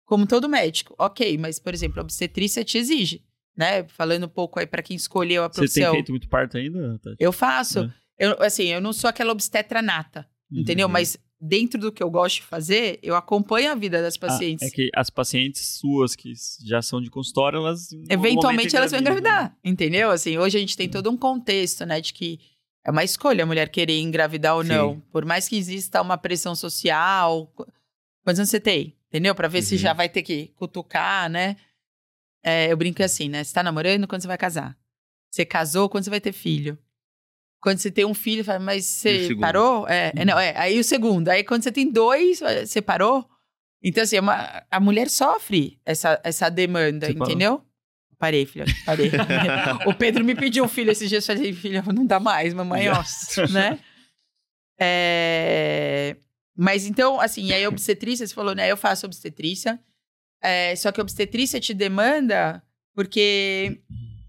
[0.05, 0.95] Como todo médico.
[0.97, 3.23] Ok, mas, por exemplo, a obstetrícia te exige,
[3.57, 3.83] né?
[3.89, 5.91] Falando um pouco aí para quem escolheu a você tem profissão.
[5.93, 7.15] feito muito parto ainda, Tati?
[7.19, 7.79] Eu faço.
[7.79, 7.91] É.
[8.27, 10.27] Eu, assim, eu não sou aquela obstetra nata.
[10.51, 10.87] entendeu?
[10.87, 10.93] Uhum.
[10.93, 14.65] Mas dentro do que eu gosto de fazer, eu acompanho a vida das Ah, pacientes.
[14.67, 16.31] é que as pacientes suas que
[16.65, 17.89] já são de consultório, elas.
[18.09, 20.09] Eventualmente elas vão engravidar, entendeu?
[20.09, 22.39] Assim, hoje a gente tem todo um contexto, né, de que
[22.85, 24.69] é uma escolha a mulher querer engravidar ou Sim.
[24.69, 24.99] não.
[25.11, 27.47] Por mais que exista uma pressão social.
[27.55, 27.67] qu-
[28.23, 28.95] Quantos anos você tem?
[29.09, 29.35] Entendeu?
[29.35, 29.79] Pra ver se Uhum.
[29.81, 31.55] já vai ter que cutucar, né?
[32.43, 33.43] É, eu brinco assim, né?
[33.43, 34.77] Você tá namorando, quando você vai casar?
[35.29, 36.77] Você casou, quando você vai ter filho?
[37.59, 39.87] Quando você tem um filho, fala, mas você parou?
[39.87, 41.27] É, é, não, é, aí o segundo.
[41.29, 43.27] Aí quando você tem dois, você parou?
[43.83, 47.31] Então, assim, é uma- a mulher sofre essa, essa demanda, Você parou?
[47.33, 47.63] entendeu?
[48.17, 49.11] Parei, filha, parei.
[49.85, 52.89] o Pedro me pediu um filho esses dias, eu falei, filha, não dá mais, mamãe,
[52.89, 53.03] ó,
[53.51, 53.79] né?
[54.79, 56.15] É,
[56.55, 58.71] Mas então, assim, aí obstetrícia, você falou, né?
[58.71, 59.79] Eu faço obstetrícia,
[60.41, 62.61] é, só que a obstetrícia te demanda,
[62.93, 63.79] porque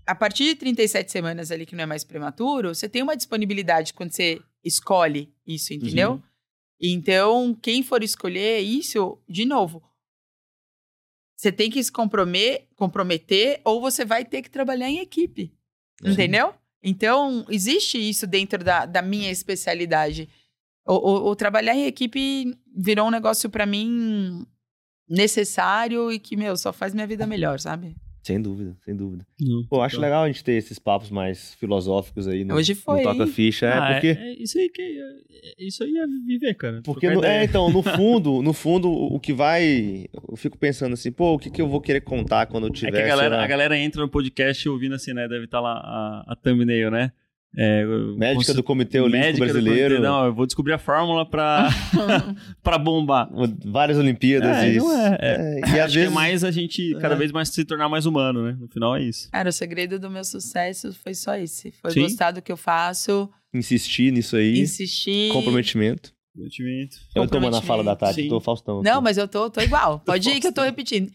[0.07, 3.93] a partir de 37 semanas ali, que não é mais prematuro, você tem uma disponibilidade
[3.95, 6.13] quando você escolhe isso, entendeu?
[6.13, 6.23] Uhum.
[6.81, 9.83] Então, quem for escolher isso, de novo,
[11.37, 15.53] você tem que se comprometer, comprometer ou você vai ter que trabalhar em equipe.
[16.03, 16.11] É.
[16.11, 16.55] Entendeu?
[16.83, 20.29] Então, existe isso dentro da, da minha especialidade.
[20.87, 24.47] O, o- o trabalhar em equipe virou um negócio pra mim
[25.09, 27.97] necessário e que, meu, só faz minha vida melhor, sabe?
[28.23, 29.25] Sem dúvida, sem dúvida.
[29.41, 29.65] Não.
[29.65, 30.03] Pô, acho Então.
[30.05, 33.27] legal a gente ter esses papos mais filosóficos aí no, Hoje foi, no Toca hein?
[33.33, 33.67] Ficha.
[33.67, 34.09] É, Ah, porque...
[34.09, 36.83] é- é isso aí que é- isso aí é viver, cara.
[36.85, 40.07] Porque, no- é, então, no fundo, no fundo, o que vai.
[40.29, 42.75] Eu fico pensando assim, pô, o que, que eu vou querer contar quando eu É
[42.75, 42.91] tiver.
[42.93, 45.27] que a galera, sei lá, a galera entra no podcast ouvindo assim, né?
[45.27, 47.13] Deve estar lá a, a thumbnail, né?
[47.57, 47.85] É,
[48.17, 49.95] Médica cons- do Comitê Olímpico médica do Brasileiro.
[49.97, 51.71] comitê, não, eu vou descobrir a fórmula pra
[52.79, 53.29] bombar.
[53.65, 54.57] Várias Olimpíadas.
[54.59, 55.35] É, e, não é, é.
[55.35, 56.15] é, e Acho às que é vezes.
[56.15, 57.19] mais a gente cada É.
[57.19, 58.57] vez mais se tornar mais humano, né?
[58.61, 59.31] No final é isso.
[59.31, 61.73] Cara, o segredo do meu sucesso foi só esse.
[61.81, 62.03] Foi Sim.
[62.03, 64.61] gostar do que eu faço, Insistir nisso aí.
[64.61, 65.33] insistir.
[65.33, 66.13] Comprometimento.
[66.35, 66.97] Comprometimento.
[67.15, 68.29] Eu tô tomando a fala da Tati, Sim.
[68.29, 68.83] tô Faustão.
[68.83, 70.01] Não, mas eu tô, tô igual.
[70.05, 71.11] Pode ir que eu tô repetindo.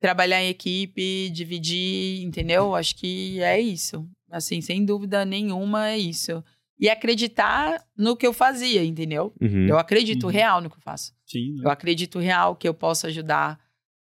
[0.00, 2.74] Trabalhar em equipe, dividir, entendeu?
[2.76, 4.06] Acho que é isso.
[4.30, 6.42] Assim, sem dúvida nenhuma é isso.
[6.78, 9.32] E acreditar no que eu fazia, entendeu?
[9.40, 9.66] Uhum.
[9.66, 10.30] Eu acredito Uhum.
[10.32, 11.12] real no que eu faço.
[11.26, 11.62] Sim, né?
[11.64, 13.58] Eu acredito real que eu posso ajudar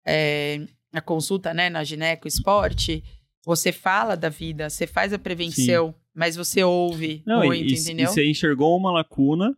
[0.05, 3.03] é, a consulta, né, na gineco esporte.
[3.45, 8.05] Você fala da vida, você faz a prevenção, mas você ouve Não, muito, e, entendeu?
[8.05, 9.55] e você enxergou uma lacuna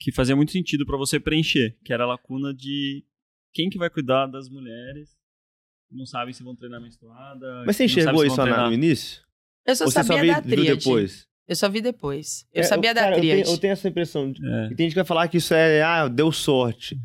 [0.00, 3.04] que fazia muito sentido pra você preencher, que era a lacuna de
[3.52, 5.10] quem que vai cuidar das mulheres
[5.90, 7.62] não sabem se vão treinar menstruada.
[7.66, 9.22] Mas você enxergou isso na- no início?
[9.66, 10.78] Eu só Ou você só sabia viu, da tríade.
[10.78, 11.26] depois?
[11.46, 12.46] Eu só vi depois.
[12.52, 14.30] Eu É, sabia da cara, eu tenho, eu tenho essa impressão.
[14.32, 14.66] de- É.
[14.66, 16.96] E tem gente que vai falar que isso é, ah, deu sorte.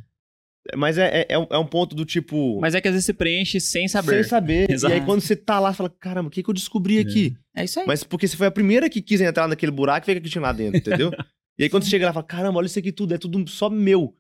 [0.76, 2.60] Mas é, é, é um, é ponto do tipo.
[2.62, 4.22] Mas é que às vezes você preenche sem saber.
[4.22, 4.70] Sem saber.
[4.70, 4.94] Exato.
[4.94, 7.36] E aí quando você tá lá, você fala, caramba, o que, que eu descobri aqui?
[7.56, 7.88] É isso aí.
[7.88, 10.30] Mas porque você foi a primeira que quis entrar naquele buraco e vê o que
[10.30, 11.12] tinha lá dentro, entendeu?
[11.58, 13.70] e aí quando você chega lá, fala, caramba, olha isso aqui tudo, é tudo só
[13.70, 14.16] meu.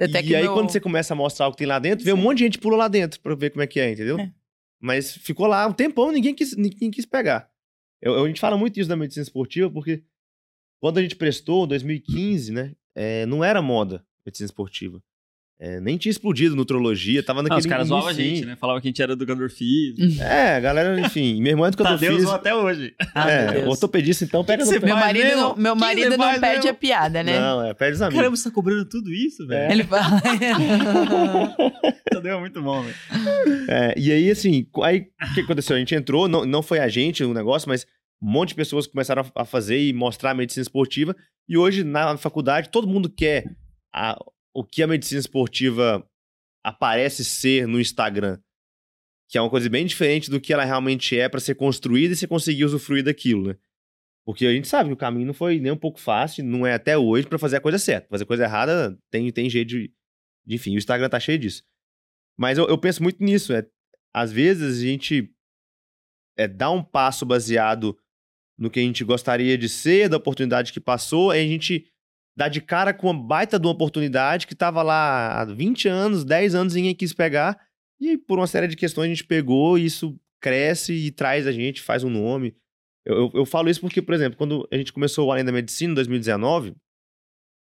[0.00, 2.04] Até e que aí meu- quando você começa a mostrar o que tem lá dentro,
[2.04, 4.16] vê um monte de gente pula lá dentro pra ver como é que é, entendeu?
[4.20, 4.30] É.
[4.80, 7.50] Mas ficou lá um tempão, ninguém quis, ninguém quis pegar.
[8.00, 10.04] Eu- eu- a gente fala muito isso da medicina esportiva porque
[10.80, 15.02] quando a gente prestou, 2015, né, é, não era moda medicina esportiva.
[15.60, 18.36] É, nem tinha explodido nutrologia, tava Ah, naquele os caras zoavam a inicinho.
[18.36, 18.54] gente, né?
[18.54, 20.22] Falava que a gente era educador físico.
[20.22, 22.30] É, a galera, enfim, minha irmã é educador Tadeu físico.
[22.32, 22.94] até hoje.
[23.12, 23.34] Ah, meu
[23.64, 24.78] é, ortopedista, então pega que.
[24.78, 25.40] Meu marido, mesmo?
[25.40, 26.70] não, meu marido não perde mesmo?
[26.70, 27.40] a piada, né?
[27.40, 28.18] Não, é, perde os amigos.
[28.20, 29.60] Caramba, você tá cobrando tudo isso, velho?
[29.68, 29.72] É.
[29.72, 30.04] Ele fala.
[32.12, 32.94] Tadeu é muito bom, velho.
[33.68, 35.76] É, e aí, assim, aí o que aconteceu?
[35.76, 37.84] A gente entrou, não, não foi a gente o negócio, mas
[38.22, 41.14] um monte de pessoas começaram a a fazer e mostrar a medicina esportiva.
[41.48, 43.44] E hoje, na faculdade, todo mundo quer
[43.92, 44.18] a-
[44.58, 46.04] o que a medicina esportiva
[46.64, 48.40] aparece ser no Instagram.
[49.30, 52.16] Que é uma coisa bem diferente do que ela realmente é para ser construída e
[52.16, 53.56] você conseguir usufruir daquilo, né?
[54.26, 56.74] Porque a gente sabe que o caminho não foi nem um pouco fácil, não é
[56.74, 58.08] até hoje para fazer a coisa certa.
[58.08, 59.92] Fazer a coisa errada tem, tem jeito de,
[60.44, 60.56] de.
[60.56, 61.62] Enfim, o Instagram tá cheio disso.
[62.36, 63.52] Mas eu, eu penso muito nisso.
[63.52, 63.64] É,
[64.12, 65.32] às vezes a gente
[66.36, 67.96] é, dá um passo baseado
[68.58, 71.86] no que a gente gostaria de ser, da oportunidade que passou, aí a gente
[72.38, 76.24] dá de cara com uma baita de uma oportunidade que estava lá há 20 anos,
[76.24, 77.58] 10 anos ninguém quis pegar.
[78.00, 81.52] E por uma série de questões a gente pegou e isso cresce e traz a
[81.52, 82.54] gente, faz um nome.
[83.04, 85.50] Eu, eu, eu falo isso porque, por exemplo, quando a gente começou o Além da
[85.50, 86.76] Medicina em 2019,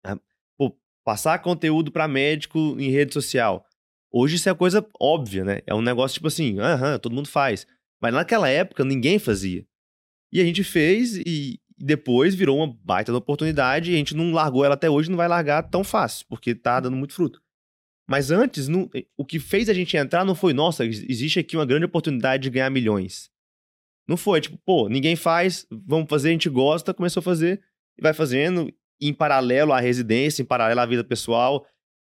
[0.05, 0.19] ah,
[0.59, 3.65] pô, passar conteúdo para médico em rede social.
[4.12, 5.61] Hoje isso é coisa óbvia, né?
[5.66, 7.66] É um negócio tipo assim, aham, todo mundo faz.
[7.99, 9.65] Mas naquela época ninguém fazia.
[10.31, 14.32] E a gente fez e depois virou uma baita de oportunidade e a gente não
[14.32, 17.40] largou ela até hoje, não vai largar tão fácil, porque tá dando muito fruto.
[18.09, 21.57] Mas antes, não- o que fez a gente entrar não foi, nossa, ex- existe aqui
[21.57, 23.31] uma grande oportunidade de ganhar milhões.
[24.09, 27.62] Não foi, tipo, pô, ninguém faz, vamos fazer, a gente gosta, começou a fazer,
[27.97, 28.69] e vai fazendo,
[29.01, 31.65] em paralelo à residência, em paralelo à vida pessoal,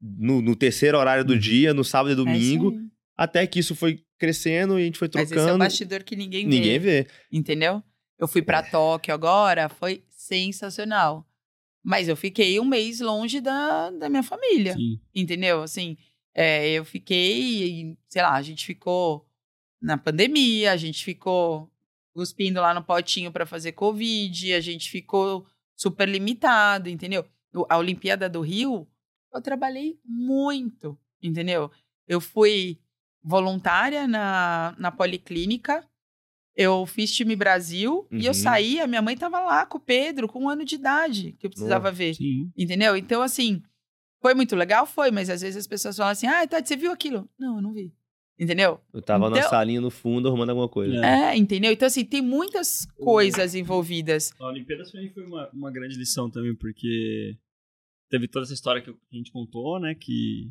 [0.00, 1.38] no, no terceiro horário do Uhum.
[1.38, 2.80] dia, no sábado e É domingo, aí.
[3.16, 5.58] até que isso foi crescendo e a gente foi Mas esse é o trocando.
[5.64, 6.50] bastidor que ninguém vê.
[6.50, 7.06] Ninguém vê.
[7.32, 7.82] Entendeu?
[8.18, 11.26] Eu fui pra Tóquio agora, foi sensacional.
[11.84, 14.74] Mas eu fiquei um mês longe da, da minha família.
[14.74, 15.00] Sim.
[15.14, 15.62] Entendeu?
[15.62, 15.96] Assim,
[16.34, 19.26] é, eu fiquei, sei lá, a gente ficou
[19.80, 21.70] na pandemia, a gente ficou
[22.12, 27.24] cuspindo lá no potinho pra fazer Covid, a gente ficou super limitado, entendeu?
[27.68, 28.88] A Olimpíada do Rio,
[29.32, 31.70] eu trabalhei muito, entendeu?
[32.08, 32.80] Eu fui
[33.22, 35.86] voluntária na, na Policlínica,
[36.56, 38.34] eu fiz time Brasil e eu Uhum.
[38.34, 41.46] saí, a minha mãe tava lá com o Pedro, com um ano de idade, que
[41.46, 42.14] eu precisava ver.
[42.14, 42.50] Sim.
[42.56, 42.96] Entendeu?
[42.96, 43.62] Então, assim,
[44.22, 44.86] foi muito legal?
[44.86, 47.28] Foi, mas às vezes as pessoas falam assim: ah, Tati, você viu aquilo?
[47.38, 47.92] Não, eu não vi.
[48.38, 48.80] Entendeu?
[48.92, 50.94] Eu tava na Então- salinha no fundo arrumando alguma coisa.
[51.04, 51.30] É.
[51.32, 51.72] É, entendeu?
[51.72, 54.30] Então, assim, tem muitas coisas envolvidas.
[54.38, 57.36] A Olimpíadas pra mim foi uma, uma grande lição também, porque
[58.10, 59.94] teve toda essa história que a gente contou, né?
[59.94, 60.50] Que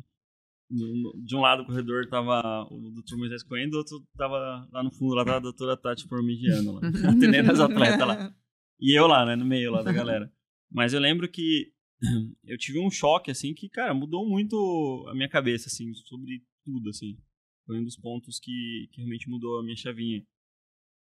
[0.68, 3.16] de um lado do corredor tava o Dr.
[3.16, 6.80] Moisés Coen, do outro tava lá no fundo, lá tava a doutora Tati Formigiano, lá,
[7.10, 8.34] atendendo as atletas lá.
[8.80, 10.30] E eu lá, né, no meio lá da galera.
[10.70, 11.72] Mas eu lembro que
[12.44, 16.90] eu tive um choque, assim, que, cara, mudou muito a minha cabeça, assim, sobre tudo,
[16.90, 17.16] assim.
[17.64, 20.22] Foi um dos pontos que, que realmente mudou a minha chavinha.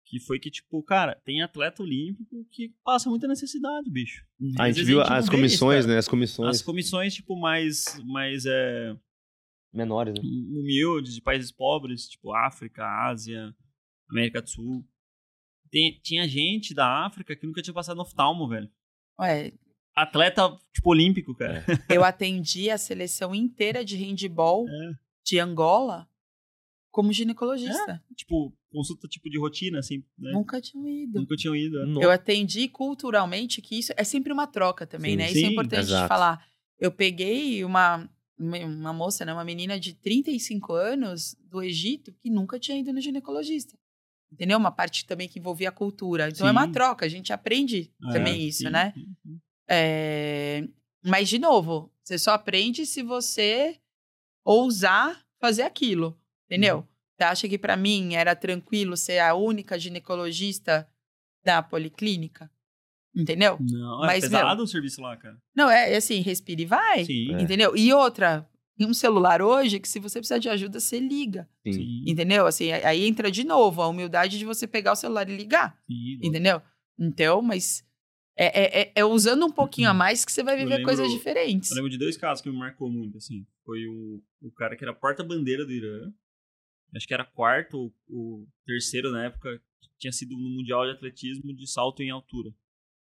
[0.09, 4.23] Que foi que, tipo, cara, tem atleta olímpico que passa muita necessidade, bicho.
[4.59, 5.95] A Às gente viu a gente as isso, comissões, cara.
[5.95, 5.99] né?
[5.99, 8.97] As comissões As comissões, tipo, mais, mais é,
[9.73, 10.21] menores, né?
[10.23, 13.55] humildes, de países pobres, tipo África, Ásia,
[14.11, 14.85] América do Sul.
[15.71, 18.71] Tem- tinha gente da África que nunca tinha passado no oftalmo, velho.
[19.21, 19.53] Ué,
[19.95, 21.65] Atleta, tipo, olímpico, cara.
[22.01, 24.93] eu atendi a seleção inteira de handball É.
[25.25, 26.09] de Angola
[26.91, 28.03] como ginecologista.
[28.15, 30.31] Tipo, consulta tipo de rotina, assim, né?
[30.33, 31.19] Nunca tinha ido.
[31.21, 31.85] Nunca tinham ido.
[31.87, 32.05] né?
[32.05, 35.27] Eu atendi culturalmente, que isso é sempre uma troca também, Sim, né?
[35.27, 36.09] Isso é sim, importante de exato.
[36.09, 36.47] falar.
[36.79, 38.09] Eu peguei uma,
[38.39, 39.33] uma moça, né?
[39.33, 43.77] Uma menina de 35 anos do Egito que nunca tinha ido no ginecologista.
[44.31, 44.59] Entendeu?
[44.59, 46.29] Uma parte também que envolvia a cultura.
[46.29, 46.73] Então é uma Sim.
[46.73, 48.93] troca, a gente aprende É, também isso, sim, né?
[48.93, 49.41] sim, sim.
[49.69, 50.69] É,
[51.05, 53.79] Mas, de novo, você só aprende se você
[54.45, 56.79] ousar fazer aquilo, entendeu?
[56.79, 56.87] Uhum.
[57.17, 60.89] Você acha que pra mim era tranquilo ser a única ginecologista
[61.45, 62.51] da policlínica?
[63.17, 63.57] Entendeu?
[63.61, 65.37] Não, é Mas, pesado o serviço lá, cara.
[65.55, 67.05] Não, é é assim, respira e vai.
[67.05, 67.41] Sim, É.
[67.43, 67.75] Entendeu?
[67.77, 71.49] E outra, tem um celular hoje que se você precisar de ajuda, você liga.
[71.67, 72.03] Sim.
[72.07, 72.47] Entendeu?
[72.47, 75.79] Assim, aí entra de novo a humildade de você pegar o celular e ligar.
[75.89, 76.19] sim.
[76.23, 76.61] Entendeu?
[76.99, 77.83] Então, mas
[78.39, 81.11] é, é, é- é usando um pouquinho a mais que você vai viver lembro- coisas
[81.11, 81.71] diferentes.
[81.71, 83.47] Eu lembro de dois casos que me marcou muito, assim.
[83.65, 86.13] Foi o, o cara que era porta-bandeira do Irã.
[86.95, 89.49] Acho que era quarto ou o terceiro na época.
[89.99, 92.51] Tinha sido no Mundial de Atletismo de salto em altura.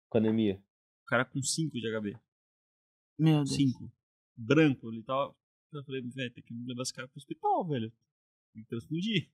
[0.09, 0.62] Com anemia.
[1.03, 2.19] O cara com 5 de HB.
[3.19, 3.55] Meu Deus.
[3.55, 3.93] 5.
[4.37, 4.91] Branco.
[4.91, 5.35] Ele tava.
[5.73, 7.93] Eu falei, velho, tem que levar esse cara pro hospital, velho.
[8.55, 9.31] Tem que transfundir.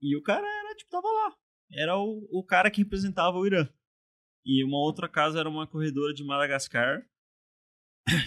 [0.00, 1.38] E o cara era, tipo, tava lá.
[1.70, 3.68] Era o, o cara que representava o Irã.
[4.44, 7.08] E uma outra casa era uma corredora de Madagascar,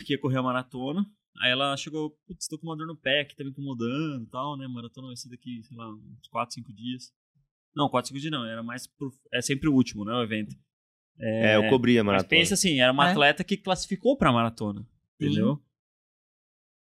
[0.06, 1.06] que ia correr a maratona.
[1.42, 4.30] Aí ela chegou, putz, tô com uma dor no pé que tá me incomodando e
[4.30, 4.66] tal, né?
[4.68, 7.14] Maratona vai ser daqui, sei lá, uns 4, 5 dias.
[7.76, 10.56] Não, 4, 5 dias não, era mais pro, é sempre o último, né, o evento.
[11.19, 12.30] É, eu cobri a Mas maratona.
[12.30, 13.11] pensa assim, era uma É.
[13.11, 15.27] atleta que classificou pra maratona, Sim.
[15.27, 15.61] entendeu?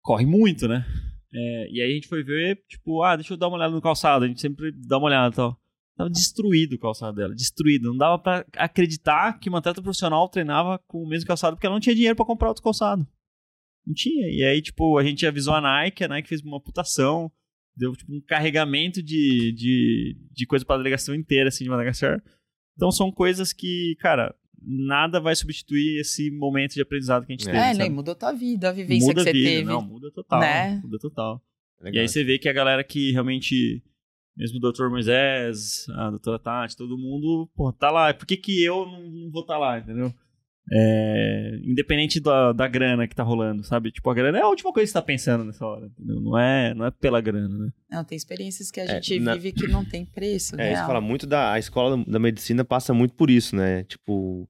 [0.02, 0.84] Corre muito, né?
[1.32, 3.80] É, e aí a gente foi ver, tipo, ah, deixa eu dar uma olhada no
[3.82, 4.24] calçado.
[4.24, 5.60] A gente sempre dá uma olhada e tal.
[5.96, 7.88] Tava destruído o calçado dela, destruído.
[7.88, 11.74] Não dava pra acreditar que uma atleta profissional treinava com o mesmo calçado, porque ela
[11.74, 13.06] não tinha dinheiro pra comprar outro calçado.
[13.86, 14.26] Não tinha.
[14.28, 17.30] E aí, tipo, a gente avisou a Nike, a Nike fez uma putação,
[17.76, 22.22] deu tipo um carregamento de, de, de coisa pra delegação inteira, assim, de Madagascar.
[22.76, 27.48] Então são coisas que, cara, nada vai substituir esse momento de aprendizado que a gente
[27.48, 27.59] É, teve.
[27.59, 27.78] É, sabe?
[27.78, 27.88] né?
[27.88, 29.64] Mudou tua vida, a vivência muda que você a vida, teve.
[29.64, 30.80] não, muda total, né?
[30.82, 31.42] muda total.
[31.80, 31.96] Legal.
[31.96, 33.82] E aí você vê que a galera que realmente,
[34.36, 34.88] mesmo o Dr.
[34.88, 38.14] Moisés, a doutora Tati, todo mundo, pô, tá lá.
[38.14, 40.12] Por que, que eu não, não vou estar tá lá, entendeu?
[40.73, 43.91] É, independente da, da grana que tá rolando, sabe?
[43.93, 46.20] Tipo, a grana é a última coisa que você tá pensando nessa hora, entendeu?
[46.20, 47.70] Não é, não é pela grana, né?
[47.91, 50.73] Não, tem experiências que a É, gente na- vive que não tem preço, É, né?
[50.73, 53.85] isso fala muito da a escola da medicina passa muito por isso, né?
[53.85, 54.49] Tipo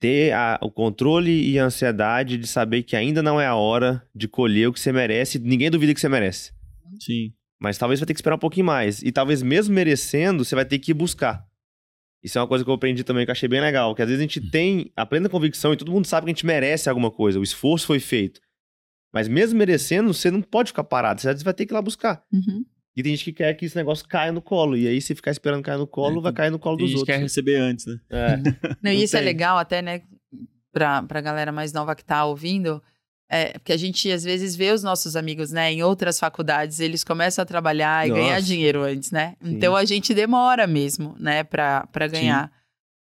[0.00, 4.02] ter a- o controle e a ansiedade de saber que ainda não é a hora
[4.14, 5.38] de colher o que você merece.
[5.38, 6.52] Ninguém duvida que você merece.
[7.00, 7.32] Sim.
[7.58, 9.02] Mas talvez você vai ter que esperar um pouquinho mais.
[9.02, 11.46] E talvez mesmo merecendo, você vai ter que ir buscar.
[12.24, 13.94] Isso é uma coisa que eu aprendi também que eu achei bem legal.
[13.94, 16.34] Que às vezes a gente tem a plena convicção e todo mundo sabe que a
[16.34, 17.38] gente merece alguma coisa.
[17.38, 18.40] O esforço foi feito.
[19.12, 21.20] Mas mesmo merecendo, você não pode ficar parado.
[21.20, 22.24] Você às vezes vai ter que ir lá buscar.
[22.32, 22.64] Uhum.
[22.96, 24.76] E tem gente que quer que esse negócio caia no colo.
[24.76, 26.92] E aí, se ficar esperando cair no colo, É, vai cair no colo Tem dos
[26.92, 27.32] gente que quer outros.
[27.32, 27.98] receber antes, né?
[28.10, 28.36] É.
[28.82, 29.26] Não, e Não isso é tem.
[29.26, 30.00] legal até, né,
[30.72, 32.82] pra, pra galera mais nova que tá ouvindo,
[33.28, 37.02] é, porque a gente às vezes vê os nossos amigos, né, em outras faculdades, eles
[37.02, 38.20] começam a trabalhar e Nossa.
[38.20, 39.36] ganhar dinheiro antes, né?
[39.42, 39.54] Sim.
[39.54, 42.52] Então a gente demora mesmo, né, pra, pra ganhar.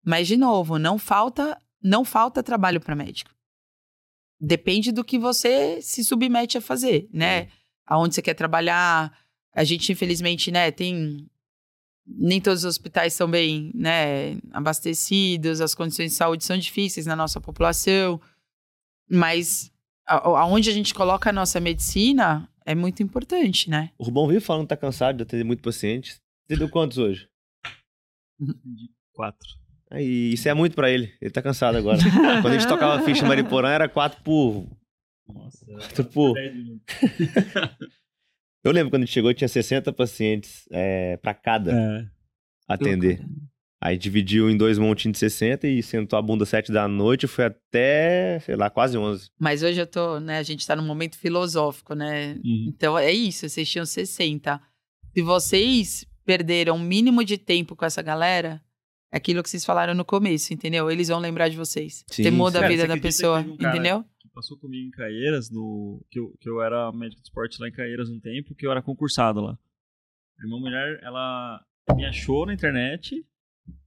[0.03, 3.31] Mas, de novo, não falta, não falta trabalho para médico.
[4.39, 7.47] Depende do que você se submete a fazer, né?
[7.85, 9.15] Aonde você quer trabalhar.
[9.53, 11.29] A gente, infelizmente, né, tem
[12.05, 17.15] nem todos os hospitais são bem né, abastecidos, as condições de saúde são difíceis na
[17.15, 18.19] nossa população,
[19.09, 19.71] mas
[20.17, 23.91] aonde a gente coloca a nossa medicina é muito importante, né?
[23.97, 26.19] O Rubão vive falando que tá cansado de atender muito pacientes.
[26.47, 27.27] Você deu quantos hoje?
[28.39, 28.53] De
[29.13, 29.47] quatro.
[29.89, 31.13] Aí, isso é muito pra ele.
[31.21, 31.97] Ele tá cansado agora.
[32.41, 34.65] Quando a gente tocava ficha em Mariporã, era quatro por.
[35.27, 35.65] Nossa.
[35.65, 36.35] Quatro por.
[38.63, 42.05] Eu lembro quando a gente chegou, tinha 60 pacientes é, pra cada É.
[42.67, 43.19] atender.
[43.83, 47.45] Aí dividiu em dois montinhos de 60 e sentou a bunda 7 da noite, foi
[47.45, 49.31] até, sei lá, quase 11.
[49.39, 52.33] Mas hoje eu tô, né, a gente tá num momento filosófico, né?
[52.45, 52.65] Uhum.
[52.67, 54.61] Então é isso, vocês tinham 60.
[55.13, 58.61] Se vocês perderam o mínimo de tempo com essa galera,
[59.11, 60.91] é aquilo que vocês falaram no começo, entendeu?
[60.91, 62.05] Eles vão lembrar de vocês.
[62.07, 64.05] Sim, Temor da Cara, vida você da pessoa, um cara entendeu?
[64.19, 67.67] que passou comigo em Caieiras, no, que, eu, que eu era médico de esporte lá
[67.67, 69.57] em Caieiras um tempo, que eu era concursado lá.
[70.39, 71.59] A minha mulher, ela
[71.95, 73.25] me achou na internet,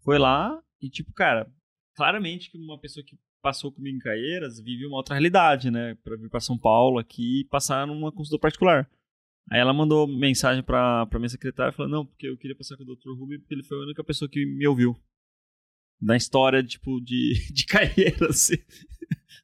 [0.04, 1.50] foi lá e, tipo, cara,
[1.96, 5.94] claramente que uma pessoa que passou comigo em Caieiras vive uma outra realidade, né?
[6.02, 8.88] Pra vir pra São Paulo aqui e passar numa consulta particular.
[9.50, 12.82] Aí ela mandou mensagem pra, pra minha secretária falando, não, porque eu queria passar com
[12.82, 13.10] o Dr.
[13.18, 14.96] Rubem porque ele foi a única pessoa que me ouviu.
[16.00, 18.50] Na história, tipo, de, de Caieiras.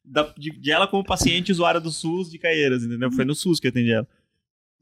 [0.03, 3.11] Da- de, de ela como paciente usuária do SUS de Caieiras, entendeu?
[3.11, 4.07] Foi no SUS que eu atendi ela.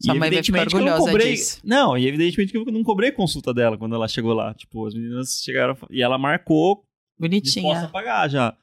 [0.01, 1.61] Sua E mãe vai ficar evidentemente que eu não orgulhosa cobrei- disso.
[1.63, 4.53] Não, e evidentemente que eu não cobrei consulta dela quando ela chegou lá.
[4.53, 6.85] Tipo, as meninas chegaram e ela marcou
[7.19, 7.89] disposta a Bonitinha.
[7.91, 8.57] pagar já.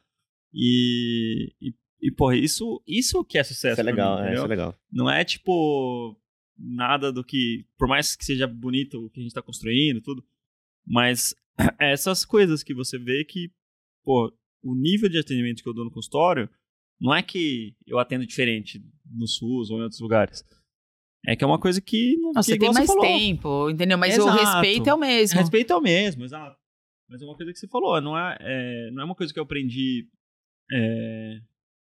[0.53, 3.73] E, e, e porra, isso, isso que é sucesso.
[3.75, 4.75] Isso é pra legal, mim, é, isso é legal.
[4.91, 6.17] Não é tipo
[6.59, 7.67] nada do que.
[7.79, 10.25] Por mais que seja bonito o que a gente tá construindo, tudo.
[10.87, 11.35] Mas
[11.79, 13.51] é essas coisas que você vê que,
[14.03, 14.33] pô,
[14.63, 16.49] o nível de atendimento que eu dou no consultório
[16.99, 20.43] não é que eu atendo diferente no SUS ou em outros lugares.
[21.27, 23.03] É que é uma coisa que não você que tem mais falou.
[23.03, 23.99] tempo, entendeu?
[23.99, 24.39] Mas o Exato.
[24.45, 25.41] respeito é o mesmo.
[25.41, 26.57] Respeito é o mesmo, exato.
[27.09, 29.39] Mas é uma coisa que você falou, não é, é- não é uma coisa que
[29.39, 30.07] eu aprendi
[30.73, 31.39] é,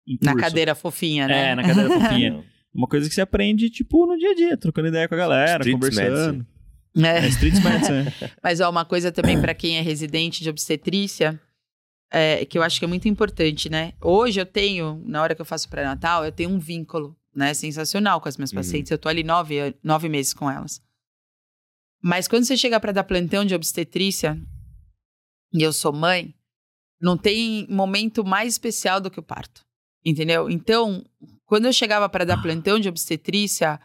[0.08, 0.46] em Na curso.
[0.48, 1.52] cadeira fofinha, né?
[1.52, 2.44] É, na cadeira fofinha.
[2.74, 5.58] Uma coisa que você aprende, tipo, no dia a dia, trocando ideia com a galera,
[5.62, 6.46] Street conversando.
[7.04, 7.26] É.
[7.26, 8.14] É, street medicine.
[8.44, 11.40] Mas ó, uma coisa também para quem é residente de obstetrícia,
[12.12, 13.94] é, que eu acho que é muito importante, né?
[14.00, 18.20] Hoje eu tenho, na hora que eu faço pré-natal, eu tenho um vínculo, né, sensacional
[18.20, 18.58] com as minhas Uhum.
[18.58, 18.92] pacientes.
[18.92, 20.82] Eu tô ali nove, nove meses com elas.
[22.02, 24.42] Mas quando você chega para dar plantão de obstetrícia,
[25.54, 26.34] e eu sou mãe,
[27.00, 29.64] não tem momento mais especial do que o parto,
[30.04, 30.50] entendeu?
[30.50, 31.04] Então,
[31.46, 33.80] quando eu chegava para dar plantão de obstetrícia,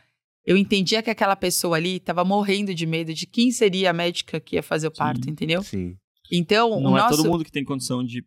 [0.47, 4.41] eu entendia que aquela pessoa ali estava morrendo de medo de quem seria a médica
[4.41, 5.31] que ia fazer o parto, Sim.
[5.31, 5.63] entendeu?
[5.63, 5.97] Sim.
[6.31, 8.25] Então, Não o é nosso todo mundo que tem condição de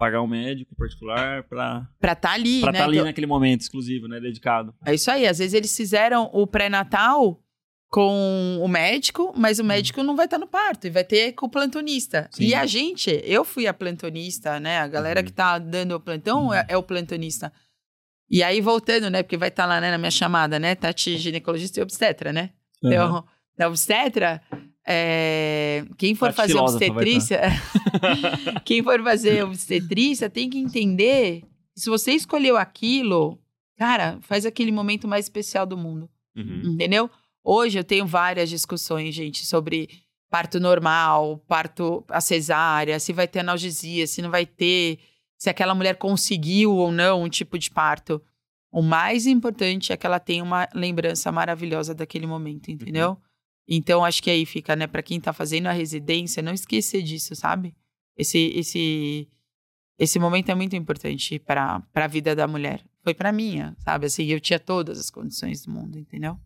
[0.00, 2.78] pagar um médico particular pra para estar ali, estar né?
[2.78, 4.18] tá ali Então, naquele momento exclusivo, né?
[4.18, 4.74] Dedicado.
[4.84, 5.26] É isso aí.
[5.26, 7.38] Às vezes eles fizeram o pré-natal
[7.90, 11.46] com o médico, mas o médico não vai estar no parto e vai ter com
[11.46, 12.28] o plantonista.
[12.30, 12.44] Sim.
[12.44, 14.78] E a gente, eu fui a plantonista, né?
[14.78, 15.26] A galera Uhum.
[15.26, 17.52] que tá dando o plantão é, é o plantonista.
[18.30, 19.22] E aí, voltando, né?
[19.24, 20.74] Porque vai estar lá né, na minha chamada, né?
[20.76, 22.50] Tati, ginecologista e obstetra, né?
[22.82, 22.90] Uhum.
[22.92, 23.24] Então,
[23.58, 24.40] na obstetra,
[24.92, 27.40] é, quem for fazer obstetrícia,
[28.64, 31.44] quem for fazer obstetrícia tem que entender
[31.76, 33.38] se você escolheu aquilo,
[33.78, 36.72] cara, faz aquele momento mais especial do mundo, Uhum.
[36.74, 37.08] entendeu?
[37.42, 39.88] Hoje eu tenho várias discussões, gente, sobre
[40.28, 44.98] parto normal, parto a cesárea, se vai ter analgesia, se não vai ter,
[45.38, 48.20] se aquela mulher conseguiu ou não um tipo de parto.
[48.72, 53.16] O mais importante é que ela tenha uma lembrança maravilhosa daquele momento, entendeu?
[53.70, 57.36] Então acho que aí fica, né, Pra quem tá fazendo a residência, não esquecer disso,
[57.36, 57.72] sabe?
[58.16, 59.28] Esse esse
[59.96, 62.82] esse momento é muito importante para a vida da mulher.
[63.04, 64.06] Foi pra minha, sabe?
[64.06, 66.38] Assim, eu tinha todas as condições do mundo, entendeu?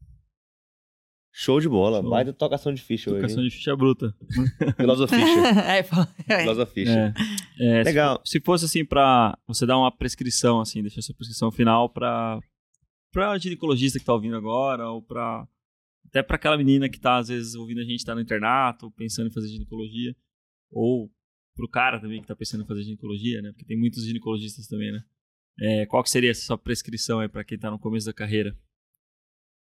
[1.36, 2.00] Show de bola.
[2.00, 2.10] Show.
[2.10, 3.18] Baita tocação de ficha hoje.
[3.18, 3.48] Educação hein?
[3.48, 4.14] de ficha bruta.
[4.76, 5.18] Filosofia.
[5.66, 5.78] é,
[6.28, 6.40] é.
[6.42, 7.14] Filosofia.
[7.58, 7.80] É.
[7.80, 8.20] É, Legal.
[8.24, 12.38] Se fosse assim pra você dar uma prescrição, assim, deixar essa prescrição final pra,
[13.12, 15.46] pra ginecologista que tá ouvindo agora, ou pra.
[16.06, 19.28] Até pra aquela menina que tá, às vezes, ouvindo a gente tá no internato, pensando
[19.28, 20.14] em fazer ginecologia.
[20.70, 21.10] Ou
[21.54, 23.50] pro cara também que tá pensando em fazer ginecologia, né?
[23.52, 25.02] Porque tem muitos ginecologistas também, né?
[25.60, 28.56] É, qual que seria essa sua prescrição aí pra quem tá no começo da carreira?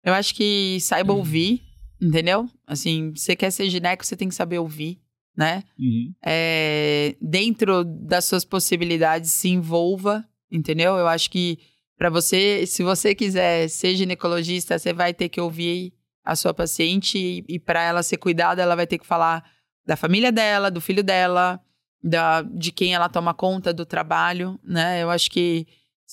[0.04, 1.62] Eu acho que saiba ouvir,
[2.00, 2.48] entendeu?
[2.66, 5.00] Assim, você quer ser gineco, você tem que saber ouvir,
[5.36, 5.62] né?
[5.78, 6.14] Uhum.
[6.24, 10.96] É, dentro das suas possibilidades, se envolva, entendeu?
[10.96, 11.58] Eu acho que
[11.96, 15.92] para você, se você quiser ser ginecologista, você vai ter que ouvir
[16.28, 19.42] a sua paciente e, e para ela ser cuidada, ela vai ter que falar
[19.86, 21.58] da família dela, do filho dela,
[22.04, 25.02] da, de quem ela toma conta do trabalho, né?
[25.02, 25.66] Eu acho que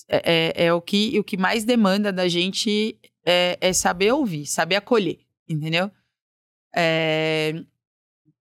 [0.08, 4.46] é, é, é o que o que mais demanda da gente é, é saber ouvir,
[4.46, 5.20] saber acolher,
[5.50, 5.92] entendeu?
[6.74, 7.54] É,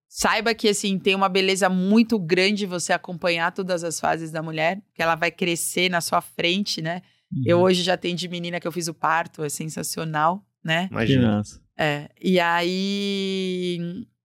[0.06, 4.82] saiba que assim tem uma beleza muito grande você acompanhar todas as fases da mulher,
[4.94, 7.00] que ela vai crescer na sua frente, né?
[7.46, 7.64] Eu Uhum.
[7.64, 10.88] hoje já atendi menina que eu fiz o parto, é sensacional, né?
[10.90, 11.42] Imagina.
[11.78, 13.78] É, e aí.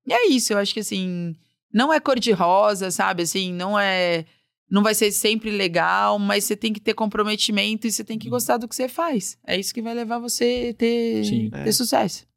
[0.06, 1.36] E é isso, eu acho que assim.
[1.74, 3.24] Não é cor-de-rosa, sabe?
[3.24, 4.26] Assim, não é.
[4.70, 8.30] Não vai ser sempre legal, mas você tem que ter comprometimento e você tem que
[8.30, 9.38] gostar do que você faz.
[9.48, 11.50] É isso que vai levar você a ter, Sim.
[11.50, 11.72] ter É.
[11.72, 12.28] sucesso.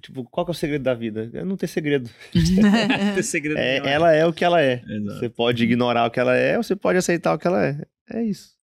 [0.00, 1.30] Tipo, qual que é o segredo da vida?
[1.34, 2.08] É não ter segredo.
[3.14, 3.92] Ter segredo É, não é.
[3.92, 4.82] ela é o que ela é.
[4.88, 5.18] Exato.
[5.18, 7.78] Você pode ignorar o que ela é ou você pode aceitar o que ela é.
[8.10, 8.54] É isso.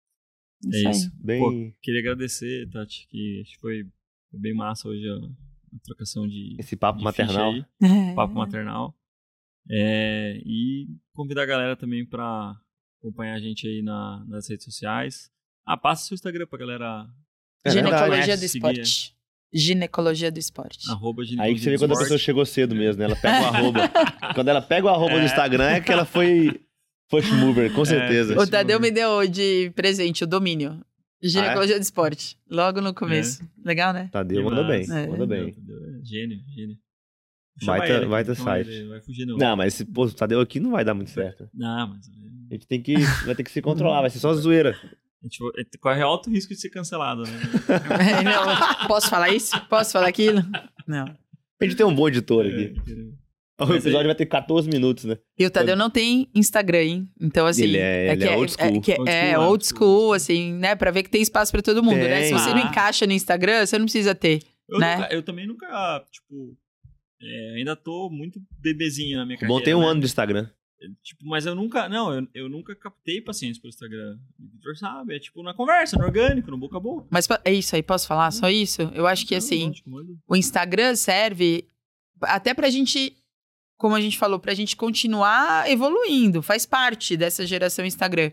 [0.72, 1.10] É isso.
[1.22, 1.38] Bem.
[1.38, 1.50] Pô,
[1.82, 3.84] Queria agradecer, Tati, que foi
[4.30, 7.52] foi bem massa hoje a, a trocação de, Esse papo de maternal.
[8.14, 8.94] papo maternal.
[9.70, 12.56] É, e convidar a galera também pra
[13.00, 15.30] acompanhar a gente aí na- nas redes sociais.
[15.66, 17.06] Ah, passa seu Instagram pra galera.
[17.64, 18.70] É Ginecologia do Seguir, é.
[18.72, 19.14] esporte.
[19.52, 20.90] Ginecologia do esporte.
[20.90, 23.06] Arroba Aí que você vê quando a pessoa chegou cedo mesmo, né?
[23.06, 23.80] Ela pega o arroba.
[24.34, 25.18] quando ela pega o arroba É.
[25.20, 26.60] do Instagram, é que ela foi
[27.10, 28.38] first mover, com certeza.
[28.40, 30.80] O Tadeu me deu de presente o domínio.
[31.22, 32.38] Ginecologia do esporte.
[32.50, 33.42] Logo no começo.
[33.64, 34.08] Legal, né?
[34.10, 35.06] Tadeu manda bem, É.
[35.06, 35.54] manda bem.
[36.02, 36.76] Gênio, gênio.
[37.62, 38.70] Vai ter- ele, vai ter site.
[38.70, 39.36] ele, Vai fugir não.
[39.36, 41.48] Não, mas esse pô, Tadeu aqui não vai dar muito certo.
[41.52, 42.08] Não, mas...
[42.50, 44.70] A gente tem que, vai ter que se controlar, vai ser só zoeira.
[45.22, 47.28] A gente vai- corre alto risco de ser cancelado, né?
[48.24, 49.60] Não, posso falar isso?
[49.66, 50.40] Posso falar aquilo?
[50.86, 51.04] Não.
[51.60, 52.74] A gente tem um bom editor É, aqui.
[53.60, 55.18] O Mas episódio vai ter 14 minutos, né?
[55.38, 57.08] E o Tadeu não tem Instagram, hein?
[57.20, 57.62] Então, assim.
[57.64, 58.80] Ele é- ele que é old school.
[58.80, 60.12] que Old é school, old old school, school.
[60.14, 60.74] assim, né?
[60.74, 62.22] Pra ver que tem espaço pra todo mundo, né?
[62.24, 62.38] Se Tem.
[62.38, 62.68] você não Ah.
[62.70, 64.40] encaixa no Instagram, você não precisa ter.
[64.68, 64.96] Eu, Né?
[64.96, 66.56] nunca- eu também nunca, tipo...
[67.22, 69.58] é, ainda tô muito bebezinho na minha carreira.
[69.58, 69.86] bom tem um né?
[69.88, 70.48] ano de Instagram.
[71.02, 74.16] Tipo, mas eu nunca, não, eu, eu nunca captei pacientes pelo Instagram.
[74.38, 77.06] O Victor sabe, é tipo na conversa, no orgânico, no boca a boca.
[77.10, 78.30] Mas é isso aí, posso falar?
[78.30, 78.80] Só isso?
[78.94, 79.72] Eu acho que, Não, assim,
[80.26, 81.66] o Instagram serve
[82.22, 83.14] até pra gente,
[83.80, 86.42] como a gente falou, pra gente continuar evoluindo.
[86.42, 88.30] Faz parte dessa geração Instagram.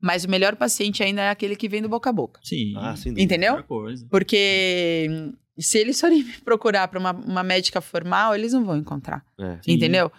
[0.00, 2.38] Mas o melhor paciente ainda é aquele que vem do boca a boca.
[2.44, 2.72] Sim.
[2.76, 3.22] Ah, sem dúvida.
[3.24, 3.64] Entendeu?
[3.64, 4.06] coisa.
[4.08, 8.76] Porque hum, se eles forem me procurar pra uma, uma médica formal, eles não vão
[8.76, 9.24] encontrar.
[9.40, 9.58] É.
[9.66, 10.12] Entendeu?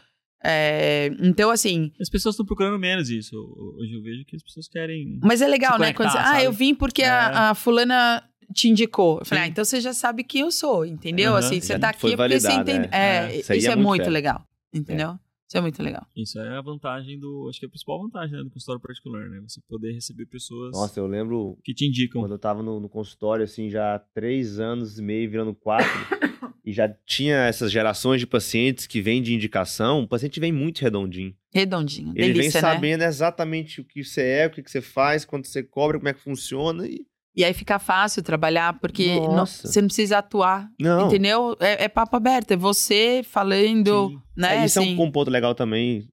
[0.43, 1.91] É, então, assim.
[2.01, 3.35] As pessoas estão procurando menos isso.
[3.79, 5.19] Hoje eu vejo que as pessoas querem.
[5.23, 5.93] Mas é legal, Se né?
[5.93, 7.09] Quando você, conectar, ah, eu vim porque É.
[7.09, 8.23] a, a fulana
[8.53, 9.19] te indicou.
[9.19, 11.31] Eu falei, ah, então você já sabe quem eu sou, entendeu?
[11.31, 12.89] Aham, assim, você tá aqui é porque você validado, entende.
[12.93, 12.97] é.
[12.97, 14.45] É, É, isso, é, é muito muito legal,
[14.77, 15.19] entendeu?
[15.47, 16.05] Isso é muito legal.
[16.13, 17.47] Isso é a vantagem do.
[17.49, 19.39] Acho que é a principal vantagem né, do consultório particular, né?
[19.47, 22.21] Você poder receber pessoas Nossa, eu lembro que te indicam.
[22.21, 25.87] quando eu tava no, no consultório, assim, já há três anos e meio, virando quatro,
[26.65, 30.81] e já tinha essas gerações de pacientes que vêm de indicação, o paciente vem muito
[30.81, 31.33] redondinho.
[31.53, 32.09] Redondinho.
[32.09, 32.75] Ele delícia, vem né?
[32.75, 36.09] sabendo exatamente o que você é, o que que você faz, quanto você cobra, como
[36.09, 37.05] é que funciona e...
[37.37, 41.55] E aí fica fácil trabalhar, porque não- você não precisa atuar, Não, entendeu?
[41.59, 44.19] É, é papo aberto, é você falando, Sim.
[44.35, 44.57] né?
[44.57, 46.07] É, isso assim, é um ponto legal também,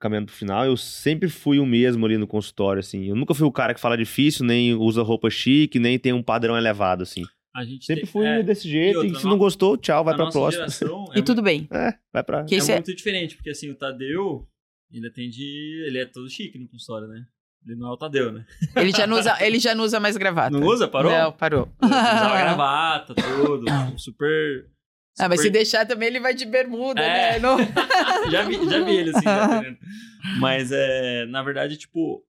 [0.00, 0.64] caminhando pro final.
[0.64, 3.06] Eu sempre fui o mesmo ali no consultório, assim.
[3.06, 6.22] Eu nunca fui o cara que fala difícil, nem usa roupa chique, nem tem um
[6.22, 7.22] padrão elevado, assim.
[7.56, 10.04] A gente Sempre tem- fui é, desse jeito, e, outra, se no- não gostou, tchau,
[10.04, 10.68] vai pra próxima.
[10.68, 11.66] geração E é tudo bem.
[11.72, 12.44] É, vai pra...
[12.44, 14.46] Que é isso é- muito diferente, porque assim, o Tadeu,
[14.92, 15.42] ele atende.
[15.88, 17.24] Ele é todo chique no consultório, né?
[17.68, 18.46] Ele não é o Tadeu, né?
[18.76, 20.50] Ele já não usa, ele já não usa mais gravata.
[20.58, 20.88] Não usa?
[20.88, 21.12] Parou?
[21.12, 21.68] Não, parou.
[21.82, 23.66] Ele usava gravata, tudo.
[23.98, 24.66] super.
[25.20, 27.32] Ah, mas se deixar também, ele vai de bermuda, É.
[27.32, 27.38] né?
[27.40, 27.58] Não-
[28.30, 29.78] já, vi, já vi ele assim, já atendendo.
[30.40, 32.22] Mas é, na verdade, tipo,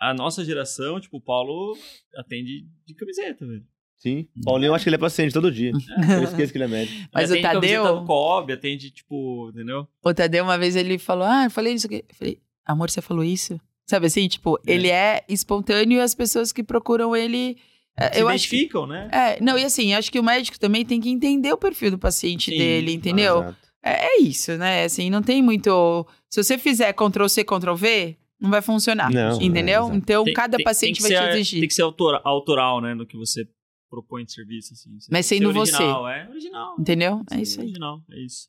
[0.00, 1.76] a nossa geração, tipo, o Paulo
[2.16, 3.62] atende de camiseta, velho.
[3.98, 4.26] Sim.
[4.44, 5.70] Paulinho, eu acho que ele é paciente todo dia.
[5.70, 7.08] Eu esqueço que ele é médico.
[7.14, 9.86] Mas o atende camiseta Tadeu- Cobb, atende, tipo, entendeu?
[10.04, 12.04] O Tadeu, uma vez, ele falou: Ah, eu falei isso aqui.
[12.08, 13.60] Eu falei, amor, você falou isso?
[13.92, 14.72] Sabe assim, tipo, É.
[14.72, 17.58] ele é espontâneo e as pessoas que procuram ele.
[17.94, 18.56] é, Se eu acho que.
[18.56, 19.06] identificam, né?
[19.12, 21.98] É, não, e assim, acho que o médico também tem que entender o perfil do
[21.98, 23.54] paciente Sim, dele, entendeu?
[23.84, 24.84] É, é isso, né?
[24.84, 26.06] Assim, não tem muito.
[26.30, 29.10] Se você fizer Ctrl C, Ctrl V, não vai funcionar.
[29.12, 29.82] Não, entendeu?
[29.82, 29.94] é, exato.
[29.98, 31.60] então, Tem- cada tem- paciente tem vai ser- te exigir.
[31.60, 33.46] Tem que ser autora- autoral, né, no que você
[33.90, 34.98] propõe de serviço, assim.
[34.98, 35.74] Você Mas sendo ser você.
[35.74, 36.76] original, É, original.
[36.80, 37.22] Entendeu?
[37.30, 37.66] É Sim, isso aí.
[37.66, 38.48] Original, é isso.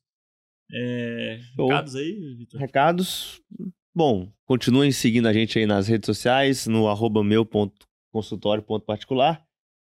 [0.72, 2.60] É, recados aí, Vitor?
[2.62, 3.42] Recados.
[3.96, 8.86] Bom, continuem seguindo a gente aí nas redes sociais, no arroba meu ponto consultório ponto
[8.86, 9.46] particular.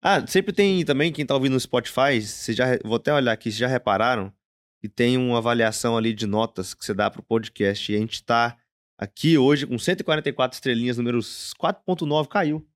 [0.03, 3.45] Ah, sempre tem também, quem tá ouvindo no Spotify, vocês já, vou até olhar aqui,
[3.45, 4.33] vocês já repararam
[4.81, 7.91] que tem uma avaliação ali de notas que você dá pro podcast.
[7.91, 8.57] E a gente tá
[8.99, 12.67] aqui hoje com 144 estrelinhas, números 4.9, caiu.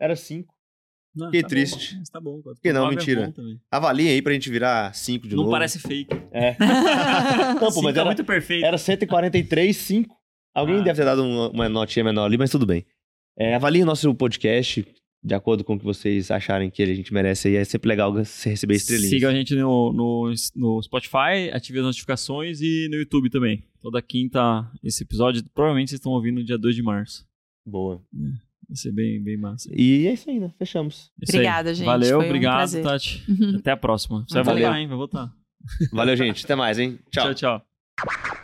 [0.00, 0.54] Era 5.
[1.14, 1.92] Não, Fiquei tá triste.
[1.94, 2.42] Bom, mas tá bom.
[2.62, 3.32] Que não, 4.9 é mentira.
[3.32, 3.60] também.
[3.70, 5.50] Avaliem aí pra gente virar 5 de Não novo.
[5.52, 6.14] parece fake.
[6.30, 6.56] É.
[7.60, 8.64] Não, pô, mas tá era, muito perfeito.
[8.64, 10.16] era 143, 5.
[10.56, 10.82] Alguém Ah.
[10.82, 12.84] deve ter dado uma, uma notinha menor ali, mas tudo bem.
[13.38, 14.86] É, avaliem o nosso podcast
[15.22, 17.56] de acordo com o que vocês acharem que a gente merece aí.
[17.56, 19.10] É sempre legal você receber estrelinhas.
[19.10, 23.62] Siga a gente no, no, no Spotify, ative as notificações e no YouTube também.
[23.82, 27.26] Toda quinta, esse episódio, provavelmente vocês estão ouvindo no dia 2 de março.
[27.66, 28.00] Boa.
[28.68, 29.68] Vai ser bem, bem massa.
[29.72, 30.52] E é isso aí, né?
[30.58, 31.10] Fechamos.
[31.20, 31.28] Aí.
[31.28, 31.86] Obrigada, gente.
[31.86, 32.82] Valeu, Foi um obrigado, prazer.
[32.82, 33.24] Tati.
[33.58, 34.24] Até a próxima.
[34.28, 34.62] Você vai Valeu.
[34.62, 34.88] voltar, hein?
[34.88, 35.32] Vai voltar.
[35.92, 36.44] Valeu, gente.
[36.44, 36.98] Até mais, hein?
[37.10, 37.34] Tchau.
[37.34, 37.60] tchau.
[37.60, 38.35] tchau.